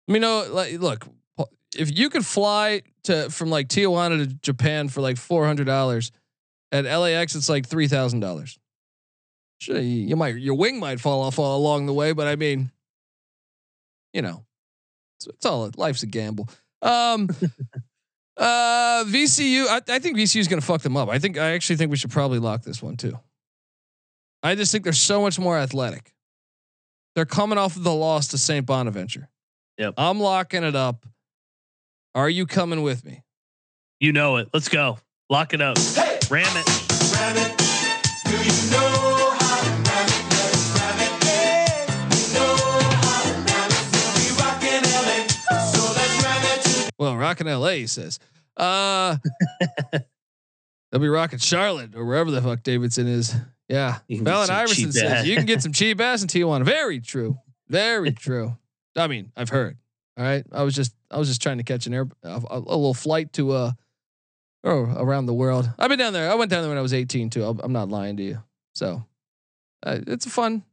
I 0.08 0.12
mean, 0.12 0.21
no, 0.21 0.47
like, 0.49 0.79
look, 0.79 1.08
if 1.77 1.95
you 1.97 2.10
could 2.10 2.25
fly 2.25 2.82
to 3.03 3.29
from 3.29 3.49
like 3.49 3.67
Tijuana 3.67 4.17
to 4.17 4.27
Japan 4.27 4.89
for 4.89 5.01
like 5.01 5.17
four 5.17 5.45
hundred 5.45 5.65
dollars, 5.65 6.12
at 6.71 6.86
LAX 6.86 7.36
it's 7.36 7.49
like 7.49 7.67
three 7.67 7.88
thousand 7.88 8.21
dollars. 8.21 8.58
Sure, 9.60 9.79
you, 9.79 10.08
you 10.08 10.15
might 10.15 10.36
your 10.36 10.55
wing 10.55 10.79
might 10.79 10.99
fall 10.99 11.21
off 11.21 11.38
all 11.38 11.58
along 11.58 11.86
the 11.86 11.93
way, 11.93 12.12
but 12.12 12.27
I 12.27 12.36
mean, 12.36 12.71
you 14.13 14.22
know, 14.22 14.45
it's, 15.17 15.28
it's 15.28 15.45
all 15.45 15.69
life's 15.78 16.04
a 16.04 16.08
gamble. 16.08 16.50
Um, 16.82 17.30
uh, 18.38 19.04
VCU, 19.06 19.67
I, 19.67 19.82
I 19.88 20.00
think 20.00 20.17
VCU 20.17 20.39
is 20.39 20.48
going 20.48 20.60
to 20.62 20.65
fuck 20.65 20.82
them 20.82 20.98
up. 20.98 21.10
I 21.10 21.19
think 21.19 21.38
I 21.38 21.52
actually 21.52 21.76
think 21.76 21.91
we 21.91 21.98
should 21.98 22.12
probably 22.12 22.39
lock 22.39 22.63
this 22.63 22.82
one 22.82 22.98
too. 22.98 23.17
I 24.41 24.56
just 24.56 24.72
think 24.72 24.84
they're 24.84 24.93
so 24.93 25.22
much 25.22 25.38
more 25.38 25.58
athletic. 25.58 26.13
They're 27.15 27.26
coming 27.26 27.58
off 27.58 27.76
of 27.76 27.84
the 27.84 27.93
loss 27.93 28.30
to 28.30 28.38
St. 28.38 28.65
Bonaventure. 28.65 29.30
Yep. 29.78 29.95
I'm 29.98 30.19
locking 30.19 30.63
it 30.63 30.76
up. 30.76 31.06
Are 32.15 32.30
you 32.30 32.45
coming 32.45 32.82
with 32.82 33.06
me? 33.06 33.24
You 34.00 34.13
know 34.13 34.38
it. 34.38 34.50
Let's 34.54 34.69
go. 34.69 35.00
Lock 35.30 35.54
it 35.54 35.62
up. 35.62 35.78
Hey! 35.78 36.19
Ram 36.30 36.45
it. 36.56 37.13
Ram 37.13 37.38
it. 37.38 37.59
Well, 46.99 47.15
rocking 47.15 47.47
LA, 47.47 47.69
he 47.69 47.88
says. 47.88 48.19
Uh 48.57 49.17
they'll 50.91 51.01
be 51.01 51.07
rocking 51.07 51.39
Charlotte 51.39 51.95
or 51.95 52.05
wherever 52.05 52.29
the 52.29 52.41
fuck 52.41 52.62
Davidson 52.62 53.07
is. 53.07 53.33
Yeah. 53.69 53.99
Fallon 54.23 54.49
Iverson 54.49 54.91
says 54.91 55.03
ass. 55.03 55.25
you 55.25 55.35
can 55.35 55.45
get 55.45 55.62
some 55.62 55.71
cheap 55.73 56.01
ass 56.01 56.21
in 56.21 56.27
Tijuana. 56.27 56.65
Very 56.65 56.99
true. 56.99 57.38
Very 57.69 58.12
true. 58.12 58.57
I 58.95 59.07
mean, 59.07 59.31
I've 59.38 59.49
heard. 59.49 59.77
All 60.17 60.25
right. 60.25 60.43
I 60.51 60.63
was 60.63 60.75
just 60.75 60.93
I 61.09 61.17
was 61.17 61.29
just 61.29 61.41
trying 61.41 61.59
to 61.59 61.63
catch 61.63 61.88
an 61.88 61.93
air 61.93 62.07
a, 62.23 62.41
a 62.49 62.59
little 62.59 62.93
flight 62.93 63.31
to 63.33 63.51
uh 63.51 63.71
oh, 64.65 64.93
around 64.97 65.27
the 65.27 65.33
world. 65.33 65.69
I've 65.79 65.89
been 65.89 65.99
down 65.99 66.12
there. 66.12 66.29
I 66.29 66.35
went 66.35 66.51
down 66.51 66.63
there 66.63 66.69
when 66.69 66.77
I 66.77 66.81
was 66.81 66.93
18 66.93 67.29
too. 67.29 67.45
I'm, 67.45 67.59
I'm 67.63 67.71
not 67.71 67.89
lying 67.89 68.17
to 68.17 68.23
you. 68.23 68.43
So 68.75 69.05
uh, 69.83 69.99
it's 70.05 70.25
a 70.25 70.29
fun 70.29 70.63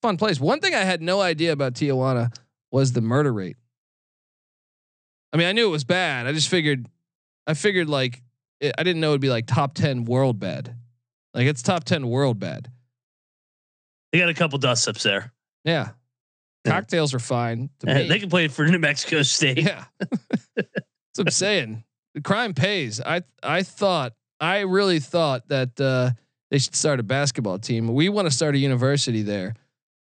fun 0.00 0.16
place. 0.16 0.38
One 0.38 0.60
thing 0.60 0.74
I 0.74 0.84
had 0.84 1.02
no 1.02 1.20
idea 1.20 1.52
about 1.52 1.74
Tijuana 1.74 2.32
was 2.70 2.92
the 2.92 3.00
murder 3.00 3.32
rate. 3.32 3.56
I 5.34 5.36
mean, 5.36 5.48
I 5.48 5.52
knew 5.52 5.66
it 5.66 5.70
was 5.70 5.82
bad. 5.82 6.28
I 6.28 6.32
just 6.32 6.48
figured, 6.48 6.86
I 7.44 7.54
figured 7.54 7.88
like, 7.88 8.22
it, 8.60 8.72
I 8.78 8.84
didn't 8.84 9.00
know 9.00 9.10
it'd 9.10 9.20
be 9.20 9.30
like 9.30 9.46
top 9.46 9.74
10 9.74 10.04
world 10.04 10.38
bad. 10.38 10.76
Like 11.34 11.48
it's 11.48 11.60
top 11.60 11.82
10 11.82 12.06
world 12.06 12.38
bad. 12.38 12.70
They 14.12 14.20
got 14.20 14.28
a 14.28 14.34
couple 14.34 14.58
dust 14.60 14.86
ups 14.86 15.02
there. 15.02 15.32
Yeah. 15.64 15.90
Yeah. 16.64 16.72
Cocktails 16.72 17.12
are 17.14 17.18
fine 17.18 17.68
to 17.80 17.90
Uh. 17.90 18.06
They 18.06 18.20
can 18.20 18.30
play 18.30 18.46
for 18.46 18.64
New 18.64 18.78
Mexico 18.78 19.22
State. 19.22 19.58
yeah. 19.58 19.84
That's 20.56 20.68
what 21.16 21.26
I'm 21.26 21.30
saying. 21.30 21.84
The 22.14 22.20
crime 22.20 22.54
pays. 22.54 23.00
I, 23.00 23.22
I 23.42 23.64
thought, 23.64 24.12
I 24.38 24.60
really 24.60 25.00
thought 25.00 25.48
that, 25.48 25.80
uh, 25.80 26.12
they 26.52 26.58
should 26.58 26.76
start 26.76 27.00
a 27.00 27.02
basketball 27.02 27.58
team. 27.58 27.92
We 27.92 28.08
want 28.08 28.26
to 28.26 28.30
start 28.30 28.54
a 28.54 28.58
university 28.58 29.22
there. 29.22 29.56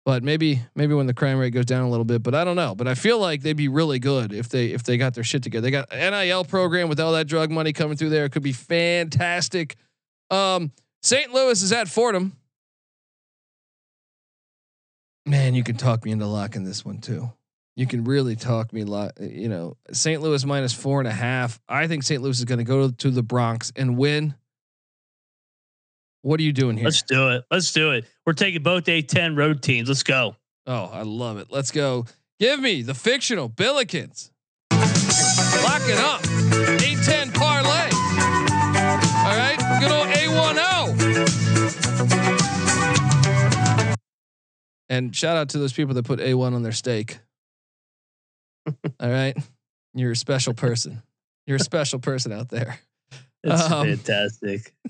But 0.04 0.24
maybe 0.24 0.62
maybe 0.74 0.96
when 0.96 1.06
the 1.06 1.14
crime 1.14 1.38
rate 1.38 1.52
goes 1.52 1.66
down 1.66 1.84
a 1.84 1.90
little 1.90 2.06
bit, 2.06 2.24
but 2.24 2.34
I 2.34 2.44
don't 2.44 2.56
know. 2.56 2.74
But 2.74 2.88
I 2.88 2.96
feel 2.96 3.20
like 3.20 3.44
they'd 3.44 3.54
be 3.54 3.68
really 3.68 4.00
good 4.00 4.34
if 4.34 4.50
they 4.50 4.68
if 4.68 4.84
they 4.84 4.98
got 4.98 5.14
their 5.14 5.24
shit 5.24 5.44
together. 5.44 5.62
They 5.62 5.72
got 5.72 5.92
NIL 5.92 6.44
program 6.44 6.90
with 6.90 7.00
all 7.00 7.12
that 7.14 7.28
drug 7.28 7.52
money 7.52 7.72
coming 7.72 7.98
through 7.98 8.10
there. 8.10 8.26
It 8.26 8.32
could 8.32 8.42
be 8.42 8.54
fantastic. 8.54 9.76
Um, 10.32 10.72
St. 11.04 11.32
Louis 11.32 11.62
is 11.62 11.72
at 11.72 11.88
Fordham. 11.88 12.36
Man, 15.26 15.54
you 15.54 15.64
can 15.64 15.78
talk 15.78 16.04
me 16.04 16.12
into 16.12 16.26
locking 16.26 16.64
this 16.64 16.84
one 16.84 17.00
too. 17.00 17.32
You 17.76 17.86
can 17.86 18.04
really 18.04 18.36
talk 18.36 18.74
me 18.74 18.84
lot. 18.84 19.20
You 19.20 19.50
know, 19.50 19.78
St. 19.92 20.22
Louis 20.22 20.44
minus 20.46 20.74
four 20.74 21.00
and 21.00 21.08
a 21.08 21.14
half. 21.14 21.60
I 21.70 21.88
think 21.88 22.04
St. 22.04 22.22
Louis 22.22 22.40
is 22.40 22.46
going 22.46 22.58
to 22.58 22.64
go 22.64 22.90
to 22.90 23.12
the 23.12 23.24
Bronx 23.24 23.72
and 23.76 23.98
win. 23.98 24.34
What 26.24 26.40
are 26.40 26.44
you 26.44 26.54
doing 26.54 26.78
here? 26.78 26.86
Let's 26.86 27.02
do 27.02 27.30
it. 27.32 27.44
Let's 27.50 27.72
do 27.74 27.92
it. 27.92 28.06
We're 28.26 28.34
taking 28.34 28.62
both 28.64 28.86
A10 28.86 29.36
road 29.38 29.62
teams. 29.64 29.88
Let's 29.90 30.04
go. 30.04 30.36
Oh, 30.68 30.86
I 30.94 31.02
love 31.02 31.38
it. 31.38 31.48
Let's 31.50 31.72
go. 31.72 32.06
Give 32.40 32.60
me 32.60 32.82
the 32.84 32.94
fictional 32.94 33.50
Billikens. 33.50 34.30
Lock 34.72 35.82
it 35.86 35.98
up. 36.00 36.22
A10 36.22 37.34
parlay. 37.34 37.90
All 39.26 39.38
right. 39.38 39.58
Good 39.80 39.92
old 39.92 40.08
A10. 40.08 40.22
And 44.90 45.16
shout 45.16 45.38
out 45.38 45.50
to 45.50 45.58
those 45.58 45.72
people 45.74 45.94
that 45.96 46.04
put 46.04 46.20
A1 46.20 46.54
on 46.54 46.64
their 46.64 46.72
steak. 46.74 47.20
All 49.00 49.10
right. 49.10 49.36
You're 49.94 50.12
a 50.12 50.16
special 50.16 50.54
person. 50.54 51.02
You're 51.48 51.56
a 51.58 51.62
special 51.62 52.00
person 52.00 52.32
out 52.32 52.50
there. 52.50 52.80
That's 53.44 53.72
Um, 53.72 53.88
fantastic. 53.88 54.74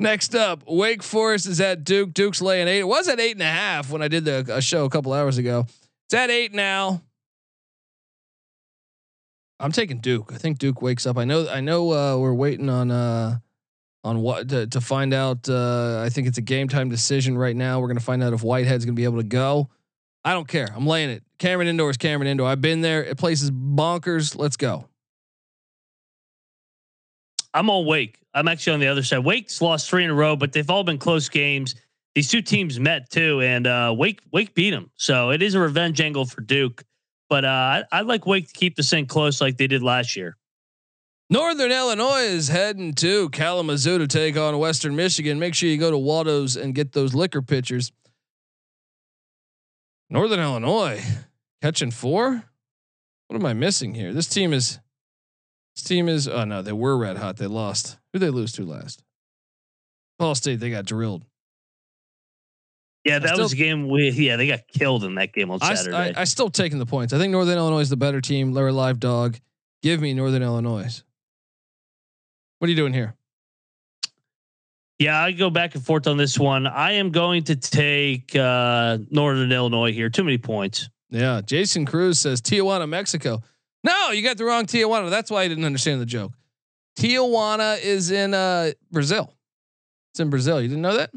Next 0.00 0.34
up, 0.34 0.62
Wake 0.66 1.02
Forest 1.02 1.46
is 1.46 1.60
at 1.60 1.84
Duke. 1.84 2.14
Duke's 2.14 2.40
laying 2.40 2.68
eight. 2.68 2.78
It 2.78 2.88
was 2.88 3.06
at 3.06 3.20
eight 3.20 3.32
and 3.32 3.42
a 3.42 3.44
half 3.44 3.90
when 3.90 4.00
I 4.00 4.08
did 4.08 4.24
the 4.24 4.46
a 4.48 4.62
show 4.62 4.86
a 4.86 4.90
couple 4.90 5.12
hours 5.12 5.36
ago. 5.36 5.66
It's 6.06 6.14
at 6.14 6.30
eight 6.30 6.54
now. 6.54 7.02
I'm 9.60 9.72
taking 9.72 9.98
Duke. 9.98 10.32
I 10.32 10.38
think 10.38 10.58
Duke 10.58 10.80
wakes 10.80 11.06
up. 11.06 11.18
I 11.18 11.24
know. 11.24 11.46
I 11.46 11.60
know. 11.60 11.92
Uh, 11.92 12.16
we're 12.16 12.32
waiting 12.32 12.70
on 12.70 12.90
uh, 12.90 13.40
on 14.02 14.22
what 14.22 14.48
to, 14.48 14.66
to 14.68 14.80
find 14.80 15.12
out. 15.12 15.46
Uh, 15.46 16.00
I 16.02 16.08
think 16.08 16.26
it's 16.26 16.38
a 16.38 16.42
game 16.42 16.66
time 16.66 16.88
decision 16.88 17.36
right 17.36 17.54
now. 17.54 17.78
We're 17.78 17.88
gonna 17.88 18.00
find 18.00 18.22
out 18.22 18.32
if 18.32 18.42
Whitehead's 18.42 18.86
gonna 18.86 18.94
be 18.94 19.04
able 19.04 19.18
to 19.18 19.28
go. 19.28 19.68
I 20.24 20.32
don't 20.32 20.48
care. 20.48 20.72
I'm 20.74 20.86
laying 20.86 21.10
it. 21.10 21.22
Cameron 21.38 21.68
Indoor 21.68 21.90
is 21.90 21.98
Cameron 21.98 22.26
Indoor. 22.28 22.48
I've 22.48 22.62
been 22.62 22.80
there. 22.80 23.04
It 23.04 23.18
places 23.18 23.50
bonkers. 23.50 24.34
Let's 24.34 24.56
go. 24.56 24.86
I'm 27.52 27.68
on 27.70 27.86
Wake. 27.86 28.20
I'm 28.32 28.48
actually 28.48 28.74
on 28.74 28.80
the 28.80 28.88
other 28.88 29.02
side. 29.02 29.18
Wake's 29.18 29.60
lost 29.60 29.90
three 29.90 30.04
in 30.04 30.10
a 30.10 30.14
row, 30.14 30.36
but 30.36 30.52
they've 30.52 30.70
all 30.70 30.84
been 30.84 30.98
close 30.98 31.28
games. 31.28 31.74
These 32.14 32.28
two 32.28 32.42
teams 32.42 32.78
met 32.78 33.10
too, 33.10 33.40
and 33.40 33.66
uh, 33.66 33.94
Wake 33.96 34.20
Wake 34.32 34.54
beat 34.54 34.70
them. 34.70 34.90
So 34.96 35.30
it 35.30 35.42
is 35.42 35.54
a 35.54 35.60
revenge 35.60 36.00
angle 36.00 36.24
for 36.24 36.40
Duke. 36.40 36.84
But 37.28 37.44
uh, 37.44 37.48
I, 37.48 37.84
I'd 37.92 38.06
like 38.06 38.26
Wake 38.26 38.48
to 38.48 38.52
keep 38.52 38.76
this 38.76 38.90
thing 38.90 39.06
close 39.06 39.40
like 39.40 39.56
they 39.56 39.68
did 39.68 39.82
last 39.82 40.16
year. 40.16 40.36
Northern 41.28 41.70
Illinois 41.70 42.22
is 42.22 42.48
heading 42.48 42.92
to 42.94 43.28
Kalamazoo 43.30 43.98
to 43.98 44.08
take 44.08 44.36
on 44.36 44.58
Western 44.58 44.96
Michigan. 44.96 45.38
Make 45.38 45.54
sure 45.54 45.68
you 45.68 45.78
go 45.78 45.92
to 45.92 45.98
Waldo's 45.98 46.56
and 46.56 46.74
get 46.74 46.92
those 46.92 47.14
liquor 47.14 47.40
pitchers. 47.40 47.92
Northern 50.08 50.40
Illinois 50.40 51.00
catching 51.62 51.92
four. 51.92 52.42
What 53.28 53.36
am 53.36 53.46
I 53.46 53.52
missing 53.52 53.94
here? 53.94 54.12
This 54.12 54.26
team 54.26 54.52
is. 54.52 54.80
This 55.80 55.88
team 55.88 56.10
is. 56.10 56.28
Oh 56.28 56.44
no, 56.44 56.60
they 56.60 56.72
were 56.72 56.94
red 56.98 57.16
hot. 57.16 57.38
They 57.38 57.46
lost. 57.46 57.96
Who 58.12 58.18
they 58.18 58.28
lose 58.28 58.52
to 58.52 58.66
last? 58.66 59.02
Ball 60.18 60.34
State. 60.34 60.60
They 60.60 60.68
got 60.68 60.84
drilled. 60.84 61.24
Yeah, 63.02 63.18
that 63.18 63.30
still- 63.30 63.44
was 63.44 63.54
a 63.54 63.56
game. 63.56 63.88
We 63.88 64.10
yeah, 64.10 64.36
they 64.36 64.46
got 64.46 64.68
killed 64.68 65.04
in 65.04 65.14
that 65.14 65.32
game 65.32 65.50
on 65.50 65.58
I, 65.62 65.72
Saturday. 65.72 66.12
I, 66.14 66.20
I 66.20 66.24
still 66.24 66.50
taking 66.50 66.78
the 66.78 66.84
points. 66.84 67.14
I 67.14 67.18
think 67.18 67.30
Northern 67.32 67.56
Illinois 67.56 67.80
is 67.80 67.88
the 67.88 67.96
better 67.96 68.20
team. 68.20 68.54
A 68.54 68.70
live 68.70 69.00
dog. 69.00 69.38
Give 69.82 70.02
me 70.02 70.12
Northern 70.12 70.42
Illinois. 70.42 71.02
What 72.58 72.66
are 72.66 72.70
you 72.70 72.76
doing 72.76 72.92
here? 72.92 73.14
Yeah, 74.98 75.18
I 75.18 75.32
go 75.32 75.48
back 75.48 75.74
and 75.74 75.82
forth 75.82 76.06
on 76.06 76.18
this 76.18 76.38
one. 76.38 76.66
I 76.66 76.92
am 76.92 77.10
going 77.10 77.44
to 77.44 77.56
take 77.56 78.36
uh, 78.36 78.98
Northern 79.10 79.50
Illinois 79.50 79.94
here. 79.94 80.10
Too 80.10 80.24
many 80.24 80.36
points. 80.36 80.90
Yeah, 81.08 81.40
Jason 81.40 81.86
Cruz 81.86 82.20
says 82.20 82.42
Tijuana, 82.42 82.86
Mexico. 82.86 83.42
No, 83.82 84.10
you 84.10 84.22
got 84.22 84.36
the 84.36 84.44
wrong 84.44 84.66
Tijuana. 84.66 85.10
That's 85.10 85.30
why 85.30 85.42
I 85.42 85.48
didn't 85.48 85.64
understand 85.64 86.00
the 86.00 86.06
joke. 86.06 86.32
Tijuana 86.98 87.82
is 87.82 88.10
in 88.10 88.34
uh, 88.34 88.72
Brazil. 88.90 89.32
It's 90.12 90.20
in 90.20 90.28
Brazil. 90.30 90.60
You 90.60 90.68
didn't 90.68 90.82
know 90.82 90.96
that? 90.96 91.10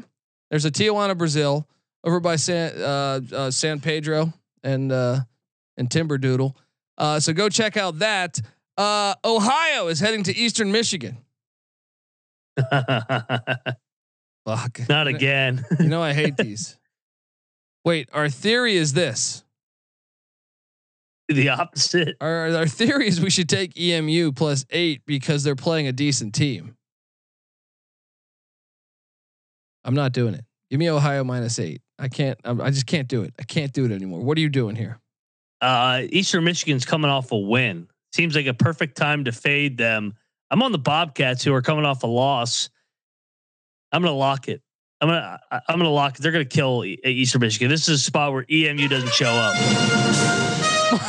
There's 0.50 0.64
a 0.64 0.70
Tijuana, 0.70 1.16
Brazil, 1.18 1.68
over 2.04 2.20
by 2.20 2.36
San 2.36 2.72
uh, 2.80 3.20
uh, 3.32 3.50
San 3.50 3.80
Pedro 3.80 4.32
and 4.62 4.92
uh, 4.92 5.20
and 5.76 5.90
Timberdoodle. 5.90 6.54
Uh, 6.96 7.20
so 7.20 7.32
go 7.32 7.48
check 7.48 7.76
out 7.76 7.98
that. 7.98 8.40
Uh, 8.76 9.14
Ohio 9.24 9.88
is 9.88 10.00
heading 10.00 10.22
to 10.24 10.36
Eastern 10.36 10.72
Michigan. 10.72 11.18
Fuck. 14.44 14.80
Not 14.88 15.06
again. 15.06 15.64
You 15.78 15.88
know 15.88 16.02
I 16.02 16.12
hate 16.12 16.36
these. 16.36 16.78
Wait, 17.84 18.08
our 18.12 18.28
theory 18.28 18.76
is 18.76 18.92
this. 18.92 19.43
The 21.28 21.48
opposite. 21.50 22.16
Our 22.20 22.54
our 22.54 22.66
theory 22.66 23.08
is 23.08 23.20
we 23.20 23.30
should 23.30 23.48
take 23.48 23.78
EMU 23.78 24.32
plus 24.32 24.64
eight 24.70 25.02
because 25.06 25.44
they're 25.44 25.56
playing 25.56 25.86
a 25.86 25.92
decent 25.92 26.34
team. 26.34 26.76
I'm 29.84 29.94
not 29.94 30.12
doing 30.12 30.34
it. 30.34 30.44
Give 30.70 30.80
me 30.80 30.90
Ohio 30.90 31.24
minus 31.24 31.58
eight. 31.58 31.82
I 31.98 32.08
can't. 32.08 32.38
I'm, 32.44 32.60
I 32.60 32.70
just 32.70 32.86
can't 32.86 33.08
do 33.08 33.22
it. 33.22 33.34
I 33.38 33.42
can't 33.44 33.72
do 33.72 33.84
it 33.84 33.92
anymore. 33.92 34.20
What 34.20 34.36
are 34.38 34.40
you 34.40 34.48
doing 34.48 34.76
here? 34.76 34.98
Uh, 35.60 36.02
Eastern 36.10 36.44
Michigan's 36.44 36.84
coming 36.84 37.10
off 37.10 37.32
a 37.32 37.38
win. 37.38 37.88
Seems 38.12 38.34
like 38.34 38.46
a 38.46 38.54
perfect 38.54 38.96
time 38.96 39.24
to 39.24 39.32
fade 39.32 39.76
them. 39.76 40.14
I'm 40.50 40.62
on 40.62 40.72
the 40.72 40.78
Bobcats 40.78 41.42
who 41.42 41.54
are 41.54 41.62
coming 41.62 41.84
off 41.84 42.02
a 42.02 42.06
loss. 42.06 42.70
I'm 43.92 44.02
gonna 44.02 44.14
lock 44.14 44.48
it. 44.48 44.62
I'm 45.00 45.08
gonna 45.08 45.40
I'm 45.52 45.78
gonna 45.78 45.90
lock 45.90 46.18
it. 46.18 46.22
They're 46.22 46.32
gonna 46.32 46.44
kill 46.44 46.84
Eastern 46.84 47.40
Michigan. 47.40 47.68
This 47.68 47.88
is 47.88 48.00
a 48.00 48.02
spot 48.02 48.32
where 48.32 48.44
EMU 48.50 48.88
doesn't 48.88 49.12
show 49.12 49.30
up. 49.30 50.43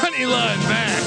Money 0.01 0.25
line 0.25 0.59
back. 0.61 1.03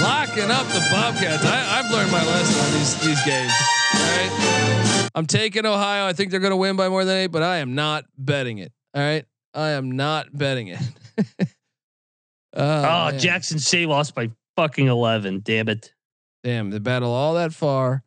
Locking 0.00 0.50
up 0.50 0.66
the 0.68 0.86
Bobcats. 0.90 1.44
I, 1.44 1.78
I've 1.80 1.90
learned 1.90 2.10
my 2.12 2.24
lesson 2.24 2.64
on 2.64 2.72
these 2.78 2.94
these 3.00 3.24
games. 3.24 3.52
All 3.94 4.00
right. 4.00 5.10
I'm 5.14 5.26
taking 5.26 5.66
Ohio. 5.66 6.06
I 6.06 6.12
think 6.12 6.30
they're 6.30 6.40
going 6.40 6.52
to 6.52 6.56
win 6.56 6.76
by 6.76 6.88
more 6.88 7.04
than 7.04 7.16
eight, 7.16 7.26
but 7.28 7.42
I 7.42 7.58
am 7.58 7.74
not 7.74 8.04
betting 8.16 8.58
it. 8.58 8.72
All 8.94 9.02
right. 9.02 9.24
I 9.54 9.70
am 9.70 9.90
not 9.92 10.28
betting 10.36 10.68
it. 10.68 10.78
oh, 12.54 13.08
Oh. 13.12 13.18
Jackson 13.18 13.58
State 13.58 13.88
lost 13.88 14.14
by 14.14 14.30
fucking 14.56 14.86
11. 14.86 15.40
Damn 15.44 15.68
it. 15.68 15.92
Damn, 16.44 16.70
they 16.70 16.78
battle 16.78 17.10
all 17.12 17.34
that 17.34 17.52
far. 17.52 18.02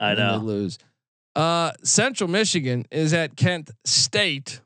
I 0.00 0.10
and 0.10 0.18
then 0.18 0.26
they 0.32 0.38
know. 0.38 0.42
lose. 0.44 0.78
Uh, 1.36 1.70
Central 1.84 2.28
Michigan 2.28 2.86
is 2.90 3.14
at 3.14 3.36
Kent 3.36 3.70
State. 3.84 4.60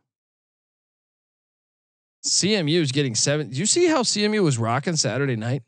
CMU 2.27 2.81
is 2.81 2.93
getting 2.93 3.15
seven. 3.15 3.49
Did 3.49 3.59
you 3.59 3.67
see 3.67 3.87
how 3.87 4.03
CMU 4.03 4.43
was 4.43 4.59
rocking 4.59 4.97
Saturday 4.97 5.37
night? 5.37 5.63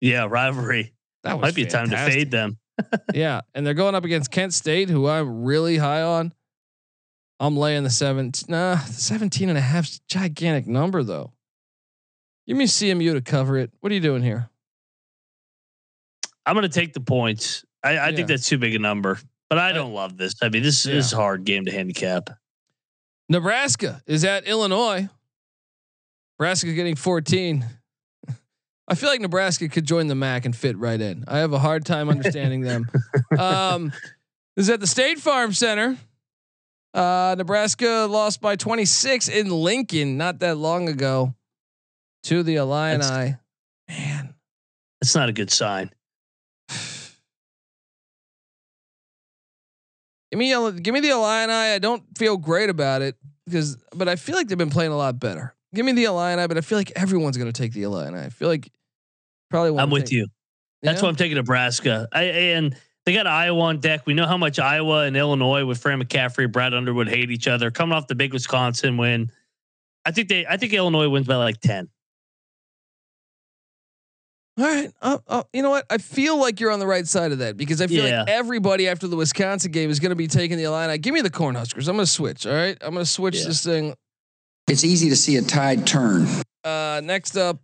Yeah, 0.00 0.26
rivalry. 0.28 0.92
That 1.24 1.34
was 1.38 1.42
Might 1.42 1.54
be 1.54 1.64
time 1.66 1.90
to 1.90 1.96
fade 1.96 2.30
them. 2.30 2.58
yeah, 3.14 3.40
and 3.54 3.66
they're 3.66 3.74
going 3.74 3.94
up 3.94 4.04
against 4.04 4.30
Kent 4.30 4.54
State, 4.54 4.88
who 4.88 5.08
I'm 5.08 5.42
really 5.44 5.76
high 5.78 6.02
on. 6.02 6.32
I'm 7.40 7.56
laying 7.56 7.84
the 7.84 7.90
seven. 7.90 8.32
Nah, 8.48 8.76
the 8.76 8.92
17 8.92 9.48
and 9.48 9.58
a 9.58 9.60
half 9.60 9.88
gigantic 10.08 10.66
number 10.66 11.02
though. 11.02 11.32
Give 12.46 12.56
me 12.56 12.64
CMU 12.66 13.14
to 13.14 13.20
cover 13.20 13.56
it. 13.58 13.70
What 13.80 13.90
are 13.92 13.94
you 13.94 14.00
doing 14.00 14.22
here? 14.22 14.48
I'm 16.46 16.54
gonna 16.54 16.68
take 16.68 16.92
the 16.94 17.00
points. 17.00 17.64
I, 17.82 17.90
I 17.90 18.08
Yeah. 18.08 18.16
think 18.16 18.28
that's 18.28 18.48
too 18.48 18.58
big 18.58 18.74
a 18.74 18.78
number, 18.78 19.18
but 19.48 19.58
I 19.58 19.70
I- 19.70 19.72
don't 19.72 19.92
love 19.92 20.16
this. 20.16 20.34
I 20.42 20.48
mean, 20.48 20.62
this, 20.62 20.84
Yeah. 20.86 20.94
is 20.94 21.12
a 21.12 21.16
hard 21.16 21.44
game 21.44 21.64
to 21.66 21.70
handicap. 21.72 22.30
Nebraska 23.28 24.02
is 24.06 24.24
at 24.24 24.46
Illinois. 24.46 25.08
Nebraska 26.38 26.72
getting 26.72 26.94
14. 26.94 27.64
I 28.86 28.94
feel 28.94 29.08
like 29.08 29.20
Nebraska 29.20 29.68
could 29.68 29.84
join 29.84 30.06
the 30.06 30.14
MAC 30.14 30.44
and 30.44 30.54
fit 30.54 30.78
right 30.78 31.00
in. 31.00 31.24
I 31.26 31.38
have 31.38 31.52
a 31.52 31.58
hard 31.58 31.84
time 31.84 32.08
understanding 32.10 32.60
them. 32.60 32.88
Um, 33.36 33.92
this 34.56 34.66
is 34.66 34.70
at 34.70 34.78
the 34.78 34.86
State 34.86 35.18
Farm 35.18 35.52
Center. 35.52 35.96
Uh, 36.94 37.34
Nebraska 37.36 38.06
lost 38.08 38.40
by 38.40 38.54
26 38.54 39.28
in 39.28 39.50
Lincoln 39.50 40.16
not 40.16 40.38
that 40.38 40.56
long 40.56 40.88
ago 40.88 41.34
to 42.24 42.44
the 42.44 42.54
Illini. 42.56 42.98
Man, 43.88 44.34
That's 45.00 45.14
not 45.16 45.28
a 45.28 45.32
good 45.32 45.50
sign. 45.50 45.90
give 50.30 50.38
me 50.38 50.48
give 50.80 50.94
me 50.94 51.00
the 51.00 51.10
Illini. 51.10 51.52
I 51.52 51.78
don't 51.80 52.04
feel 52.16 52.36
great 52.36 52.70
about 52.70 53.02
it 53.02 53.16
because, 53.44 53.76
but 53.92 54.08
I 54.08 54.14
feel 54.16 54.36
like 54.36 54.46
they've 54.46 54.56
been 54.56 54.70
playing 54.70 54.92
a 54.92 54.96
lot 54.96 55.18
better. 55.18 55.54
Give 55.74 55.84
me 55.84 55.92
the 55.92 56.04
Illini, 56.04 56.46
but 56.48 56.56
I 56.56 56.60
feel 56.62 56.78
like 56.78 56.92
everyone's 56.96 57.36
going 57.36 57.50
to 57.52 57.62
take 57.62 57.72
the 57.72 57.82
Illini. 57.82 58.18
I 58.18 58.30
feel 58.30 58.48
like 58.48 58.70
probably. 59.50 59.78
I'm 59.78 59.90
with 59.90 60.04
take- 60.04 60.12
you. 60.12 60.26
That's 60.82 61.02
why 61.02 61.08
I'm 61.08 61.16
taking 61.16 61.36
Nebraska. 61.36 62.08
I 62.12 62.22
and 62.24 62.76
they 63.04 63.12
got 63.12 63.26
Iowa 63.26 63.60
on 63.62 63.80
deck. 63.80 64.06
We 64.06 64.14
know 64.14 64.26
how 64.26 64.36
much 64.36 64.58
Iowa 64.58 65.04
and 65.04 65.16
Illinois 65.16 65.64
with 65.64 65.78
Fran 65.80 66.00
McCaffery, 66.02 66.50
Brad 66.50 66.72
Underwood 66.72 67.08
hate 67.08 67.30
each 67.30 67.48
other. 67.48 67.70
Coming 67.70 67.96
off 67.96 68.06
the 68.06 68.14
big 68.14 68.32
Wisconsin 68.32 68.96
win, 68.96 69.30
I 70.04 70.12
think 70.12 70.28
they. 70.28 70.46
I 70.46 70.56
think 70.56 70.72
Illinois 70.72 71.08
wins 71.08 71.26
by 71.26 71.34
like 71.36 71.60
ten. 71.60 71.88
All 74.58 74.64
right. 74.64 74.90
Uh, 75.00 75.18
uh, 75.28 75.42
you 75.52 75.62
know 75.62 75.70
what? 75.70 75.84
I 75.88 75.98
feel 75.98 76.36
like 76.38 76.58
you're 76.58 76.72
on 76.72 76.80
the 76.80 76.86
right 76.86 77.06
side 77.06 77.30
of 77.30 77.38
that 77.38 77.56
because 77.56 77.80
I 77.80 77.86
feel 77.86 78.04
Yeah. 78.06 78.20
like 78.20 78.28
everybody 78.28 78.88
after 78.88 79.06
the 79.06 79.14
Wisconsin 79.16 79.70
game 79.70 79.88
is 79.88 80.00
going 80.00 80.10
to 80.10 80.16
be 80.16 80.26
taking 80.26 80.56
the 80.56 80.64
Illini. 80.64 80.98
Give 80.98 81.14
me 81.14 81.20
the 81.20 81.30
Cornhuskers. 81.30 81.86
I'm 81.88 81.94
going 81.94 81.98
to 81.98 82.06
switch. 82.06 82.44
All 82.44 82.52
right. 82.54 82.76
I'm 82.80 82.92
going 82.92 83.04
to 83.04 83.10
switch 83.10 83.36
Yeah. 83.38 83.44
this 83.46 83.62
thing. 83.64 83.94
It's 84.68 84.84
easy 84.84 85.08
to 85.08 85.16
see 85.16 85.36
a 85.36 85.42
tide 85.42 85.86
turn. 85.86 86.26
Uh, 86.62 87.00
next 87.02 87.36
up, 87.36 87.58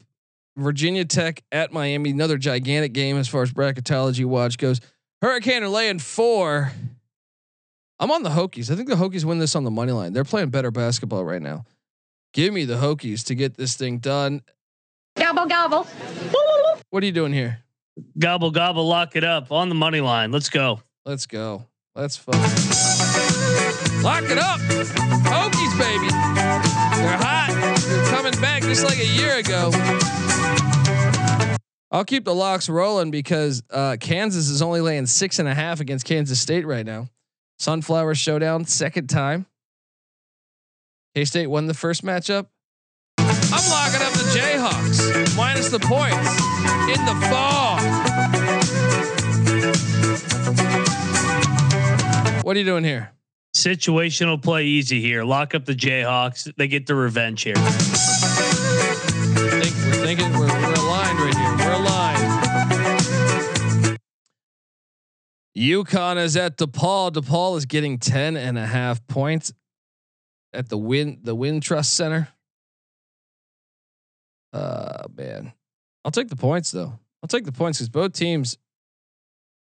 Virginia 0.57 1.05
Tech 1.05 1.43
at 1.53 1.73
Miami. 1.73 2.11
Another 2.11 2.39
gigantic 2.39 2.93
game 2.93 3.19
as 3.19 3.29
far 3.29 3.43
as 3.43 3.53
bracketology 3.53 4.25
watch 4.25 4.57
goes. 4.57 4.81
Hurricane 5.21 5.63
are 5.63 5.69
laying 5.69 5.99
four. 5.99 6.73
I'm 8.01 8.11
on 8.11 8.23
the 8.23 8.31
Hokies. 8.31 8.71
I 8.71 8.77
think 8.77 8.89
the 8.89 8.97
Hokies 8.97 9.25
win 9.25 9.39
this 9.39 9.55
on 9.55 9.65
the 9.65 9.71
money 9.71 9.93
line. 9.93 10.13
They're 10.13 10.25
playing 10.25 10.51
better 10.51 10.71
basketball 10.71 11.25
right 11.25 11.43
now. 11.43 11.65
Give 12.33 12.53
me 12.53 12.65
the 12.65 12.75
Hokies 12.75 13.25
to 13.27 13.35
get 13.35 13.57
this 13.57 13.77
thing 13.77 13.99
done. 13.99 14.43
Gobble 15.17 15.47
gobble. 15.47 15.87
What 16.91 17.03
are 17.03 17.07
you 17.07 17.13
doing 17.13 17.33
here? 17.33 17.61
Gobble 18.19 18.51
gobble, 18.51 18.87
lock 18.87 19.15
it 19.15 19.25
up 19.25 19.53
on 19.53 19.69
the 19.69 19.75
money 19.75 20.01
line. 20.01 20.33
Let's 20.33 20.49
go. 20.49 20.81
Let's 21.05 21.27
go. 21.27 21.67
Let's 21.95 22.17
fuck. 22.17 22.35
Lock 24.03 24.25
it 24.25 24.39
up. 24.39 24.59
Hokies, 24.61 25.79
baby. 25.79 26.64
They're 27.05 27.19
hot. 27.19 27.85
They're 27.87 28.07
coming 28.07 28.41
back 28.41 28.63
just 28.63 28.83
like 28.83 28.99
a 28.99 29.07
year 29.07 29.37
ago. 29.37 29.71
I'll 31.91 32.05
keep 32.05 32.25
the 32.25 32.35
locks 32.35 32.71
rolling 32.71 33.11
because 33.11 33.63
uh, 33.71 33.99
Kansas 34.01 34.49
is 34.49 34.63
only 34.63 34.81
laying 34.81 35.05
six 35.05 35.39
and 35.39 35.47
a 35.47 35.55
half 35.55 35.81
against 35.81 36.07
Kansas 36.07 36.41
State 36.41 36.67
right 36.67 36.87
now. 36.87 37.09
Sunflower 37.59 38.15
Showdown, 38.15 38.65
second 38.65 39.09
time. 39.09 39.45
K 41.15 41.27
State 41.27 41.47
won 41.47 41.67
the 41.67 41.75
first 41.75 42.03
matchup. 42.05 42.47
I'm 43.19 43.71
locking 43.71 44.01
up 44.01 44.13
the 44.15 44.31
Jayhawks 44.35 45.37
minus 45.37 45.69
the 45.69 45.81
points 45.81 46.41
in 46.89 47.05
the 47.05 47.15
fall. 47.29 47.79
What 52.43 52.57
are 52.57 52.59
you 52.59 52.65
doing 52.65 52.85
here? 52.85 53.13
Situational 53.55 54.43
play 54.43 54.65
easy 54.65 55.01
here. 55.01 55.23
Lock 55.23 55.55
up 55.55 55.65
the 55.65 55.75
Jayhawks. 55.75 56.53
They 56.57 56.67
get 56.67 56.87
the 56.87 56.95
revenge 56.97 57.43
here. 57.43 57.55
think 59.63 59.75
we're 59.87 60.05
thinking 60.05 60.33
we're, 60.33 60.49
we're 60.49 60.75
aligned 60.75 61.19
right 61.21 61.35
here. 61.37 61.57
We're 61.59 61.73
aligned. 61.73 62.25
UConn 65.57 66.17
is 66.17 66.37
at 66.37 66.59
DePaul. 66.59 67.13
DePaul 67.13 67.57
is 67.57 67.65
getting 67.67 67.99
10 67.99 68.37
and 68.37 68.59
a 68.59 68.67
half 68.67 69.07
points 69.07 69.53
at 70.53 70.69
the 70.69 70.77
win 70.77 71.21
the 71.23 71.37
Wintrust 71.37 71.87
Center. 71.87 72.29
Uh 74.53 75.05
man. 75.17 75.53
I'll 76.05 76.11
take 76.11 76.29
the 76.29 76.37
points 76.37 76.73
though. 76.73 76.99
I'll 77.23 77.29
take 77.29 77.45
the 77.45 77.53
points 77.53 77.79
because 77.79 77.89
both 77.89 78.13
teams 78.15 78.59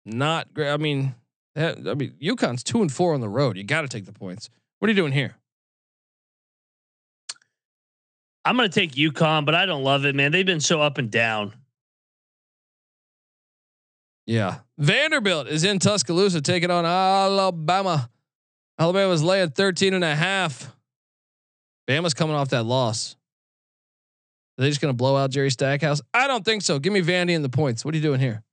not 0.06 0.54
great. 0.54 0.72
I 0.72 0.78
mean, 0.78 1.16
that, 1.56 1.88
I 1.88 1.94
mean, 1.94 2.16
UConn's 2.22 2.64
two 2.64 2.82
and 2.82 2.92
four 2.92 3.14
on 3.14 3.22
the 3.22 3.30
road. 3.30 3.58
You 3.58 3.64
got 3.64 3.82
to 3.82 3.88
take 3.88 4.06
the 4.06 4.14
points. 4.14 4.50
What 4.80 4.88
are 4.88 4.92
you 4.92 4.96
doing 4.96 5.14
here? 5.14 5.36
I'm 8.46 8.58
going 8.58 8.70
to 8.70 8.74
take 8.74 8.92
UConn, 8.92 9.46
but 9.46 9.56
I 9.56 9.66
don't 9.66 9.84
love 9.84 10.06
it, 10.06 10.16
man. 10.16 10.32
They've 10.32 10.46
been 10.46 10.60
so 10.60 10.82
up 10.82 10.98
and 10.98 11.10
down. 11.10 11.54
Yeah. 14.26 14.60
Vanderbilt 14.78 15.48
is 15.48 15.64
in 15.64 15.80
Tuscaloosa 15.80 16.42
taking 16.42 16.72
on 16.72 16.86
Alabama. 16.86 18.10
Alabama's 18.80 19.24
laying 19.24 19.50
13 19.50 19.94
and 19.94 20.04
a 20.04 20.16
half. 20.16 20.74
Bama's 21.88 22.14
coming 22.14 22.36
off 22.36 22.50
that 22.50 22.64
loss. 22.64 23.16
Are 24.58 24.62
they 24.62 24.70
just 24.70 24.82
going 24.82 24.94
to 24.94 24.98
blow 24.98 25.16
out 25.16 25.32
Jerry 25.32 25.52
Stackhouse? 25.52 26.02
I 26.14 26.28
don't 26.28 26.46
think 26.46 26.62
so. 26.62 26.80
Give 26.80 26.94
me 26.94 27.02
Vandy 27.02 27.36
and 27.36 27.44
the 27.44 27.50
points. 27.50 27.84
What 27.84 27.94
are 27.94 27.98
you 27.98 28.04
doing 28.04 28.20
here? 28.20 28.44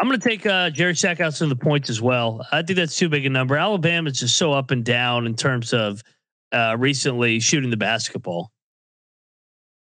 I'm 0.00 0.08
going 0.08 0.18
to 0.18 0.28
take 0.30 0.46
uh, 0.46 0.70
Jerry 0.70 0.96
Stackhouse 0.96 1.42
in 1.42 1.50
the 1.50 1.56
points 1.56 1.90
as 1.90 2.00
well. 2.00 2.46
I 2.50 2.62
think 2.62 2.78
that's 2.78 2.96
too 2.96 3.10
big 3.10 3.26
a 3.26 3.28
number. 3.28 3.54
Alabama's 3.54 4.18
just 4.18 4.34
so 4.34 4.50
up 4.50 4.70
and 4.70 4.82
down 4.82 5.26
in 5.26 5.36
terms 5.36 5.74
of 5.74 6.02
uh, 6.52 6.74
recently 6.78 7.38
shooting 7.38 7.68
the 7.68 7.76
basketball. 7.76 8.50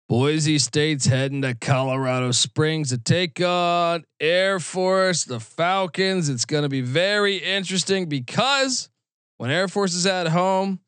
Boise 0.08 0.60
State's 0.60 1.08
heading 1.08 1.42
to 1.42 1.56
Colorado 1.56 2.30
Springs 2.30 2.90
to 2.90 3.00
take 3.00 3.42
on 3.42 4.04
Air 4.20 4.60
Force, 4.60 5.24
the 5.24 5.40
Falcons. 5.40 6.30
It's 6.30 6.46
going 6.46 6.62
to 6.62 6.70
be 6.70 6.82
very 6.82 7.38
interesting 7.38 8.08
because 8.08 8.92
when 9.38 9.50
Air 9.50 9.68
Force 9.68 9.96
is 9.96 10.06
at 10.06 10.28
home, 10.28 10.82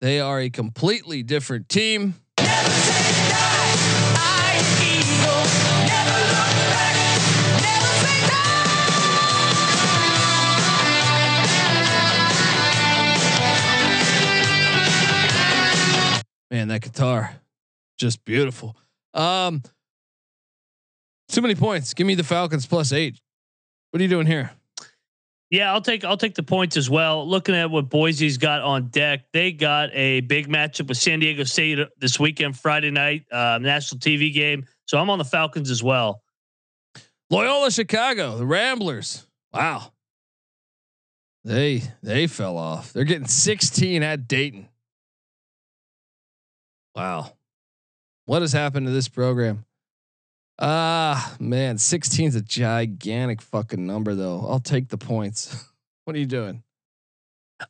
they 0.00 0.18
are 0.18 0.40
a 0.40 0.50
completely 0.50 1.22
different 1.22 1.68
team. 1.68 2.14
Man, 16.50 16.68
that 16.68 16.82
guitar, 16.82 17.34
just 17.98 18.24
beautiful. 18.24 18.76
Um, 19.14 19.62
too 21.28 21.42
many 21.42 21.54
points. 21.54 21.94
Give 21.94 22.06
me 22.06 22.14
the 22.14 22.24
Falcons 22.24 22.66
plus 22.66 22.92
eight. 22.92 23.20
What 23.90 24.00
are 24.00 24.02
you 24.02 24.08
doing 24.08 24.26
here? 24.26 24.52
Yeah, 25.50 25.72
I'll 25.72 25.80
take 25.80 26.04
I'll 26.04 26.16
take 26.16 26.34
the 26.34 26.42
points 26.42 26.76
as 26.76 26.90
well. 26.90 27.26
Looking 27.26 27.54
at 27.54 27.70
what 27.70 27.88
Boise's 27.88 28.36
got 28.36 28.62
on 28.62 28.88
deck, 28.88 29.26
they 29.32 29.52
got 29.52 29.90
a 29.92 30.20
big 30.20 30.48
matchup 30.48 30.88
with 30.88 30.96
San 30.98 31.20
Diego 31.20 31.44
State 31.44 31.78
this 31.98 32.18
weekend, 32.18 32.56
Friday 32.56 32.90
night, 32.90 33.24
uh, 33.30 33.58
national 33.60 34.00
TV 34.00 34.32
game. 34.32 34.66
So 34.86 34.98
I'm 34.98 35.08
on 35.08 35.18
the 35.18 35.24
Falcons 35.24 35.70
as 35.70 35.82
well. 35.82 36.22
Loyola 37.30 37.70
Chicago, 37.70 38.36
the 38.36 38.46
Ramblers. 38.46 39.24
Wow. 39.52 39.92
They 41.44 41.82
they 42.02 42.26
fell 42.26 42.58
off. 42.58 42.92
They're 42.92 43.04
getting 43.04 43.28
16 43.28 44.02
at 44.02 44.26
Dayton. 44.26 44.68
Wow. 46.96 47.32
What 48.24 48.42
has 48.42 48.52
happened 48.52 48.86
to 48.86 48.92
this 48.92 49.08
program? 49.08 49.64
Ah, 50.58 51.36
man, 51.38 51.76
16 51.76 52.28
is 52.28 52.34
a 52.34 52.40
gigantic 52.40 53.42
fucking 53.42 53.86
number 53.86 54.14
though. 54.14 54.46
I'll 54.48 54.58
take 54.60 54.88
the 54.88 54.98
points. 54.98 55.64
what 56.04 56.16
are 56.16 56.18
you 56.18 56.26
doing? 56.26 56.62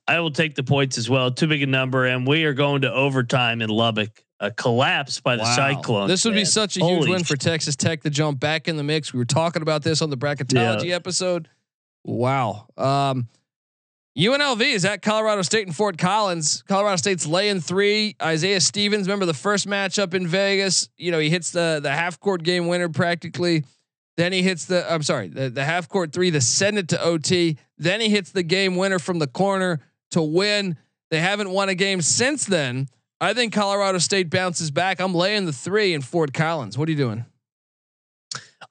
I 0.06 0.20
will 0.20 0.30
take 0.30 0.54
the 0.54 0.62
points 0.62 0.98
as 0.98 1.10
well. 1.10 1.30
Too 1.30 1.46
big 1.46 1.62
a 1.62 1.66
number, 1.66 2.06
and 2.06 2.26
we 2.26 2.44
are 2.44 2.54
going 2.54 2.82
to 2.82 2.92
overtime 2.92 3.62
in 3.62 3.70
Lubbock. 3.70 4.22
A 4.38 4.50
collapse 4.50 5.18
by 5.18 5.36
the 5.36 5.44
Wow. 5.44 5.56
Cyclones. 5.56 6.10
This 6.10 6.26
would 6.26 6.34
be 6.34 6.44
such 6.44 6.76
a 6.76 6.84
huge 6.84 7.08
win 7.08 7.24
for 7.24 7.36
Texas 7.36 7.74
Tech 7.74 8.02
to 8.02 8.10
jump 8.10 8.38
back 8.38 8.68
in 8.68 8.76
the 8.76 8.82
mix. 8.82 9.10
We 9.14 9.18
were 9.18 9.24
talking 9.24 9.62
about 9.62 9.82
this 9.82 10.02
on 10.02 10.10
the 10.10 10.16
bracketology 10.18 10.90
episode. 10.90 11.48
Wow. 12.04 12.66
Um, 12.76 13.28
UNLV 14.16 14.62
is 14.62 14.86
at 14.86 15.02
Colorado 15.02 15.42
State 15.42 15.66
and 15.66 15.76
Fort 15.76 15.98
Collins. 15.98 16.62
Colorado 16.66 16.96
State's 16.96 17.26
laying 17.26 17.60
three. 17.60 18.16
Isaiah 18.22 18.62
Stevens, 18.62 19.06
remember 19.06 19.26
the 19.26 19.34
first 19.34 19.68
matchup 19.68 20.14
in 20.14 20.26
Vegas? 20.26 20.88
You 20.96 21.10
know, 21.10 21.18
he 21.18 21.28
hits 21.28 21.50
the 21.50 21.80
the 21.82 21.90
half 21.90 22.18
court 22.18 22.42
game 22.42 22.66
winner 22.66 22.88
practically. 22.88 23.64
Then 24.16 24.32
he 24.32 24.42
hits 24.42 24.64
the 24.64 24.90
I'm 24.90 25.02
sorry, 25.02 25.28
the, 25.28 25.50
the 25.50 25.64
half 25.64 25.90
court 25.90 26.14
three 26.14 26.30
to 26.30 26.40
send 26.40 26.78
it 26.78 26.88
to 26.88 27.02
OT. 27.02 27.58
Then 27.76 28.00
he 28.00 28.08
hits 28.08 28.30
the 28.30 28.42
game 28.42 28.76
winner 28.76 28.98
from 28.98 29.18
the 29.18 29.26
corner 29.26 29.80
to 30.12 30.22
win. 30.22 30.78
They 31.10 31.20
haven't 31.20 31.50
won 31.50 31.68
a 31.68 31.74
game 31.74 32.00
since 32.00 32.46
then. 32.46 32.88
I 33.20 33.34
think 33.34 33.52
Colorado 33.52 33.98
State 33.98 34.30
bounces 34.30 34.70
back. 34.70 34.98
I'm 34.98 35.14
laying 35.14 35.44
the 35.44 35.52
three 35.52 35.92
in 35.92 36.00
Fort 36.00 36.32
Collins. 36.32 36.78
What 36.78 36.88
are 36.88 36.92
you 36.92 36.98
doing? 36.98 37.26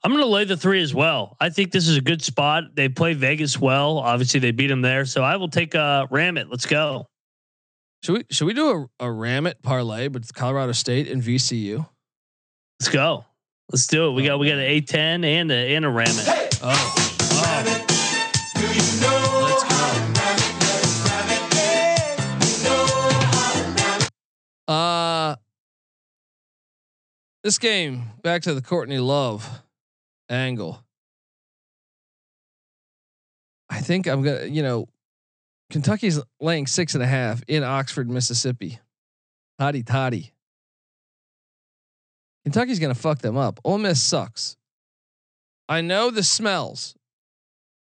I'm 0.06 0.12
going 0.12 0.22
to 0.22 0.30
lay 0.30 0.44
the 0.44 0.56
three 0.56 0.84
as 0.84 0.94
well. 0.94 1.36
I 1.42 1.50
think 1.50 1.72
this 1.72 1.88
is 1.88 1.98
a 1.98 2.02
good 2.02 2.24
spot. 2.24 2.76
They 2.76 2.90
play 2.90 3.16
Vegas 3.16 3.60
well. 3.60 3.98
Obviously, 3.98 4.40
they 4.40 4.52
beat 4.52 4.68
them 4.68 4.84
there. 4.84 5.04
So 5.06 5.24
I 5.24 5.38
will 5.38 5.48
take 5.48 5.74
uh, 5.74 6.06
Ram 6.12 6.38
it. 6.38 6.48
Let's 6.48 6.68
go. 6.68 7.08
Should 8.04 8.14
we 8.14 8.24
should 8.30 8.46
we 8.46 8.54
do 8.54 8.88
a, 9.00 9.06
a 9.08 9.12
ram 9.12 9.48
it 9.48 9.64
parlay, 9.64 10.10
but 10.10 10.22
it's 10.22 10.32
Colorado 10.32 10.74
State 10.74 11.10
and 11.10 11.24
VCU? 11.24 11.88
Let's 12.80 12.94
go. 12.94 13.26
Let's 13.72 13.88
do 13.88 14.10
it. 14.10 14.12
We 14.12 14.24
got 14.28 14.38
we 14.38 14.48
got 14.48 14.60
an 14.60 14.64
A10 14.64 15.26
and 15.26 15.52
a 15.52 15.76
and 15.76 15.86
a 15.86 15.90
Ram 15.90 16.06
it. 16.08 16.60
Oh, 16.62 16.94
let's 16.96 17.44
go. 24.68 24.72
Uh, 24.72 25.36
this 27.44 27.58
game 27.58 28.12
back 28.22 28.44
to 28.44 28.54
the 28.54 28.62
Courtney 28.62 29.00
Love 29.00 29.64
angle. 30.30 30.84
I 33.70 33.82
think 33.82 34.08
I'm 34.08 34.22
gonna, 34.22 34.46
you 34.46 34.64
know, 34.64 34.88
Kentucky's 35.70 36.20
laying 36.40 36.68
six 36.68 36.94
and 36.94 37.04
a 37.04 37.08
half 37.08 37.44
in 37.48 37.64
Oxford, 37.64 38.10
Mississippi. 38.10 38.80
Toddy 39.60 39.84
toddy. 39.84 40.32
Kentucky's 42.44 42.80
gonna 42.80 42.96
fuck 42.96 43.20
them 43.20 43.38
up. 43.38 43.60
Ole 43.64 43.80
Miss 43.80 44.02
sucks. 44.02 44.56
I 45.68 45.82
know 45.82 46.12
the 46.12 46.24
smells. 46.24 46.96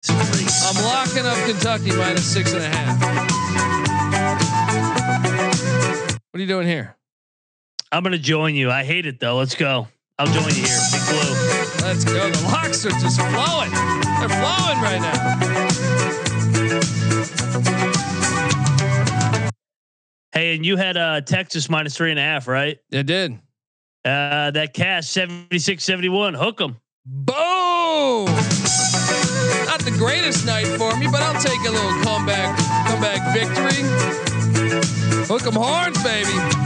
I'm 0.09 0.85
locking 0.85 1.27
up 1.27 1.37
Kentucky 1.47 1.97
minus 1.97 2.25
six 2.25 2.53
and 2.53 2.63
a 2.63 2.69
half. 2.69 3.01
What 6.31 6.39
are 6.39 6.41
you 6.41 6.47
doing 6.47 6.67
here? 6.67 6.97
I'm 7.91 8.03
gonna 8.03 8.19
join 8.19 8.55
you. 8.55 8.71
I 8.71 8.85
hate 8.85 9.07
it 9.07 9.21
though. 9.21 9.37
Let's 9.37 9.55
go. 9.55 9.89
I'll 10.19 10.27
join 10.27 10.49
you 10.49 10.65
here. 10.65 10.79
Big 10.93 11.03
blue. 11.09 11.48
Let's 11.89 12.05
go. 12.05 12.29
The 12.31 12.43
locks 12.45 12.85
are 12.85 12.91
just 12.91 13.19
flowing. 13.19 13.71
They're 14.21 14.29
flowing 14.29 14.79
right 14.83 15.01
now. 15.01 15.39
Hey, 20.33 20.55
and 20.55 20.67
you 20.67 20.77
had 20.77 20.99
uh 20.99 21.23
Texas 21.23 21.71
minus 21.71 21.97
three 21.97 22.11
and 22.11 22.19
a 22.21 22.23
half, 22.23 22.47
right? 22.47 22.79
It 22.91 23.05
did. 23.05 23.39
Uh 24.05 24.51
that 24.51 24.75
cash 24.75 25.09
76 25.09 25.83
71. 25.83 26.35
Hook 26.35 26.59
them. 26.59 26.77
Boom. 27.07 28.27
Not 28.27 29.81
the 29.81 29.95
greatest 29.97 30.45
night 30.45 30.67
for 30.67 30.95
me, 30.99 31.09
but 31.11 31.23
I'll 31.23 31.41
take 31.41 31.61
a 31.61 31.71
little 31.71 32.03
comeback, 32.03 32.55
comeback 32.87 33.33
victory. 33.33 33.83
Hook 35.25 35.47
'em 35.47 35.55
horns, 35.55 36.03
baby. 36.03 36.58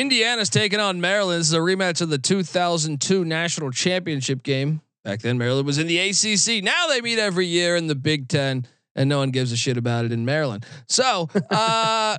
Indiana's 0.00 0.50
taking 0.50 0.80
on 0.80 1.00
Maryland. 1.00 1.40
This 1.40 1.48
is 1.48 1.54
a 1.54 1.58
rematch 1.58 2.00
of 2.00 2.08
the 2.08 2.18
2002 2.18 3.24
national 3.24 3.70
championship 3.70 4.42
game. 4.42 4.80
Back 5.04 5.20
then, 5.20 5.38
Maryland 5.38 5.66
was 5.66 5.78
in 5.78 5.86
the 5.86 5.98
ACC. 5.98 6.64
Now 6.64 6.88
they 6.88 7.00
meet 7.00 7.18
every 7.18 7.46
year 7.46 7.76
in 7.76 7.86
the 7.86 7.94
Big 7.94 8.28
Ten, 8.28 8.66
and 8.94 9.08
no 9.08 9.18
one 9.18 9.30
gives 9.30 9.52
a 9.52 9.56
shit 9.56 9.76
about 9.76 10.04
it 10.04 10.12
in 10.12 10.24
Maryland. 10.24 10.66
So, 10.88 11.28
uh, 11.50 12.18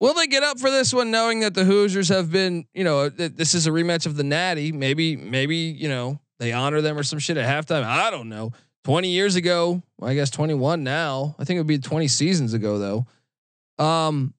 will 0.00 0.14
they 0.14 0.26
get 0.26 0.42
up 0.42 0.58
for 0.58 0.70
this 0.70 0.94
one, 0.94 1.10
knowing 1.10 1.40
that 1.40 1.54
the 1.54 1.64
Hoosiers 1.64 2.08
have 2.08 2.30
been, 2.30 2.66
you 2.72 2.84
know, 2.84 3.10
th- 3.10 3.32
this 3.34 3.54
is 3.54 3.66
a 3.66 3.70
rematch 3.70 4.06
of 4.06 4.16
the 4.16 4.24
Natty? 4.24 4.72
Maybe, 4.72 5.16
maybe 5.16 5.56
you 5.56 5.88
know 5.88 6.20
they 6.38 6.52
honor 6.52 6.80
them 6.80 6.96
or 6.96 7.02
some 7.02 7.18
shit 7.18 7.36
at 7.36 7.46
halftime. 7.46 7.84
I 7.84 8.10
don't 8.10 8.28
know. 8.28 8.52
20 8.84 9.08
years 9.08 9.36
ago, 9.36 9.82
well, 9.98 10.10
I 10.10 10.14
guess 10.14 10.30
21 10.30 10.82
now. 10.82 11.36
I 11.38 11.44
think 11.44 11.56
it 11.56 11.60
would 11.60 11.66
be 11.66 11.78
20 11.78 12.08
seasons 12.08 12.54
ago 12.54 12.78
though. 12.78 13.84
Um, 13.84 14.32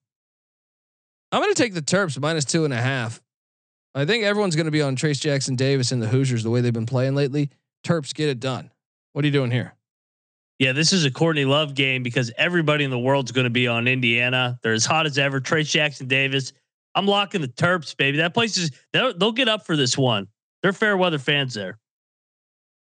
I'm 1.31 1.41
going 1.41 1.53
to 1.53 1.61
take 1.61 1.73
the 1.73 1.81
Terps 1.81 2.19
minus 2.19 2.45
two 2.45 2.65
and 2.65 2.73
a 2.73 2.81
half. 2.81 3.21
I 3.93 4.05
think 4.05 4.23
everyone's 4.23 4.55
going 4.55 4.65
to 4.65 4.71
be 4.71 4.81
on 4.81 4.95
Trayce 4.95 5.19
Jackson 5.19 5.55
Davis 5.55 5.91
and 5.91 6.01
the 6.01 6.07
Hoosiers 6.07 6.43
the 6.43 6.49
way 6.49 6.61
they've 6.61 6.73
been 6.73 6.85
playing 6.85 7.15
lately. 7.15 7.49
Terps 7.83 8.13
get 8.13 8.29
it 8.29 8.39
done. 8.39 8.71
What 9.13 9.23
are 9.23 9.27
you 9.27 9.31
doing 9.31 9.51
here? 9.51 9.73
Yeah, 10.59 10.73
this 10.73 10.91
is 10.91 11.05
a 11.05 11.11
Courtney 11.11 11.45
Love 11.45 11.73
game 11.73 12.03
because 12.03 12.31
everybody 12.37 12.83
in 12.83 12.91
the 12.91 12.99
world's 12.99 13.31
going 13.31 13.45
to 13.45 13.49
be 13.49 13.67
on 13.67 13.87
Indiana. 13.87 14.59
They're 14.61 14.73
as 14.73 14.85
hot 14.85 15.05
as 15.05 15.17
ever. 15.17 15.39
Trayce 15.39 15.69
Jackson 15.69 16.07
Davis. 16.07 16.53
I'm 16.95 17.05
locking 17.05 17.41
the 17.41 17.47
Terps, 17.47 17.95
baby. 17.95 18.17
That 18.17 18.33
place 18.33 18.57
is 18.57 18.71
they'll, 18.91 19.17
they'll 19.17 19.31
get 19.31 19.47
up 19.47 19.65
for 19.65 19.77
this 19.77 19.97
one. 19.97 20.27
They're 20.61 20.73
fair 20.73 20.97
weather 20.97 21.19
fans 21.19 21.53
there. 21.53 21.77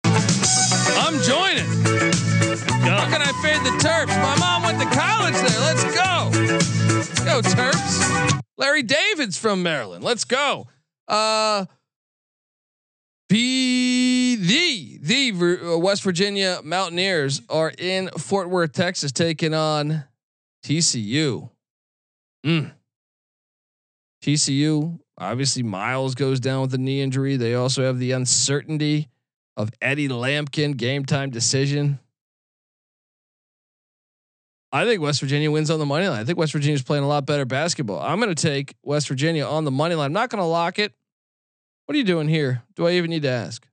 I'm 0.03 1.21
joining. 1.21 1.67
Go. 1.83 2.89
How 2.89 3.09
can 3.09 3.21
I 3.21 3.31
fade 3.43 3.61
the 3.63 3.77
Terps? 3.79 4.07
My 4.21 4.35
mom 4.39 4.63
went 4.63 4.79
to 4.79 4.97
college 4.97 5.35
there. 5.35 5.59
Let's 5.59 5.83
go. 5.95 6.80
Let's 7.01 7.23
go, 7.23 7.41
Terps. 7.41 8.41
Larry 8.59 8.83
David's 8.83 9.35
from 9.35 9.63
Maryland. 9.63 10.03
Let's 10.03 10.23
go. 10.23 10.67
Uh, 11.07 11.65
be 13.27 14.35
the 14.35 14.99
the 15.01 15.73
uh, 15.73 15.77
West 15.79 16.03
Virginia 16.03 16.59
Mountaineers 16.63 17.41
are 17.49 17.71
in 17.75 18.09
Fort 18.19 18.51
Worth, 18.51 18.73
Texas, 18.73 19.11
taking 19.11 19.55
on 19.55 20.03
TCU. 20.63 21.49
Mm. 22.45 22.71
TCU. 24.23 24.99
Obviously, 25.17 25.63
Miles 25.63 26.13
goes 26.13 26.39
down 26.39 26.61
with 26.61 26.73
a 26.75 26.77
knee 26.77 27.01
injury. 27.01 27.35
They 27.35 27.55
also 27.55 27.81
have 27.81 27.97
the 27.97 28.11
uncertainty 28.11 29.07
of 29.57 29.71
Eddie 29.81 30.07
Lampkin 30.07 30.77
game 30.77 31.05
time 31.05 31.31
decision. 31.31 31.99
I 34.73 34.85
think 34.85 35.01
West 35.01 35.19
Virginia 35.19 35.51
wins 35.51 35.69
on 35.69 35.79
the 35.79 35.85
money 35.85 36.07
line. 36.07 36.21
I 36.21 36.23
think 36.23 36.37
West 36.37 36.53
Virginia's 36.53 36.81
playing 36.81 37.03
a 37.03 37.07
lot 37.07 37.25
better 37.25 37.43
basketball. 37.45 37.99
I'm 37.99 38.19
going 38.19 38.33
to 38.33 38.41
take 38.41 38.75
West 38.83 39.07
Virginia 39.09 39.45
on 39.45 39.65
the 39.65 39.71
money 39.71 39.95
line. 39.95 40.05
I'm 40.07 40.13
not 40.13 40.29
going 40.29 40.39
to 40.41 40.45
lock 40.45 40.79
it. 40.79 40.93
What 41.85 41.95
are 41.95 41.97
you 41.97 42.05
doing 42.05 42.27
here? 42.29 42.63
Do 42.75 42.87
I 42.87 42.91
even 42.91 43.09
need 43.09 43.23
to 43.23 43.29
ask? 43.29 43.67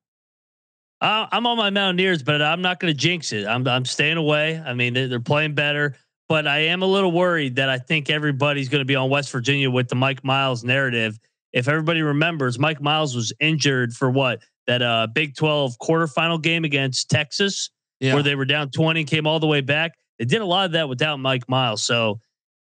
Uh, 1.00 1.26
I'm 1.30 1.46
on 1.46 1.56
my 1.56 1.70
Mountaineers, 1.70 2.24
but 2.24 2.42
I'm 2.42 2.60
not 2.62 2.80
going 2.80 2.92
to 2.92 2.98
jinx 2.98 3.32
it. 3.32 3.46
I'm 3.46 3.66
I'm 3.68 3.84
staying 3.84 4.16
away. 4.16 4.58
I 4.58 4.74
mean, 4.74 4.94
they're, 4.94 5.06
they're 5.06 5.20
playing 5.20 5.54
better, 5.54 5.94
but 6.28 6.48
I 6.48 6.58
am 6.58 6.82
a 6.82 6.86
little 6.86 7.12
worried 7.12 7.54
that 7.56 7.68
I 7.68 7.78
think 7.78 8.10
everybody's 8.10 8.68
going 8.68 8.80
to 8.80 8.84
be 8.84 8.96
on 8.96 9.08
West 9.08 9.30
Virginia 9.30 9.70
with 9.70 9.88
the 9.88 9.94
Mike 9.94 10.24
Miles 10.24 10.64
narrative. 10.64 11.16
If 11.52 11.68
everybody 11.68 12.02
remembers, 12.02 12.58
Mike 12.58 12.80
Miles 12.80 13.14
was 13.14 13.32
injured 13.38 13.92
for 13.92 14.10
what 14.10 14.42
that 14.66 14.82
uh, 14.82 15.06
Big 15.14 15.36
12 15.36 15.76
quarterfinal 15.78 16.42
game 16.42 16.64
against 16.64 17.08
Texas, 17.08 17.70
Yeah. 18.00 18.14
where 18.14 18.24
they 18.24 18.34
were 18.34 18.44
down 18.44 18.70
20 18.70 19.00
and 19.00 19.08
came 19.08 19.26
all 19.26 19.38
the 19.38 19.46
way 19.46 19.60
back. 19.60 19.92
They 20.18 20.24
did 20.24 20.40
a 20.40 20.46
lot 20.46 20.66
of 20.66 20.72
that 20.72 20.88
without 20.88 21.18
Mike 21.18 21.48
Miles, 21.48 21.82
so 21.82 22.20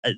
uh, 0.04 0.10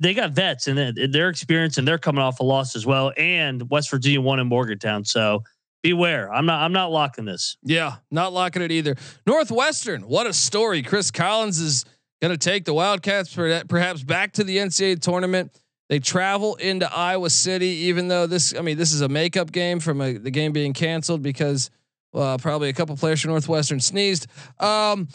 they 0.00 0.14
got 0.14 0.30
vets 0.30 0.66
and 0.66 0.78
their- 0.96 1.28
experience, 1.28 1.78
and 1.78 1.86
they're 1.86 1.98
coming 1.98 2.22
off 2.22 2.40
a 2.40 2.44
loss 2.44 2.76
as 2.76 2.86
well. 2.86 3.12
And 3.16 3.68
West 3.70 3.90
Virginia 3.90 4.20
won 4.20 4.40
in 4.40 4.46
Morgantown, 4.46 5.04
so 5.04 5.42
beware. 5.82 6.32
I'm 6.32 6.46
not. 6.46 6.62
I'm 6.62 6.72
not 6.72 6.90
locking 6.90 7.24
this. 7.24 7.56
Yeah, 7.62 7.96
not 8.10 8.32
locking 8.32 8.62
it 8.62 8.72
either. 8.72 8.96
Northwestern, 9.26 10.02
what 10.02 10.26
a 10.26 10.32
story. 10.32 10.82
Chris 10.82 11.10
Collins 11.10 11.58
is 11.58 11.84
going 12.20 12.32
to 12.32 12.38
take 12.38 12.64
the 12.64 12.74
Wildcats 12.74 13.34
per- 13.34 13.64
perhaps 13.64 14.02
back 14.02 14.32
to 14.34 14.44
the 14.44 14.56
NCAA 14.56 15.00
tournament. 15.00 15.52
They 15.88 16.00
travel 16.00 16.56
into 16.56 16.92
Iowa 16.92 17.30
City, 17.30 17.66
even 17.66 18.08
though 18.08 18.26
this, 18.26 18.54
I 18.54 18.60
mean, 18.60 18.76
this 18.76 18.92
is 18.92 19.00
a 19.00 19.08
makeup 19.08 19.50
game 19.50 19.80
from 19.80 20.02
a, 20.02 20.18
the 20.18 20.30
game 20.30 20.52
being 20.52 20.74
canceled 20.74 21.22
because 21.22 21.70
well, 22.12 22.38
probably 22.38 22.68
a 22.68 22.72
couple 22.72 22.96
players 22.96 23.20
from 23.20 23.30
Northwestern 23.30 23.80
sneezed. 23.80 24.26
Um, 24.58 25.08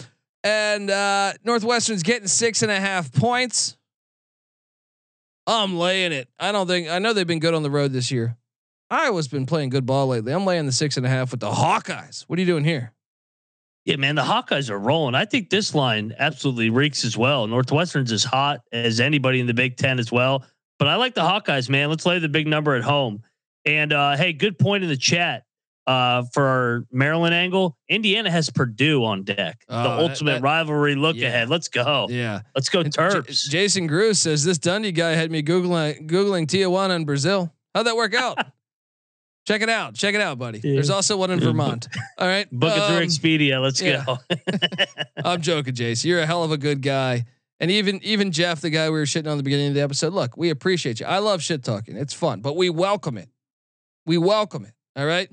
and 0.43 0.89
uh, 0.89 1.33
Northwestern's 1.43 2.03
getting 2.03 2.27
six 2.27 2.61
and 2.61 2.71
a 2.71 2.79
half 2.79 3.11
points. 3.11 3.77
I'm 5.45 5.77
laying 5.77 6.11
it. 6.11 6.29
I 6.39 6.51
don't 6.51 6.67
think 6.67 6.89
I 6.89 6.99
know 6.99 7.13
they've 7.13 7.27
been 7.27 7.39
good 7.39 7.53
on 7.53 7.63
the 7.63 7.71
road 7.71 7.91
this 7.91 8.11
year. 8.11 8.37
Iowa's 8.89 9.27
been 9.27 9.45
playing 9.45 9.69
good 9.69 9.85
ball 9.85 10.07
lately. 10.07 10.33
I'm 10.33 10.45
laying 10.45 10.65
the 10.65 10.71
six 10.71 10.97
and 10.97 11.05
a 11.05 11.09
half 11.09 11.31
with 11.31 11.39
the 11.39 11.49
Hawkeyes. 11.49 12.23
What 12.23 12.37
are 12.37 12.41
you 12.41 12.45
doing 12.45 12.63
here? 12.63 12.93
Yeah, 13.85 13.97
man, 13.97 14.15
the 14.15 14.21
Hawkeyes 14.21 14.69
are 14.69 14.79
rolling. 14.79 15.15
I 15.15 15.25
think 15.25 15.49
this 15.49 15.75
line 15.75 16.13
absolutely 16.17 16.69
reeks 16.69 17.03
as 17.03 17.17
well. 17.17 17.47
Northwestern's 17.47 18.11
as 18.13 18.23
hot 18.23 18.61
as 18.71 19.01
anybody 19.01 19.41
in 19.41 19.47
the 19.47 19.53
Big 19.53 19.75
Ten 19.75 19.99
as 19.99 20.11
well. 20.11 20.45
But 20.79 20.87
I 20.87 20.95
like 20.95 21.15
the 21.15 21.21
Hawkeyes, 21.21 21.69
man. 21.69 21.89
Let's 21.89 22.05
lay 22.05 22.19
the 22.19 22.29
big 22.29 22.47
number 22.47 22.75
at 22.75 22.83
home. 22.83 23.23
And 23.65 23.91
uh, 23.91 24.15
hey, 24.15 24.31
good 24.31 24.57
point 24.57 24.83
in 24.83 24.89
the 24.89 24.97
chat 24.97 25.43
uh, 25.87 26.23
for 26.33 26.43
our 26.45 26.85
Maryland 26.91 27.33
angle. 27.35 27.77
Indiana 27.89 28.31
has 28.31 28.49
Purdue 28.49 29.03
on 29.03 29.23
deck. 29.23 29.63
The 29.67 29.75
that- 29.75 29.99
ultimate 29.99 30.31
that- 30.35 30.41
rivalry 30.41 30.95
look 30.95 31.15
Yeah. 31.15 31.27
ahead. 31.27 31.49
Let's 31.49 31.67
go. 31.67 32.07
Yeah. 32.09 32.41
Let's 32.55 32.69
go 32.69 32.81
And 32.81 32.93
J- 32.93 33.01
Terps. 33.01 33.49
Jason 33.49 33.87
Grew 33.87 34.13
says 34.13 34.43
this 34.43 34.57
Dundee 34.57 34.91
guy 34.91 35.11
had 35.11 35.31
me 35.31 35.43
googling 35.43 36.07
googling 36.09 36.47
Tijuana 36.47 36.95
in 36.95 37.05
Brazil. 37.05 37.53
How'd 37.75 37.85
that 37.87 37.95
work 37.95 38.13
out? 38.13 38.37
Check 39.45 39.61
it 39.61 39.67
out. 39.67 39.93
Check 39.95 40.15
it 40.15 40.21
out, 40.21 40.39
buddy. 40.39 40.59
Yeah. 40.63 40.75
There's 40.75 40.89
also 40.89 41.17
one 41.17 41.29
in 41.29 41.39
Yeah. 41.39 41.47
Vermont. 41.47 41.87
All 42.17 42.27
right. 42.27 42.47
Book 42.51 42.71
it 42.77 42.87
through 42.87 42.97
Um, 42.97 43.03
Expedia. 43.03 43.61
Let's 43.61 43.81
go. 43.81 44.19
I'm 45.29 45.41
joking, 45.41 45.75
Jason. 45.75 46.09
You're 46.09 46.21
a 46.21 46.25
hell 46.25 46.45
of 46.45 46.51
a 46.53 46.57
good 46.57 46.81
guy. 46.81 47.25
And 47.59 47.69
even 47.69 47.99
even 48.03 48.31
Jeff, 48.31 48.61
the 48.61 48.69
guy 48.69 48.89
we 48.89 48.97
were 48.97 49.03
shitting 49.05 49.29
on 49.29 49.35
the 49.37 49.43
beginning 49.43 49.67
of 49.69 49.73
the 49.73 49.81
episode, 49.81 50.13
look, 50.13 50.37
we 50.37 50.49
appreciate 50.49 50.99
you. 51.01 51.05
I 51.05 51.19
love 51.19 51.41
shit 51.43 51.61
talking. 51.63 51.97
It's 51.97 52.13
fun, 52.13 52.39
but 52.41 52.55
we 52.55 52.69
welcome 52.69 53.17
it. 53.17 53.27
We 54.05 54.17
welcome 54.17 54.65
it. 54.65 54.73
All 54.95 55.05
right. 55.05 55.29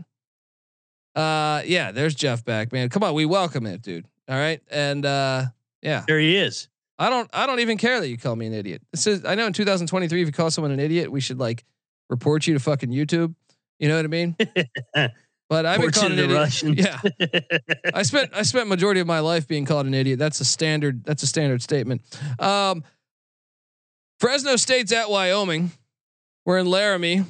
Uh 1.14 1.62
yeah, 1.64 1.92
there's 1.92 2.14
Jeff 2.14 2.44
back, 2.44 2.72
man. 2.72 2.88
Come 2.88 3.02
on, 3.02 3.14
we 3.14 3.26
welcome 3.26 3.66
it, 3.66 3.82
dude. 3.82 4.06
All 4.28 4.36
right. 4.36 4.60
And 4.70 5.04
uh 5.04 5.46
yeah. 5.82 6.04
there 6.06 6.18
he 6.18 6.36
is. 6.36 6.68
I 6.98 7.10
don't 7.10 7.28
I 7.32 7.46
don't 7.46 7.60
even 7.60 7.78
care 7.78 8.00
that 8.00 8.08
you 8.08 8.18
call 8.18 8.36
me 8.36 8.46
an 8.46 8.54
idiot. 8.54 8.82
This 8.92 9.06
is 9.06 9.24
I 9.24 9.34
know 9.34 9.46
in 9.46 9.52
2023 9.52 10.22
if 10.22 10.26
you 10.26 10.32
call 10.32 10.50
someone 10.50 10.70
an 10.70 10.80
idiot, 10.80 11.10
we 11.10 11.20
should 11.20 11.38
like 11.38 11.64
report 12.08 12.46
you 12.46 12.54
to 12.54 12.60
fucking 12.60 12.90
YouTube. 12.90 13.34
You 13.78 13.88
know 13.88 13.96
what 13.96 14.04
I 14.04 14.08
mean? 14.08 14.36
But 15.50 15.66
I've 15.66 15.80
been 15.80 15.90
called 15.90 16.12
an 16.12 16.18
idiot. 16.20 16.38
Russians. 16.38 16.78
Yeah. 16.78 17.00
I 17.94 18.04
spent 18.04 18.30
I 18.32 18.42
spent 18.42 18.68
majority 18.68 19.00
of 19.00 19.08
my 19.08 19.18
life 19.18 19.48
being 19.48 19.64
called 19.64 19.84
an 19.86 19.94
idiot. 19.94 20.16
That's 20.16 20.40
a 20.40 20.44
standard 20.44 21.04
that's 21.04 21.24
a 21.24 21.26
standard 21.26 21.60
statement. 21.60 22.02
Um 22.38 22.84
Fresno 24.20 24.54
State's 24.54 24.92
at 24.92 25.10
Wyoming. 25.10 25.72
We're 26.44 26.58
in 26.58 26.66
Laramie. 26.66 27.24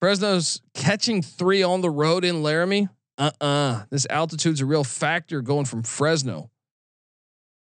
Fresno's 0.00 0.60
catching 0.74 1.22
3 1.22 1.62
on 1.62 1.80
the 1.80 1.90
road 1.90 2.24
in 2.24 2.42
Laramie. 2.42 2.88
Uh-uh. 3.18 3.84
This 3.90 4.06
altitude's 4.10 4.60
a 4.60 4.66
real 4.66 4.84
factor 4.84 5.40
going 5.40 5.64
from 5.64 5.82
Fresno 5.82 6.50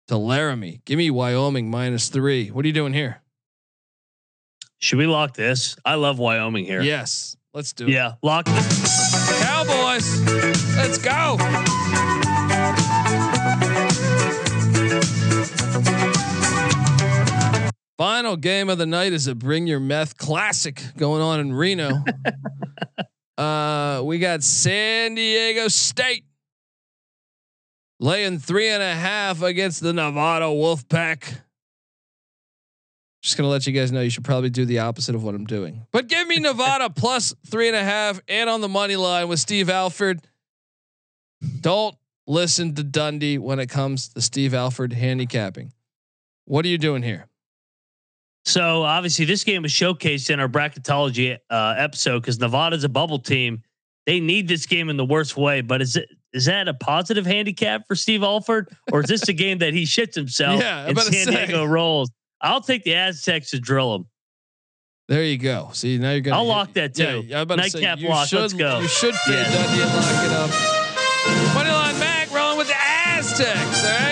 to 0.08 0.18
Laramie. 0.18 0.82
Give 0.86 0.98
me 0.98 1.10
Wyoming 1.10 1.72
minus 1.72 2.10
3. 2.10 2.50
What 2.50 2.66
are 2.66 2.68
you 2.68 2.74
doing 2.74 2.94
here? 2.94 3.22
Should 4.78 5.00
we 5.00 5.08
lock 5.08 5.34
this? 5.34 5.76
I 5.84 5.96
love 5.96 6.20
Wyoming 6.20 6.66
here. 6.66 6.82
Yes. 6.82 7.36
Let's 7.54 7.74
do 7.74 7.88
it. 7.88 7.92
Yeah, 7.92 8.14
lock 8.22 8.46
this. 8.46 9.42
Cowboys. 9.42 10.22
Let's 10.76 11.00
go. 11.00 11.38
Final 18.00 18.38
game 18.38 18.70
of 18.70 18.78
the 18.78 18.86
night 18.86 19.12
is 19.12 19.28
a 19.28 19.36
Bring 19.36 19.68
Your 19.68 19.82
Meth 19.82 20.18
Classic 20.18 20.82
going 20.96 21.22
on 21.22 21.42
in 21.42 21.52
Reno. 21.52 21.92
uh, 23.38 24.02
we 24.06 24.20
got 24.20 24.42
San 24.42 25.16
Diego 25.16 25.68
State 25.68 26.24
laying 28.00 28.40
three 28.40 28.70
and 28.70 28.82
a 28.82 28.96
half 28.96 29.42
against 29.42 29.82
the 29.82 29.92
Nevada 29.92 30.46
Wolfpack. 30.46 31.42
Just 33.22 33.36
gonna 33.36 33.50
let 33.50 33.68
you 33.68 33.74
guys 33.74 33.92
know 33.92 34.00
you 34.00 34.10
should 34.10 34.24
probably 34.24 34.50
do 34.50 34.64
the 34.64 34.80
opposite 34.80 35.14
of 35.14 35.26
what 35.26 35.36
I'm 35.36 35.46
doing. 35.46 35.86
But 35.92 36.08
give 36.08 36.26
me 36.26 36.38
Nevada 36.40 36.90
plus 36.90 37.36
three 37.48 37.68
and 37.68 37.76
a 37.76 37.84
half 37.84 38.22
and 38.30 38.50
on 38.50 38.62
the 38.62 38.70
money 38.70 38.96
line 38.96 39.28
with 39.28 39.42
Steve 39.42 39.70
Alford. 39.70 40.22
Don't 41.60 41.98
listen 42.28 42.76
to 42.76 42.84
Dundee 42.86 43.40
when 43.40 43.60
it 43.60 43.68
comes 43.68 44.08
to 44.14 44.22
Steve 44.22 44.54
Alford 44.54 44.94
handicapping. 44.94 45.74
What 46.46 46.64
are 46.64 46.70
you 46.70 46.78
doing 46.78 47.04
here? 47.04 47.29
So 48.50 48.82
obviously, 48.84 49.26
this 49.26 49.44
game 49.44 49.62
was 49.62 49.72
showcased 49.72 50.30
in 50.32 50.40
our 50.40 50.48
bracketology 50.48 51.38
uh, 51.52 51.76
episode 51.78 52.22
because 52.22 52.40
Nevada's 52.40 52.84
a 52.84 52.90
bubble 52.90 53.20
team. 53.20 53.62
They 54.08 54.20
need 54.20 54.48
this 54.48 54.66
game 54.66 54.90
in 54.90 54.98
the 54.98 55.06
worst 55.06 55.38
way. 55.38 55.62
But 55.62 55.84
is 55.84 55.96
it 55.96 56.10
is 56.34 56.46
that 56.46 56.68
a 56.68 56.74
positive 56.74 57.26
handicap 57.28 57.84
for 57.88 57.96
Steve 57.96 58.24
Alford, 58.24 58.70
or 58.92 59.02
is 59.02 59.08
this 59.08 59.28
a 59.30 59.34
game 59.34 59.60
that 59.60 59.74
he 59.74 59.84
shits 59.84 60.16
himself 60.16 60.60
Yeah, 60.62 60.88
and 60.88 60.98
San 61.00 61.26
say. 61.26 61.46
Diego 61.46 61.66
rolls? 61.66 62.10
I'll 62.42 62.62
take 62.62 62.84
the 62.84 62.96
Aztecs 62.96 63.52
to 63.52 63.60
drill 63.60 63.94
them. 63.94 64.08
There 65.10 65.24
you 65.24 65.38
go. 65.38 65.70
See 65.74 65.98
now 66.00 66.12
you're 66.12 66.22
gonna. 66.22 66.38
I'll 66.38 66.44
hit- 66.46 66.50
lock 66.50 66.74
that 66.74 66.96
too. 66.96 67.24
Yeah, 67.28 67.44
Nightcap 67.44 68.00
lock. 68.02 68.28
should. 68.30 68.40
Let's 68.42 68.54
go. 68.54 68.80
You 68.80 68.88
should 68.88 69.14
fade 69.16 69.34
Yes. 69.36 69.54
Dundee 69.54 69.84
and 69.84 69.94
lock 69.94 70.26
it 70.26 70.32
up. 70.32 71.54
Money 71.54 71.70
line 71.70 72.00
Mac 72.00 72.32
rolling 72.34 72.58
with 72.58 72.68
the 72.68 72.76
Aztecs. 72.76 73.84
All 73.86 73.92
right, 73.92 74.09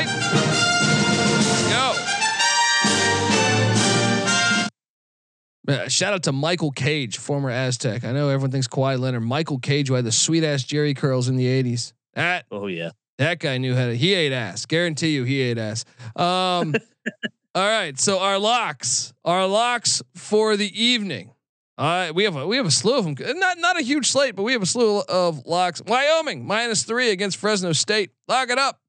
Uh, 5.67 5.89
shout 5.89 6.13
out 6.13 6.23
to 6.23 6.31
Michael 6.31 6.71
Cage, 6.71 7.17
former 7.17 7.49
Aztec. 7.49 8.05
I 8.05 8.13
know 8.13 8.29
everyone 8.29 8.51
thinks 8.51 8.67
Kawhi 8.67 8.97
Leonard. 8.97 9.23
Michael 9.23 9.59
Cage, 9.59 9.89
who 9.89 9.95
had 9.95 10.05
the 10.05 10.11
sweet 10.11 10.43
ass 10.43 10.63
Jheri 10.63 10.95
curls 10.95 11.27
in 11.27 11.35
the 11.35 11.45
'80s. 11.45 11.91
That 12.13 12.45
Oh 12.49 12.67
yeah. 12.67 12.91
that 13.17 13.39
guy 13.39 13.57
knew 13.57 13.75
how 13.75 13.87
to. 13.87 13.95
He 13.95 14.13
ate 14.13 14.31
ass. 14.31 14.65
Guarantee 14.65 15.09
you, 15.13 15.23
he 15.25 15.41
ate 15.41 15.57
ass. 15.57 15.83
Um, 16.15 16.73
all 17.55 17.67
right. 17.67 17.99
So 17.99 18.19
our 18.19 18.39
locks, 18.39 19.13
our 19.25 19.45
locks 19.45 20.01
for 20.15 20.55
the 20.55 20.81
evening. 20.81 21.31
Uh, 21.77 22.11
we 22.15 22.23
have 22.23 22.35
a 22.35 22.47
we 22.47 22.55
have 22.57 22.65
a 22.65 22.71
slew 22.71 22.97
of 22.97 23.03
them. 23.05 23.15
Not 23.37 23.57
not 23.59 23.77
a 23.77 23.83
huge 23.83 24.07
slate, 24.09 24.35
but 24.35 24.43
we 24.43 24.53
have 24.53 24.61
a 24.63 24.65
slew 24.65 25.01
of 25.01 25.45
locks. 25.45 25.81
Wyoming 25.85 26.47
minus 26.47 26.83
three 26.83 27.11
against 27.11 27.37
Fresno 27.37 27.73
State. 27.73 28.11
Lock 28.27 28.49
it 28.49 28.57
up. 28.57 28.79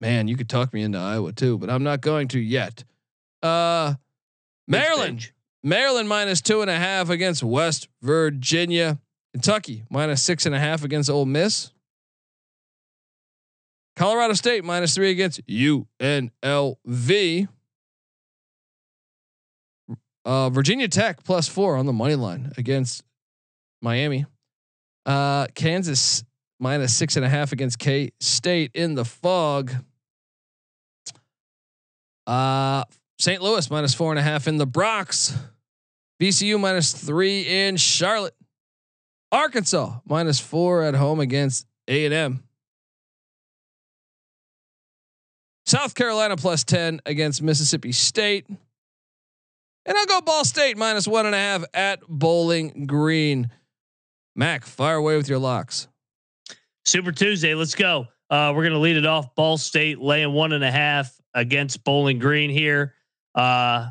Man, 0.00 0.28
you 0.28 0.36
could 0.36 0.48
talk 0.48 0.72
me 0.72 0.82
into 0.82 0.98
Iowa 0.98 1.32
too, 1.32 1.58
but 1.58 1.70
I'm 1.70 1.82
not 1.84 2.00
going 2.00 2.28
to 2.28 2.40
yet. 2.40 2.84
Uh, 3.42 3.94
Maryland. 4.70 5.22
stage. 5.22 5.34
Maryland 5.62 6.08
minus 6.08 6.40
two 6.40 6.62
and 6.62 6.70
a 6.70 6.76
half 6.76 7.10
against 7.10 7.42
West 7.42 7.88
Virginia. 8.02 8.98
Kentucky 9.32 9.84
minus 9.90 10.22
six 10.22 10.46
and 10.46 10.54
a 10.54 10.58
half 10.58 10.84
against 10.84 11.10
Ole 11.10 11.26
Miss. 11.26 11.72
Colorado 13.96 14.34
State 14.34 14.64
minus 14.64 14.94
three 14.94 15.10
against 15.10 15.44
UNLV. 15.46 17.48
Uh, 20.24 20.50
Virginia 20.50 20.88
Tech 20.88 21.24
plus 21.24 21.48
four 21.48 21.76
on 21.76 21.86
the 21.86 21.92
money 21.92 22.14
line 22.14 22.52
against 22.56 23.02
Miami. 23.82 24.26
Uh, 25.04 25.46
Kansas 25.54 26.24
minus 26.58 26.94
six 26.94 27.16
and 27.16 27.24
a 27.24 27.28
half 27.28 27.52
against 27.52 27.78
K 27.78 28.12
State 28.20 28.70
in 28.74 28.94
the 28.94 29.04
Phog. 29.04 29.72
Uh, 32.26 32.84
St. 33.20 33.42
Louis 33.42 33.70
minus 33.70 33.92
four 33.92 34.12
and 34.12 34.18
a 34.18 34.22
half 34.22 34.48
in 34.48 34.56
the 34.56 34.66
Bronx. 34.66 35.36
VCU 36.22 36.58
minus 36.58 36.92
three 36.92 37.42
in 37.42 37.76
Charlotte. 37.76 38.34
Arkansas 39.30 39.98
minus 40.06 40.40
four 40.40 40.82
at 40.82 40.94
home 40.94 41.20
against 41.20 41.66
A 41.86 42.06
and 42.06 42.14
M. 42.14 42.42
South 45.66 45.94
Carolina 45.94 46.36
plus 46.38 46.64
ten 46.64 47.02
against 47.04 47.42
Mississippi 47.42 47.92
State. 47.92 48.46
And 48.48 49.98
I'll 49.98 50.06
go 50.06 50.22
Ball 50.22 50.46
State 50.46 50.78
minus 50.78 51.06
one 51.06 51.26
and 51.26 51.34
a 51.34 51.38
half 51.38 51.64
at 51.74 52.00
Bowling 52.08 52.86
Green. 52.86 53.50
Mac, 54.34 54.64
fire 54.64 54.96
away 54.96 55.18
with 55.18 55.28
your 55.28 55.38
locks. 55.38 55.88
Super 56.86 57.12
Tuesday. 57.12 57.54
Let's 57.54 57.74
go. 57.74 58.06
Uh, 58.30 58.54
we're 58.56 58.64
gonna 58.64 58.78
lead 58.78 58.96
it 58.96 59.04
off. 59.04 59.34
Ball 59.34 59.58
State 59.58 60.00
laying 60.00 60.32
one 60.32 60.54
and 60.54 60.64
a 60.64 60.70
half 60.70 61.14
against 61.34 61.84
Bowling 61.84 62.18
Green 62.18 62.48
here. 62.48 62.94
Uh, 63.34 63.90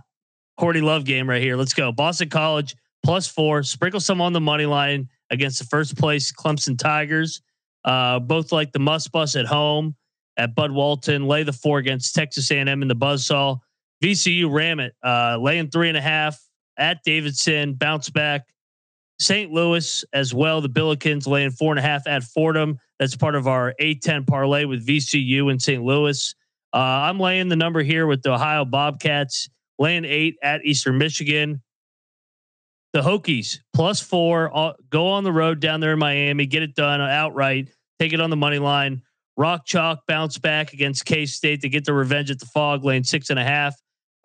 Courtney 0.58 0.82
Love 0.82 1.06
game 1.06 1.30
right 1.30 1.42
here. 1.42 1.56
Let's 1.56 1.74
go. 1.74 1.92
Boston 1.92 2.30
College 2.30 2.76
plus 3.04 3.28
four. 3.28 3.64
Sprinkle 3.64 4.00
some 4.00 4.22
on 4.22 4.34
the 4.34 4.42
money 4.42 4.66
line 4.66 5.10
against 5.30 5.60
the 5.60 5.66
first 5.66 5.98
place 5.98 6.32
Clemson 6.32 6.78
Tigers. 6.78 7.42
Uh, 7.86 8.20
both 8.20 8.52
like 8.52 8.72
the 8.72 8.80
must 8.80 9.12
bus 9.12 9.36
at 9.36 9.46
home 9.46 9.96
at 10.38 10.56
Bud 10.56 10.72
Walton. 10.72 11.28
Lay 11.28 11.44
the 11.44 11.54
four 11.54 11.78
against 11.80 12.14
Texas 12.14 12.52
A&M 12.52 12.82
in 12.82 12.88
the 12.88 12.96
buzzsaw. 12.96 13.58
VCU 14.04 14.52
ram 14.52 14.80
it. 14.80 14.94
Uh, 15.04 15.38
laying 15.40 15.70
three 15.70 15.90
and 15.90 15.98
a 15.98 16.02
half 16.02 16.40
at 16.78 17.04
Davidson. 17.04 17.74
Bounce 17.74 18.10
back. 18.10 18.48
St. 19.20 19.52
Louis 19.52 20.06
as 20.14 20.34
well. 20.34 20.62
The 20.62 20.70
Billikens 20.70 21.28
laying 21.28 21.52
four 21.52 21.74
and 21.74 21.80
a 21.80 21.82
half 21.82 22.08
at 22.08 22.24
Fordham. 22.24 22.80
That's 23.00 23.16
part 23.16 23.36
of 23.36 23.48
our 23.48 23.74
A10 23.80 24.26
parlay 24.26 24.66
with 24.66 24.86
VCU 24.86 25.52
and 25.52 25.62
St. 25.62 25.84
Louis. 25.84 26.36
Uh, 26.74 26.78
I'm 26.78 27.20
laying 27.20 27.48
the 27.48 27.56
number 27.56 27.82
here 27.82 28.06
with 28.06 28.22
the 28.22 28.34
Ohio 28.34 28.66
Bobcats, 28.66 29.50
laying 29.80 30.06
eight 30.06 30.36
at 30.44 30.66
Eastern 30.66 30.98
Michigan. 30.98 31.62
The 32.94 33.02
Hokies 33.02 33.60
plus 33.74 34.00
four. 34.02 34.56
uh, 34.56 34.74
go 34.90 35.08
on 35.08 35.24
the 35.24 35.32
road 35.32 35.60
down 35.60 35.80
there 35.80 35.94
in 35.94 36.00
Miami, 36.00 36.46
get 36.48 36.64
it 36.64 36.76
done 36.76 37.02
outright. 37.02 37.70
Take 38.00 38.14
it 38.14 38.22
on 38.22 38.30
the 38.30 38.36
money 38.36 38.60
line. 38.60 39.02
Rock 39.38 39.66
chalk 39.66 40.00
bounce 40.08 40.38
back 40.38 40.74
against 40.74 41.06
K 41.06 41.26
State 41.26 41.62
to 41.62 41.70
get 41.70 41.86
the 41.86 41.94
revenge 41.94 42.32
at 42.32 42.40
the 42.40 42.46
Phog, 42.48 42.84
laying 42.84 43.04
six 43.04 43.30
and 43.30 43.40
a 43.40 43.44
half. 43.44 43.76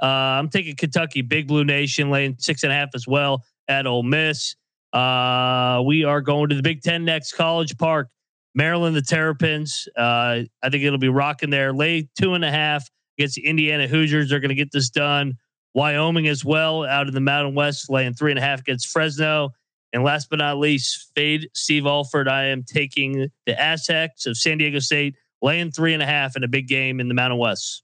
Uh, 0.03 0.07
I'm 0.07 0.49
taking 0.49 0.74
Kentucky, 0.76 1.22
Big 1.22 1.47
Blue 1.47 1.64
Nation, 1.64 2.11
laying 2.11 2.36
six 2.38 2.62
and 2.62 2.72
a 2.72 2.74
half 2.74 2.88
as 2.95 3.07
well 3.07 3.45
at 3.68 3.86
Ole 3.86 4.03
Miss. 4.03 4.57
Uh, 4.92 5.82
we 5.86 6.05
are 6.05 6.20
going 6.20 6.49
to 6.49 6.55
the 6.57 6.62
Big 6.62 6.82
Ten 6.82 7.05
next, 7.05 7.32
College 7.32 7.76
Park, 7.78 8.09
Maryland, 8.55 8.94
the 8.94 9.02
Terrapins. 9.02 9.88
Uh, 9.96 10.42
I 10.62 10.70
think 10.70 10.84
it'll 10.84 10.98
be 10.98 11.09
rocking 11.09 11.50
there. 11.50 11.72
Lay 11.72 12.09
two 12.20 12.34
and 12.34 12.44
a 12.44 12.50
half 12.50 12.88
against 13.18 13.36
the 13.36 13.46
Indiana 13.46 13.88
Hoosiers. 13.88 14.30
They're 14.30 14.40
going 14.40 14.50
to 14.50 14.55
get 14.55 14.72
this 14.72 14.90
done. 14.90 15.36
Wyoming 15.74 16.28
as 16.28 16.44
well, 16.44 16.84
out 16.84 17.09
in 17.09 17.14
the 17.14 17.20
Mountain 17.20 17.55
West, 17.57 17.90
laying 17.90 18.14
three 18.14 18.30
and 18.30 18.38
a 18.38 18.42
half 18.42 18.61
against 18.61 18.88
Fresno. 18.88 19.50
And 19.92 20.05
last 20.05 20.28
but 20.30 20.38
not 20.38 20.59
least, 20.59 21.11
fade 21.16 21.48
Steve 21.52 21.86
Alford. 21.86 22.28
I 22.28 22.44
am 22.46 22.62
taking 22.62 23.28
the 23.46 23.61
Aztecs 23.61 24.26
of 24.26 24.36
San 24.36 24.59
Diego 24.59 24.78
State, 24.78 25.16
laying 25.42 25.72
three 25.72 25.94
and 25.94 26.02
a 26.02 26.07
half 26.07 26.36
in 26.36 26.44
a 26.44 26.48
big 26.48 26.68
game 26.68 27.00
in 27.00 27.09
the 27.09 27.14
Mountain 27.14 27.38
West. 27.38 27.82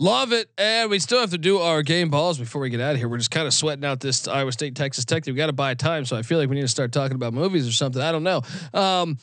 Love 0.00 0.32
it. 0.32 0.48
And 0.56 0.90
we 0.90 1.00
still 1.00 1.18
have 1.18 1.30
to 1.30 1.38
do 1.38 1.58
our 1.58 1.82
game 1.82 2.08
balls 2.08 2.38
before 2.38 2.62
we 2.62 2.70
get 2.70 2.80
out 2.80 2.92
of 2.92 2.98
here. 2.98 3.08
We're 3.08 3.18
just 3.18 3.32
kind 3.32 3.48
of 3.48 3.54
sweating 3.54 3.84
out 3.84 3.98
this 3.98 4.28
Iowa 4.28 4.52
State 4.52 4.76
Texas 4.76 5.04
Tech. 5.04 5.26
We've 5.26 5.36
got 5.36 5.46
to 5.46 5.52
buy 5.52 5.74
time. 5.74 6.04
So 6.04 6.16
I 6.16 6.22
feel 6.22 6.38
like 6.38 6.48
we 6.48 6.54
need 6.54 6.62
to 6.62 6.68
start 6.68 6.92
talking 6.92 7.16
about 7.16 7.34
movies 7.34 7.66
or 7.66 7.72
something. 7.72 8.00
I 8.00 8.12
don't 8.12 8.22
know. 8.22 8.42
Um, 8.72 9.18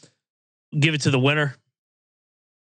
Give 0.77 0.93
it 0.93 1.01
to 1.01 1.11
the 1.11 1.19
winner. 1.19 1.55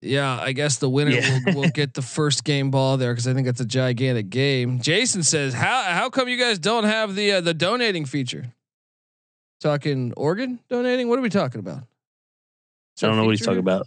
yeah, 0.01 0.39
I 0.41 0.53
guess 0.53 0.79
the 0.79 0.89
winner 0.91 1.13
Yeah. 1.13 1.39
will, 1.47 1.55
will 1.63 1.69
get 1.69 1.95
the 1.95 2.03
first 2.03 2.43
game 2.45 2.71
ball 2.71 2.97
there 2.97 3.13
because 3.13 3.29
I 3.29 3.35
think 3.35 3.47
it's 3.47 3.61
a 3.61 3.65
gigantic 3.65 4.31
game. 4.31 4.81
Jason 4.81 5.23
says, 5.23 5.55
"How 5.55 5.83
how 5.85 6.11
come 6.11 6.29
you 6.29 6.37
guys 6.39 6.59
don't 6.59 6.85
have 6.85 7.15
the 7.15 7.33
uh, 7.33 7.41
the 7.41 7.55
donating 7.55 8.05
feature? 8.05 8.53
Talking 9.61 10.13
organ 10.17 10.59
donating? 10.69 11.09
What 11.09 11.19
are 11.19 11.23
we 11.23 11.29
talking 11.31 11.61
about? 11.61 11.85
I 13.03 13.07
don't 13.07 13.13
a 13.13 13.17
know 13.17 13.25
what 13.25 13.31
he's 13.31 13.47
talking 13.47 13.61
about. 13.61 13.87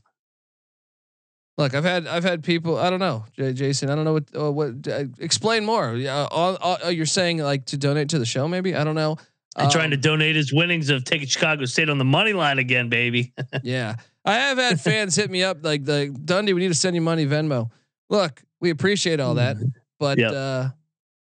Look, 1.57 1.73
I've 1.73 1.83
had 1.83 2.07
I've 2.07 2.23
had 2.23 2.43
people. 2.43 2.77
I 2.77 2.89
don't 2.89 2.99
know, 2.99 3.25
J- 3.37 3.53
Jason. 3.53 3.89
I 3.89 3.95
don't 3.95 4.03
know 4.05 4.13
what 4.13 4.23
uh, 4.37 4.51
what. 4.51 4.87
Uh, 4.87 5.05
explain 5.19 5.65
more. 5.65 5.95
Yeah, 5.95 6.23
uh, 6.23 6.57
uh, 6.61 6.77
uh, 6.85 6.89
you're 6.89 7.05
saying 7.05 7.37
like 7.39 7.65
to 7.67 7.77
donate 7.77 8.09
to 8.09 8.19
the 8.19 8.25
show? 8.25 8.47
Maybe 8.47 8.75
I 8.75 8.83
don't 8.83 8.95
know. 8.95 9.17
And 9.57 9.71
trying 9.71 9.91
to 9.91 9.95
Um, 9.97 10.01
donate 10.01 10.35
his 10.35 10.51
winnings 10.53 10.89
of 10.89 11.03
taking 11.05 11.27
Chicago 11.27 11.63
State 11.65 11.89
on 11.89 11.97
the 11.97 12.03
money 12.05 12.33
line 12.33 12.59
again, 12.59 12.89
baby. 12.89 13.33
Yeah, 13.63 13.95
I 14.25 14.33
have 14.35 14.57
had 14.57 14.81
fans 14.81 15.15
hit 15.15 15.29
me 15.31 15.43
up 15.43 15.63
like 15.63 15.85
the 15.85 16.07
Dundee. 16.25 16.53
We 16.53 16.59
need 16.61 16.67
to 16.69 16.73
send 16.75 16.95
you 16.95 17.01
money 17.01 17.25
Venmo. 17.25 17.69
Look, 18.09 18.43
we 18.59 18.69
appreciate 18.69 19.19
all 19.19 19.35
that, 19.35 19.55
but 19.99 20.17
Yep. 20.17 20.31
uh, 20.33 20.69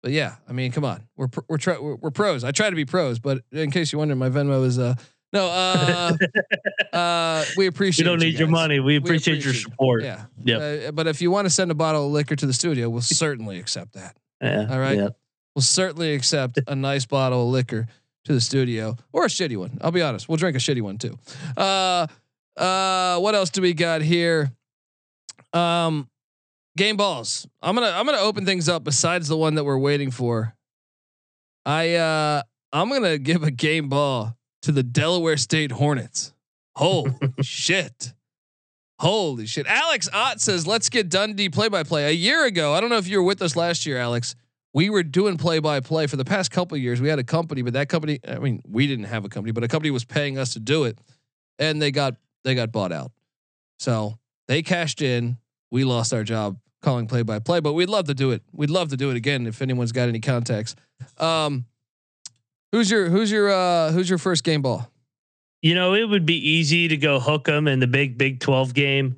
but 0.02 0.12
yeah, 0.12 0.36
I 0.48 0.52
mean, 0.52 0.72
come 0.72 0.84
on, 0.84 1.02
we're 1.16 1.28
pr- 1.28 1.40
we're, 1.48 1.56
try- 1.58 1.78
we're 1.78 1.96
we're 1.96 2.10
pros. 2.10 2.44
I 2.44 2.50
try 2.52 2.68
to 2.70 2.76
be 2.76 2.84
pros, 2.84 3.18
but 3.18 3.42
in 3.50 3.70
case 3.70 3.92
you 3.92 3.98
wonder, 3.98 4.14
my 4.14 4.28
Venmo 4.28 4.64
is 4.66 4.78
uh 4.78 4.94
no 5.32 5.46
uh 5.48 6.12
uh 6.92 7.44
we 7.56 7.62
we 7.64 7.66
appreciate. 7.66 8.04
don't 8.04 8.20
you 8.20 8.26
need 8.30 8.38
your 8.38 8.48
money. 8.48 8.78
We 8.80 8.96
appreciate, 8.96 9.36
your 9.44 9.50
appreciate 9.50 9.60
it. 9.60 9.70
support. 9.70 10.02
Yeah, 10.02 10.24
Yep. 10.44 10.88
Uh, 10.88 10.92
but 10.92 11.06
if 11.06 11.20
you 11.22 11.30
want 11.30 11.46
to 11.46 11.50
send 11.50 11.70
a 11.70 11.74
bottle 11.74 12.06
of 12.06 12.12
liquor 12.12 12.36
to 12.36 12.46
the 12.46 12.52
studio, 12.52 12.88
we'll 12.90 13.00
certainly 13.02 13.58
accept 13.58 13.94
that. 13.94 14.16
Yeah. 14.42 14.66
All 14.70 14.78
right. 14.78 14.96
Yep. 14.98 15.16
We'll 15.54 15.62
certainly 15.62 16.14
accept 16.14 16.60
a 16.68 16.74
nice 16.76 17.04
bottle 17.06 17.42
of 17.46 17.48
liquor 17.52 17.88
to 18.28 18.34
the 18.34 18.40
studio 18.40 18.94
or 19.10 19.24
a 19.24 19.28
shitty 19.28 19.56
one. 19.56 19.78
I'll 19.80 19.90
be 19.90 20.02
honest. 20.02 20.28
We'll 20.28 20.36
drink 20.36 20.54
a 20.54 20.60
shitty 20.60 20.82
one 20.82 20.98
too. 20.98 21.18
Uh, 21.56 22.06
uh, 22.56 23.18
what 23.18 23.34
else 23.34 23.48
do 23.48 23.62
we 23.62 23.72
got 23.72 24.02
here? 24.02 24.52
Um, 25.54 26.08
game 26.76 26.98
balls. 26.98 27.48
I'm 27.62 27.74
gonna 27.74 27.90
I'm 27.90 28.04
gonna 28.04 28.18
open 28.18 28.44
things 28.44 28.68
up. 28.68 28.84
Besides 28.84 29.28
the 29.28 29.36
one 29.36 29.54
that 29.54 29.64
we're 29.64 29.78
waiting 29.78 30.10
for, 30.10 30.54
I 31.64 31.94
uh 31.94 32.42
I'm 32.70 32.90
gonna 32.90 33.16
give 33.16 33.42
a 33.42 33.50
game 33.50 33.88
ball 33.88 34.36
to 34.62 34.72
the 34.72 34.82
Delaware 34.82 35.38
State 35.38 35.72
Hornets. 35.72 36.34
Holy 36.76 37.14
shit! 37.40 38.12
Holy 39.00 39.46
shit. 39.46 39.66
Alex 39.66 40.08
Ott 40.12 40.40
says, 40.40 40.66
let's 40.66 40.88
get 40.90 41.08
Dundee 41.08 41.48
play 41.48 41.68
by 41.68 41.82
play. 41.82 42.08
A 42.08 42.10
year 42.10 42.44
ago, 42.44 42.74
I 42.74 42.80
don't 42.80 42.90
know 42.90 42.98
if 42.98 43.08
you 43.08 43.18
were 43.18 43.24
with 43.24 43.40
us 43.40 43.56
last 43.56 43.86
year, 43.86 43.96
Alex. 43.96 44.34
We 44.78 44.90
were 44.90 45.02
doing 45.02 45.38
play 45.38 45.58
by 45.58 45.80
play 45.80 46.06
for 46.06 46.14
the 46.14 46.24
past 46.24 46.52
couple 46.52 46.76
years. 46.76 47.00
We 47.00 47.08
had 47.08 47.18
a 47.18 47.24
company, 47.24 47.62
but 47.62 47.72
that 47.72 47.88
company, 47.88 48.20
I 48.28 48.38
mean, 48.38 48.62
we 48.64 48.86
didn't 48.86 49.06
have 49.06 49.24
a 49.24 49.28
company, 49.28 49.50
but 49.50 49.64
a 49.64 49.66
company 49.66 49.90
was 49.90 50.04
paying 50.04 50.38
us 50.38 50.52
to 50.52 50.60
do 50.60 50.84
it. 50.84 50.96
And 51.58 51.82
they 51.82 51.90
got 51.90 52.14
they 52.44 52.54
got 52.54 52.70
bought 52.70 52.92
out. 52.92 53.10
So 53.80 54.20
they 54.46 54.62
cashed 54.62 55.02
in. 55.02 55.38
We 55.72 55.82
lost 55.82 56.14
our 56.14 56.22
job 56.22 56.58
calling 56.80 57.08
play 57.08 57.22
by 57.22 57.40
play, 57.40 57.58
but 57.58 57.72
we'd 57.72 57.88
love 57.88 58.04
to 58.04 58.14
do 58.14 58.30
it. 58.30 58.44
We'd 58.52 58.70
love 58.70 58.90
to 58.90 58.96
do 58.96 59.10
it 59.10 59.16
again 59.16 59.48
if 59.48 59.60
anyone's 59.62 59.90
got 59.90 60.08
any 60.08 60.20
contacts. 60.20 60.76
Um, 61.18 61.64
who's 62.70 62.88
your 62.88 63.08
who's 63.08 63.32
your 63.32 63.50
uh 63.50 63.90
who's 63.90 64.08
your 64.08 64.18
first 64.18 64.44
game 64.44 64.62
ball? 64.62 64.88
You 65.60 65.74
know, 65.74 65.94
it 65.94 66.04
would 66.04 66.24
be 66.24 66.50
easy 66.50 66.86
to 66.86 66.96
go 66.96 67.18
hook 67.18 67.46
them 67.46 67.66
in 67.66 67.80
the 67.80 67.88
big 67.88 68.16
Big 68.16 68.38
12 68.38 68.74
game, 68.74 69.16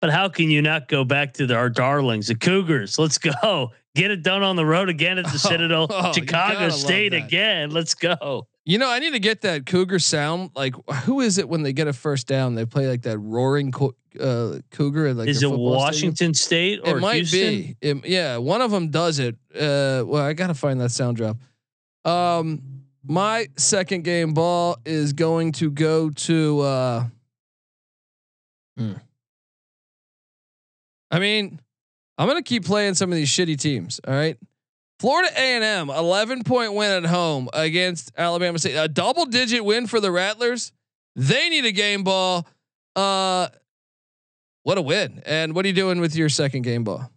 but 0.00 0.08
how 0.08 0.30
can 0.30 0.48
you 0.48 0.62
not 0.62 0.88
go 0.88 1.04
back 1.04 1.34
to 1.34 1.46
the, 1.46 1.54
our 1.54 1.68
darlings, 1.68 2.28
the 2.28 2.34
Cougars? 2.34 2.98
Let's 2.98 3.18
go. 3.18 3.72
Get 3.94 4.10
it 4.10 4.22
done 4.22 4.42
on 4.42 4.56
the 4.56 4.64
road 4.64 4.88
again 4.88 5.18
at 5.18 5.24
the 5.26 5.32
Oh, 5.44 5.48
Citadel, 5.48 5.86
oh, 5.90 6.12
Chicago 6.12 6.70
State 6.70 7.12
again. 7.12 7.70
Let's 7.70 7.94
go. 7.94 8.46
You 8.64 8.78
know, 8.78 8.88
I 8.88 9.00
need 9.00 9.12
to 9.12 9.18
get 9.18 9.40
that 9.42 9.66
Cougar 9.66 9.98
sound. 9.98 10.50
Like, 10.54 10.74
who 11.04 11.20
is 11.20 11.36
it 11.38 11.48
when 11.48 11.62
they 11.62 11.72
get 11.72 11.88
a 11.88 11.92
first 11.92 12.26
down? 12.28 12.54
They 12.54 12.64
play 12.64 12.88
like 12.88 13.02
that 13.02 13.18
roaring 13.18 13.72
co- 13.72 13.94
uh, 14.20 14.60
Cougar. 14.70 15.08
At 15.08 15.16
like 15.16 15.28
Is 15.28 15.42
it 15.42 15.48
football 15.48 15.72
stadium? 15.72 15.78
Washington 15.80 16.34
State 16.34 16.80
or 16.84 16.96
It 16.96 17.00
might 17.00 17.16
Houston? 17.26 17.40
be. 17.40 17.76
It- 17.80 18.06
yeah, 18.06 18.36
one 18.38 18.62
of 18.62 18.70
them 18.70 18.88
does 18.90 19.18
it. 19.18 19.34
Uh, 19.54 20.04
well, 20.06 20.22
I 20.24 20.32
gotta 20.32 20.54
find 20.54 20.80
that 20.80 20.90
sound 20.90 21.16
drop. 21.16 21.36
Um, 22.04 22.62
my 23.04 23.48
second 23.58 24.04
game 24.04 24.32
ball 24.32 24.76
is 24.86 25.12
going 25.12 25.52
to 25.52 25.70
go 25.70 26.10
to. 26.10 26.60
Uh, 26.60 27.04
hmm. 28.78 28.92
I 31.10 31.18
mean, 31.18 31.60
I'm 32.18 32.28
gonna 32.28 32.42
keep 32.42 32.64
playing 32.64 32.94
some 32.94 33.10
of 33.10 33.16
these 33.16 33.30
shitty 33.30 33.58
teams. 33.58 34.00
All 34.06 34.14
right. 34.14 34.36
Florida 34.98 35.30
A&M 35.36 35.90
11 35.90 36.44
point 36.44 36.74
win 36.74 37.04
at 37.04 37.10
home 37.10 37.48
against 37.52 38.12
Alabama 38.16 38.58
State. 38.58 38.76
A 38.76 38.86
double 38.86 39.26
digit 39.26 39.64
win 39.64 39.88
for 39.88 39.98
the 39.98 40.12
Rattlers. 40.12 40.70
They 41.16 41.48
need 41.48 41.64
a 41.64 41.72
game 41.72 42.04
ball. 42.04 42.46
Uh, 42.94 43.48
what 44.62 44.78
a 44.78 44.82
win! 44.82 45.22
And 45.26 45.54
what 45.54 45.64
are 45.64 45.68
you 45.68 45.74
doing 45.74 46.00
with 46.00 46.14
your 46.14 46.28
second 46.28 46.62
game 46.62 46.84
ball? 46.84 47.10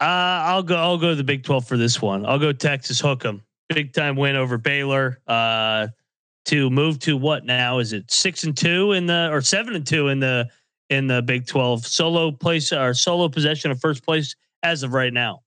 Uh, 0.00 0.04
I'll 0.04 0.62
go. 0.62 0.76
I'll 0.76 0.98
go 0.98 1.10
to 1.10 1.14
the 1.14 1.24
Big 1.24 1.44
Twelve 1.44 1.66
for 1.66 1.76
this 1.76 2.00
one. 2.00 2.24
I'll 2.24 2.38
go 2.38 2.52
Texas 2.52 3.02
Hook'em. 3.02 3.42
Big 3.68 3.92
time 3.92 4.16
win 4.16 4.36
over 4.36 4.56
Baylor. 4.56 5.20
Uh, 5.26 5.88
to 6.46 6.70
move 6.70 6.98
to 7.00 7.16
what 7.16 7.44
now? 7.44 7.78
Is 7.78 7.92
it 7.92 8.10
six 8.10 8.44
and 8.44 8.56
two 8.56 8.92
in 8.92 9.06
the 9.06 9.28
or 9.30 9.40
seven 9.40 9.74
and 9.74 9.86
two 9.86 10.08
in 10.08 10.20
the 10.20 10.48
in 10.90 11.06
the 11.06 11.22
Big 11.22 11.46
Twelve? 11.46 11.86
Solo 11.86 12.30
place 12.32 12.72
or 12.72 12.94
solo 12.94 13.28
possession 13.28 13.70
of 13.70 13.80
first 13.80 14.04
place 14.04 14.34
as 14.62 14.82
of 14.82 14.92
right 14.92 15.12
now. 15.12 15.42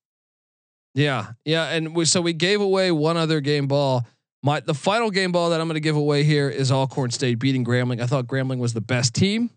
Yeah, 0.93 1.31
yeah, 1.45 1.69
and 1.69 1.95
we 1.95 2.05
so 2.05 2.21
we 2.21 2.33
gave 2.33 2.61
away 2.61 2.91
one 2.91 3.17
other 3.17 3.39
game 3.39 3.67
ball. 3.67 4.05
My 4.43 4.59
the 4.59 4.73
final 4.73 5.11
game 5.11 5.31
ball 5.31 5.51
that 5.51 5.61
I'm 5.61 5.67
going 5.67 5.75
to 5.75 5.79
give 5.79 5.95
away 5.95 6.23
here 6.23 6.49
is 6.49 6.71
Alcorn 6.71 7.11
State 7.11 7.39
beating 7.39 7.63
Grambling. 7.65 8.01
I 8.01 8.07
thought 8.07 8.27
Grambling 8.27 8.59
was 8.59 8.73
the 8.73 8.81
best 8.81 9.13
team 9.13 9.49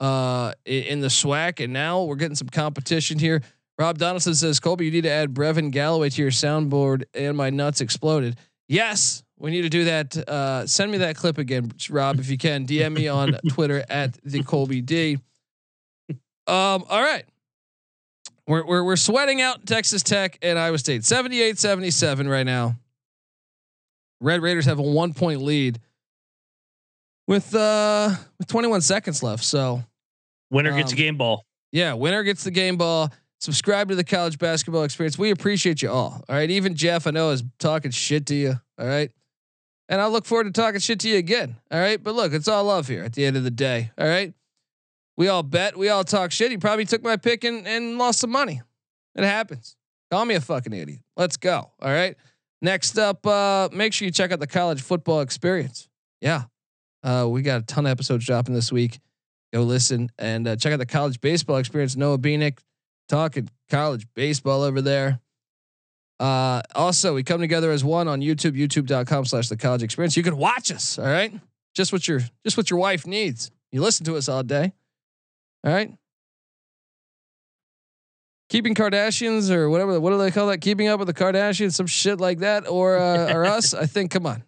uh 0.00 0.52
in 0.64 1.00
the 1.00 1.08
SWAC, 1.08 1.64
and 1.64 1.72
now 1.72 2.02
we're 2.04 2.16
getting 2.16 2.34
some 2.34 2.48
competition 2.48 3.18
here. 3.18 3.42
Rob 3.78 3.98
Donaldson 3.98 4.34
says, 4.34 4.58
Colby, 4.58 4.86
you 4.86 4.90
need 4.90 5.02
to 5.02 5.10
add 5.10 5.34
Brevin 5.34 5.70
Galloway 5.70 6.08
to 6.08 6.22
your 6.22 6.30
soundboard, 6.30 7.04
and 7.14 7.36
my 7.36 7.50
nuts 7.50 7.80
exploded. 7.80 8.36
Yes, 8.68 9.22
we 9.38 9.50
need 9.50 9.62
to 9.62 9.68
do 9.68 9.84
that. 9.84 10.16
Uh, 10.28 10.66
send 10.66 10.90
me 10.90 10.98
that 10.98 11.16
clip 11.16 11.38
again, 11.38 11.72
Rob, 11.90 12.18
if 12.18 12.28
you 12.30 12.38
can. 12.38 12.66
DM 12.66 12.92
me 12.94 13.08
on 13.08 13.32
Twitter 13.50 13.84
at 13.88 14.14
the 14.24 14.42
Colby 14.42 14.80
D. 14.80 15.18
Um, 16.48 16.84
all 16.88 17.02
right. 17.02 17.24
We're, 18.46 18.64
we're, 18.64 18.84
we're 18.84 18.96
sweating 18.96 19.40
out 19.40 19.66
Texas 19.66 20.02
Tech 20.02 20.38
and 20.40 20.58
Iowa 20.58 20.78
State 20.78 21.04
78 21.04 21.58
77 21.58 22.28
right 22.28 22.46
now. 22.46 22.76
Red 24.20 24.40
Raiders 24.40 24.64
have 24.66 24.78
a 24.78 24.82
one 24.82 25.12
point 25.12 25.42
lead 25.42 25.80
with 27.26 27.54
uh 27.54 28.14
with 28.38 28.46
21 28.46 28.80
seconds 28.82 29.22
left. 29.22 29.42
So 29.44 29.82
Winner 30.50 30.70
gets 30.76 30.92
a 30.92 30.94
Um, 30.94 30.96
game 30.96 31.16
ball. 31.16 31.44
yeah, 31.72 31.92
winner 31.94 32.22
gets 32.22 32.44
the 32.44 32.50
game 32.52 32.76
ball. 32.76 33.12
Subscribe 33.40 33.88
to 33.90 33.94
the 33.96 34.04
college 34.04 34.38
basketball 34.38 34.84
experience. 34.84 35.18
We 35.18 35.30
appreciate 35.30 35.82
you 35.82 35.90
all. 35.90 36.24
All 36.28 36.36
right. 36.36 36.48
Even 36.48 36.74
Jeff, 36.76 37.06
I 37.06 37.10
know, 37.10 37.30
is 37.30 37.42
talking 37.58 37.90
shit 37.90 38.26
to 38.26 38.34
you. 38.34 38.54
All 38.78 38.86
right. 38.86 39.10
And 39.88 40.00
I 40.00 40.06
look 40.06 40.24
forward 40.24 40.44
to 40.44 40.52
talking 40.52 40.80
shit 40.80 41.00
to 41.00 41.08
you 41.08 41.16
again. 41.16 41.56
All 41.70 41.78
right. 41.78 42.02
But 42.02 42.14
look, 42.14 42.32
it's 42.32 42.48
all 42.48 42.64
love 42.64 42.88
here 42.88 43.04
at 43.04 43.12
the 43.12 43.24
end 43.24 43.36
of 43.36 43.44
the 43.44 43.50
day. 43.50 43.92
All 43.98 44.06
right. 44.06 44.34
We 45.16 45.28
all 45.28 45.42
bet. 45.42 45.76
We 45.76 45.88
all 45.88 46.04
talk 46.04 46.32
shit. 46.32 46.50
He 46.50 46.58
probably 46.58 46.84
took 46.84 47.02
my 47.02 47.16
pick 47.16 47.44
and, 47.44 47.66
and 47.66 47.96
lost 47.96 48.18
some 48.20 48.30
money. 48.30 48.62
It 49.14 49.24
happens. 49.24 49.76
Call 50.10 50.24
me 50.24 50.34
a 50.34 50.40
fucking 50.40 50.72
idiot. 50.72 51.00
Let's 51.16 51.36
go. 51.36 51.70
All 51.80 51.90
right. 51.90 52.16
Next 52.62 52.98
up, 52.98 53.26
uh, 53.26 53.68
make 53.72 53.92
sure 53.92 54.06
you 54.06 54.12
check 54.12 54.32
out 54.32 54.40
the 54.40 54.46
college 54.46 54.82
football 54.82 55.20
experience. 55.20 55.88
Yeah. 56.20 56.44
Uh, 57.02 57.26
we 57.28 57.42
got 57.42 57.60
a 57.60 57.64
ton 57.64 57.86
of 57.86 57.90
episodes 57.90 58.26
dropping 58.26 58.54
this 58.54 58.72
week. 58.72 58.98
Go 59.52 59.62
listen 59.62 60.10
and 60.18 60.48
uh, 60.48 60.56
check 60.56 60.72
out 60.72 60.78
the 60.78 60.86
college 60.86 61.20
baseball 61.20 61.56
experience. 61.58 61.96
Noah 61.96 62.18
Beanick 62.18 62.58
talking 63.08 63.48
college 63.70 64.06
baseball 64.14 64.62
over 64.62 64.82
there. 64.82 65.20
Uh, 66.18 66.62
also, 66.74 67.14
we 67.14 67.22
come 67.22 67.40
together 67.40 67.70
as 67.70 67.84
one 67.84 68.08
on 68.08 68.20
YouTube, 68.20 68.52
youtube.com 68.52 69.24
slash 69.26 69.48
the 69.48 69.56
college 69.56 69.82
experience. 69.82 70.16
You 70.16 70.22
can 70.22 70.36
watch 70.36 70.72
us. 70.72 70.98
All 70.98 71.06
right. 71.06 71.32
Just 71.74 71.92
what 71.92 72.08
your 72.08 72.20
just 72.44 72.56
what 72.56 72.70
your 72.70 72.78
wife 72.78 73.06
needs. 73.06 73.50
You 73.70 73.82
listen 73.82 74.06
to 74.06 74.16
us 74.16 74.28
all 74.28 74.42
day. 74.42 74.72
All 75.64 75.72
right. 75.72 75.92
Keeping 78.48 78.74
Kardashians 78.74 79.50
or 79.50 79.68
whatever, 79.68 79.98
what 79.98 80.10
do 80.10 80.18
they 80.18 80.30
call 80.30 80.46
that? 80.46 80.60
Keeping 80.60 80.86
up 80.86 81.00
with 81.00 81.08
the 81.08 81.14
Kardashians, 81.14 81.74
some 81.74 81.88
shit 81.88 82.20
like 82.20 82.38
that, 82.38 82.68
or 82.68 82.96
uh, 82.96 83.32
or 83.34 83.44
us. 83.44 83.74
I 83.74 83.86
think. 83.86 84.12
Come 84.12 84.24
on, 84.24 84.44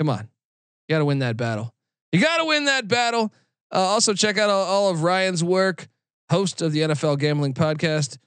come 0.00 0.10
on, 0.10 0.28
you 0.88 0.94
got 0.94 0.98
to 0.98 1.04
win 1.04 1.20
that 1.20 1.36
battle. 1.36 1.72
You 2.10 2.20
got 2.20 2.38
to 2.38 2.44
win 2.44 2.64
that 2.64 2.88
battle. 2.88 3.32
Uh, 3.72 3.78
also, 3.78 4.14
check 4.14 4.36
out 4.36 4.50
all, 4.50 4.64
all 4.64 4.90
of 4.90 5.04
Ryan's 5.04 5.44
work, 5.44 5.88
host 6.28 6.60
of 6.60 6.72
the 6.72 6.80
NFL 6.80 7.20
Gambling 7.20 7.54
Podcast. 7.54 8.18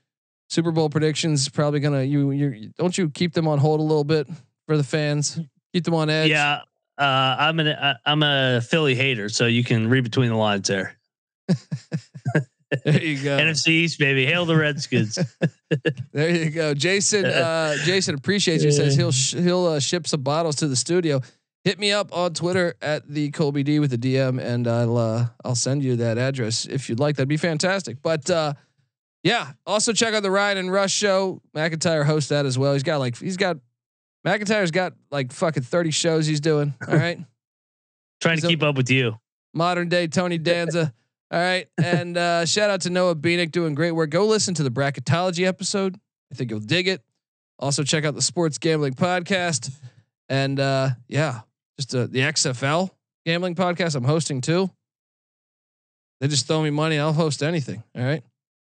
Super 0.49 0.71
Bowl 0.71 0.89
predictions 0.89 1.47
probably 1.47 1.79
gonna 1.79 2.03
you 2.03 2.31
you 2.31 2.71
don't 2.77 2.97
you 2.97 3.09
keep 3.09 3.33
them 3.33 3.47
on 3.47 3.59
hold 3.59 3.79
a 3.79 3.83
little 3.83 4.03
bit 4.03 4.27
for 4.67 4.75
the 4.77 4.83
fans. 4.83 5.39
Keep 5.73 5.85
them 5.85 5.93
on 5.93 6.09
edge. 6.09 6.29
Yeah. 6.29 6.61
Uh, 6.97 7.35
I'm 7.39 7.59
an 7.59 7.67
uh, 7.67 7.97
I'm 8.05 8.23
a 8.23 8.59
Philly 8.61 8.95
hater, 8.95 9.29
so 9.29 9.45
you 9.45 9.63
can 9.63 9.89
read 9.89 10.03
between 10.03 10.29
the 10.29 10.35
lines 10.35 10.67
there. 10.67 10.97
There 12.85 13.01
you 13.03 13.23
go. 13.23 13.37
NFC 13.37 13.69
East, 13.69 13.99
baby. 13.99 14.25
Hail 14.25 14.45
the 14.45 14.55
Redskins. 14.55 15.17
There 16.11 16.29
you 16.31 16.49
go, 16.49 16.73
Jason. 16.73 17.25
Uh, 17.25 17.75
Jason 17.83 18.15
appreciates 18.15 18.63
you. 18.63 18.71
Says 18.71 18.95
he'll 18.95 19.11
sh- 19.11 19.35
he'll 19.35 19.67
uh, 19.67 19.79
ship 19.79 20.07
some 20.07 20.23
bottles 20.23 20.55
to 20.57 20.67
the 20.67 20.75
studio. 20.75 21.21
Hit 21.63 21.77
me 21.77 21.91
up 21.91 22.11
on 22.11 22.33
Twitter 22.33 22.73
at 22.81 23.07
the 23.07 23.29
Colby 23.29 23.61
D 23.61 23.79
with 23.79 23.91
the 23.91 23.97
DM, 23.97 24.41
and 24.41 24.67
I'll 24.67 24.97
uh, 24.97 25.27
I'll 25.45 25.53
send 25.53 25.83
you 25.83 25.95
that 25.97 26.17
address 26.17 26.65
if 26.65 26.89
you'd 26.89 26.99
like. 26.99 27.17
That'd 27.17 27.29
be 27.29 27.37
fantastic. 27.37 28.01
But 28.01 28.27
uh, 28.31 28.53
yeah, 29.23 29.51
also 29.65 29.93
check 29.93 30.13
out 30.13 30.23
the 30.23 30.31
Ryan 30.31 30.57
and 30.57 30.71
Rush 30.71 30.93
show. 30.93 31.41
McIntyre 31.55 32.05
hosts 32.05 32.29
that 32.29 32.45
as 32.45 32.57
well. 32.57 32.73
He's 32.73 32.83
got 32.83 32.99
like 32.99 33.17
he's 33.17 33.37
got 33.37 33.57
McIntyre's 34.25 34.71
got 34.71 34.93
like 35.11 35.31
fucking 35.31 35.63
thirty 35.63 35.91
shows 35.91 36.25
he's 36.25 36.39
doing. 36.41 36.73
All 36.87 36.95
right, 36.95 37.19
Trying 38.21 38.39
to 38.39 38.47
keep 38.47 38.63
up 38.63 38.75
with 38.75 38.89
you. 38.89 39.17
modern 39.53 39.89
day 39.89 40.07
Tony 40.07 40.37
Danza. 40.37 40.93
All 41.31 41.39
right. 41.39 41.67
And 41.77 42.17
uh, 42.17 42.43
shout 42.45 42.71
out 42.71 42.81
to 42.81 42.89
Noah 42.89 43.15
Beanick 43.15 43.51
doing 43.51 43.75
great 43.75 43.91
work. 43.91 44.09
Go 44.09 44.25
listen 44.25 44.55
to 44.55 44.63
the 44.63 44.71
bracketology 44.71 45.45
episode. 45.45 45.95
I 46.31 46.35
think 46.35 46.49
you'll 46.49 46.59
dig 46.59 46.87
it. 46.87 47.03
Also, 47.59 47.83
check 47.83 48.03
out 48.03 48.15
the 48.15 48.21
sports 48.23 48.57
gambling 48.57 48.93
podcast. 48.95 49.71
And 50.27 50.59
uh, 50.59 50.89
yeah, 51.07 51.41
just 51.77 51.93
uh, 51.93 52.07
the 52.07 52.21
XFL 52.21 52.89
gambling 53.27 53.53
podcast 53.53 53.95
I'm 53.95 54.05
hosting 54.05 54.41
too. 54.41 54.71
They 56.19 56.27
just 56.27 56.47
throw 56.47 56.63
me 56.63 56.71
money. 56.71 56.97
I'll 56.97 57.13
host 57.13 57.43
anything. 57.43 57.83
All 57.95 58.03
right. 58.03 58.23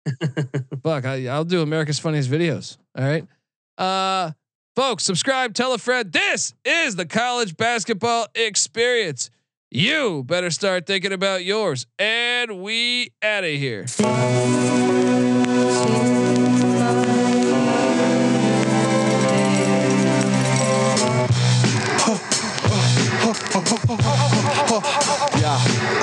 Fuck, 0.82 1.04
I, 1.04 1.26
I'll 1.28 1.44
do 1.44 1.62
America's 1.62 1.98
Funniest 1.98 2.30
Videos. 2.30 2.76
All 2.96 3.04
right. 3.04 3.26
Uh, 3.78 4.32
folks, 4.76 5.04
subscribe, 5.04 5.54
tell 5.54 5.72
a 5.72 5.78
friend. 5.78 6.12
This 6.12 6.54
is 6.64 6.96
the 6.96 7.06
college 7.06 7.56
basketball 7.56 8.26
experience. 8.34 9.30
You 9.70 10.22
better 10.24 10.50
start 10.50 10.86
thinking 10.86 11.12
about 11.12 11.44
yours. 11.44 11.86
And 11.98 12.62
we 12.62 13.10
out 13.22 13.44
of 13.44 13.50
here. 13.50 13.86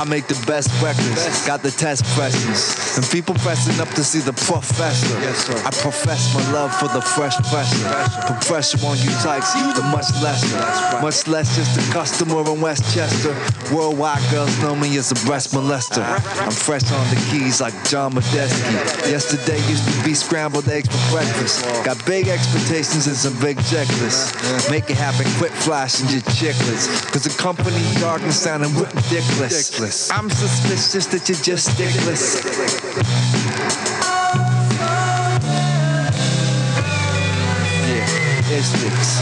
I 0.01 0.03
make 0.03 0.25
the 0.25 0.41
best 0.47 0.73
records. 0.81 1.45
Got 1.45 1.61
the 1.61 1.69
test 1.69 2.03
presses. 2.17 2.97
And 2.97 3.05
people 3.13 3.35
pressing 3.35 3.79
up 3.79 3.87
to 3.93 4.03
see 4.03 4.17
the 4.17 4.33
professor. 4.33 5.13
I 5.61 5.69
profess 5.69 6.33
my 6.33 6.41
love 6.51 6.73
for 6.73 6.87
the 6.89 7.01
fresh 7.01 7.37
pressure. 7.53 7.85
Put 8.25 8.41
pressure 8.49 8.81
on 8.81 8.97
you 8.97 9.13
types, 9.21 9.53
but 9.77 9.85
much 9.93 10.09
lesser. 10.17 10.57
Much 11.05 11.27
less 11.27 11.55
just 11.55 11.77
a 11.77 11.93
customer 11.93 12.41
in 12.49 12.59
Westchester. 12.59 13.29
Worldwide 13.69 14.25
girls 14.31 14.49
know 14.63 14.75
me 14.75 14.97
as 14.97 15.11
a 15.11 15.25
breast 15.27 15.53
molester. 15.53 16.01
I'm 16.41 16.49
fresh 16.49 16.89
on 16.91 17.05
the 17.13 17.21
keys 17.29 17.61
like 17.61 17.75
John 17.87 18.13
Medeski. 18.13 18.73
Yesterday 19.05 19.61
used 19.69 19.85
to 19.85 20.03
be 20.03 20.15
scrambled 20.15 20.67
eggs 20.67 20.89
for 20.89 21.13
breakfast. 21.13 21.61
Got 21.85 22.03
big 22.07 22.27
expectations 22.27 23.05
and 23.05 23.15
some 23.15 23.37
big 23.39 23.57
checklists. 23.69 24.33
Make 24.71 24.89
it 24.89 24.97
happen, 24.97 25.29
quit 25.37 25.51
flashing 25.51 26.09
your 26.09 26.21
chicklets. 26.33 26.89
Cause 27.13 27.23
the 27.23 27.37
company 27.37 27.77
jargon 27.99 28.31
sounding 28.31 28.73
ridiculous. 28.73 29.90
I'm 29.91 30.29
suspicious 30.29 31.05
that 31.07 31.27
you're 31.27 31.43
just 31.43 31.71
stickless. 31.71 33.40
Sticks. 38.59 39.21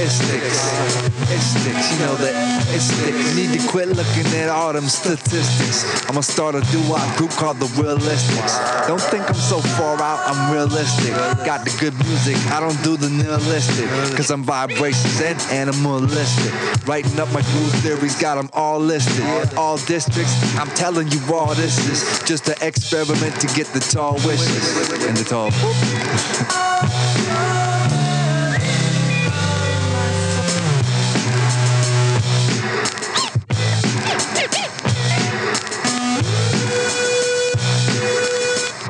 It 0.00 0.08
sticks. 0.08 1.92
You 1.92 1.98
know 1.98 2.14
that 2.16 2.32
it 2.74 2.80
sticks. 2.80 3.36
Need 3.36 3.60
to 3.60 3.68
quit 3.68 3.88
looking 3.88 4.26
at 4.40 4.48
all 4.48 4.72
them 4.72 4.88
statistics. 4.88 5.84
I'ma 6.08 6.22
start 6.22 6.54
a 6.54 6.62
doo-wop 6.72 7.16
group 7.18 7.30
called 7.32 7.58
the 7.58 7.66
Realistics. 7.76 8.56
Don't 8.88 9.00
think 9.00 9.28
I'm 9.28 9.34
so 9.34 9.60
far 9.60 10.00
out, 10.00 10.18
I'm 10.24 10.50
realistic. 10.50 11.12
Got 11.44 11.66
the 11.66 11.76
good 11.78 11.92
music, 12.06 12.36
I 12.50 12.58
don't 12.58 12.82
do 12.82 12.96
the 12.96 13.10
nihilistic. 13.10 13.86
Cause 14.16 14.30
I'm 14.30 14.42
vibrations 14.42 15.20
and 15.20 15.38
animalistic. 15.52 16.88
Writing 16.88 17.20
up 17.20 17.30
my 17.32 17.42
groove 17.42 17.74
theories, 17.84 18.18
got 18.18 18.36
them 18.36 18.48
all 18.54 18.80
listed. 18.80 19.24
All 19.58 19.76
districts, 19.76 20.34
I'm 20.56 20.68
telling 20.70 21.08
you 21.08 21.20
all 21.32 21.54
this 21.54 21.78
is 21.90 22.22
just 22.26 22.48
an 22.48 22.56
experiment 22.62 23.38
to 23.42 23.46
get 23.48 23.66
the 23.68 23.80
tall 23.80 24.14
wishes. 24.24 24.90
And 25.04 25.16
the 25.18 25.24
tall 25.24 26.90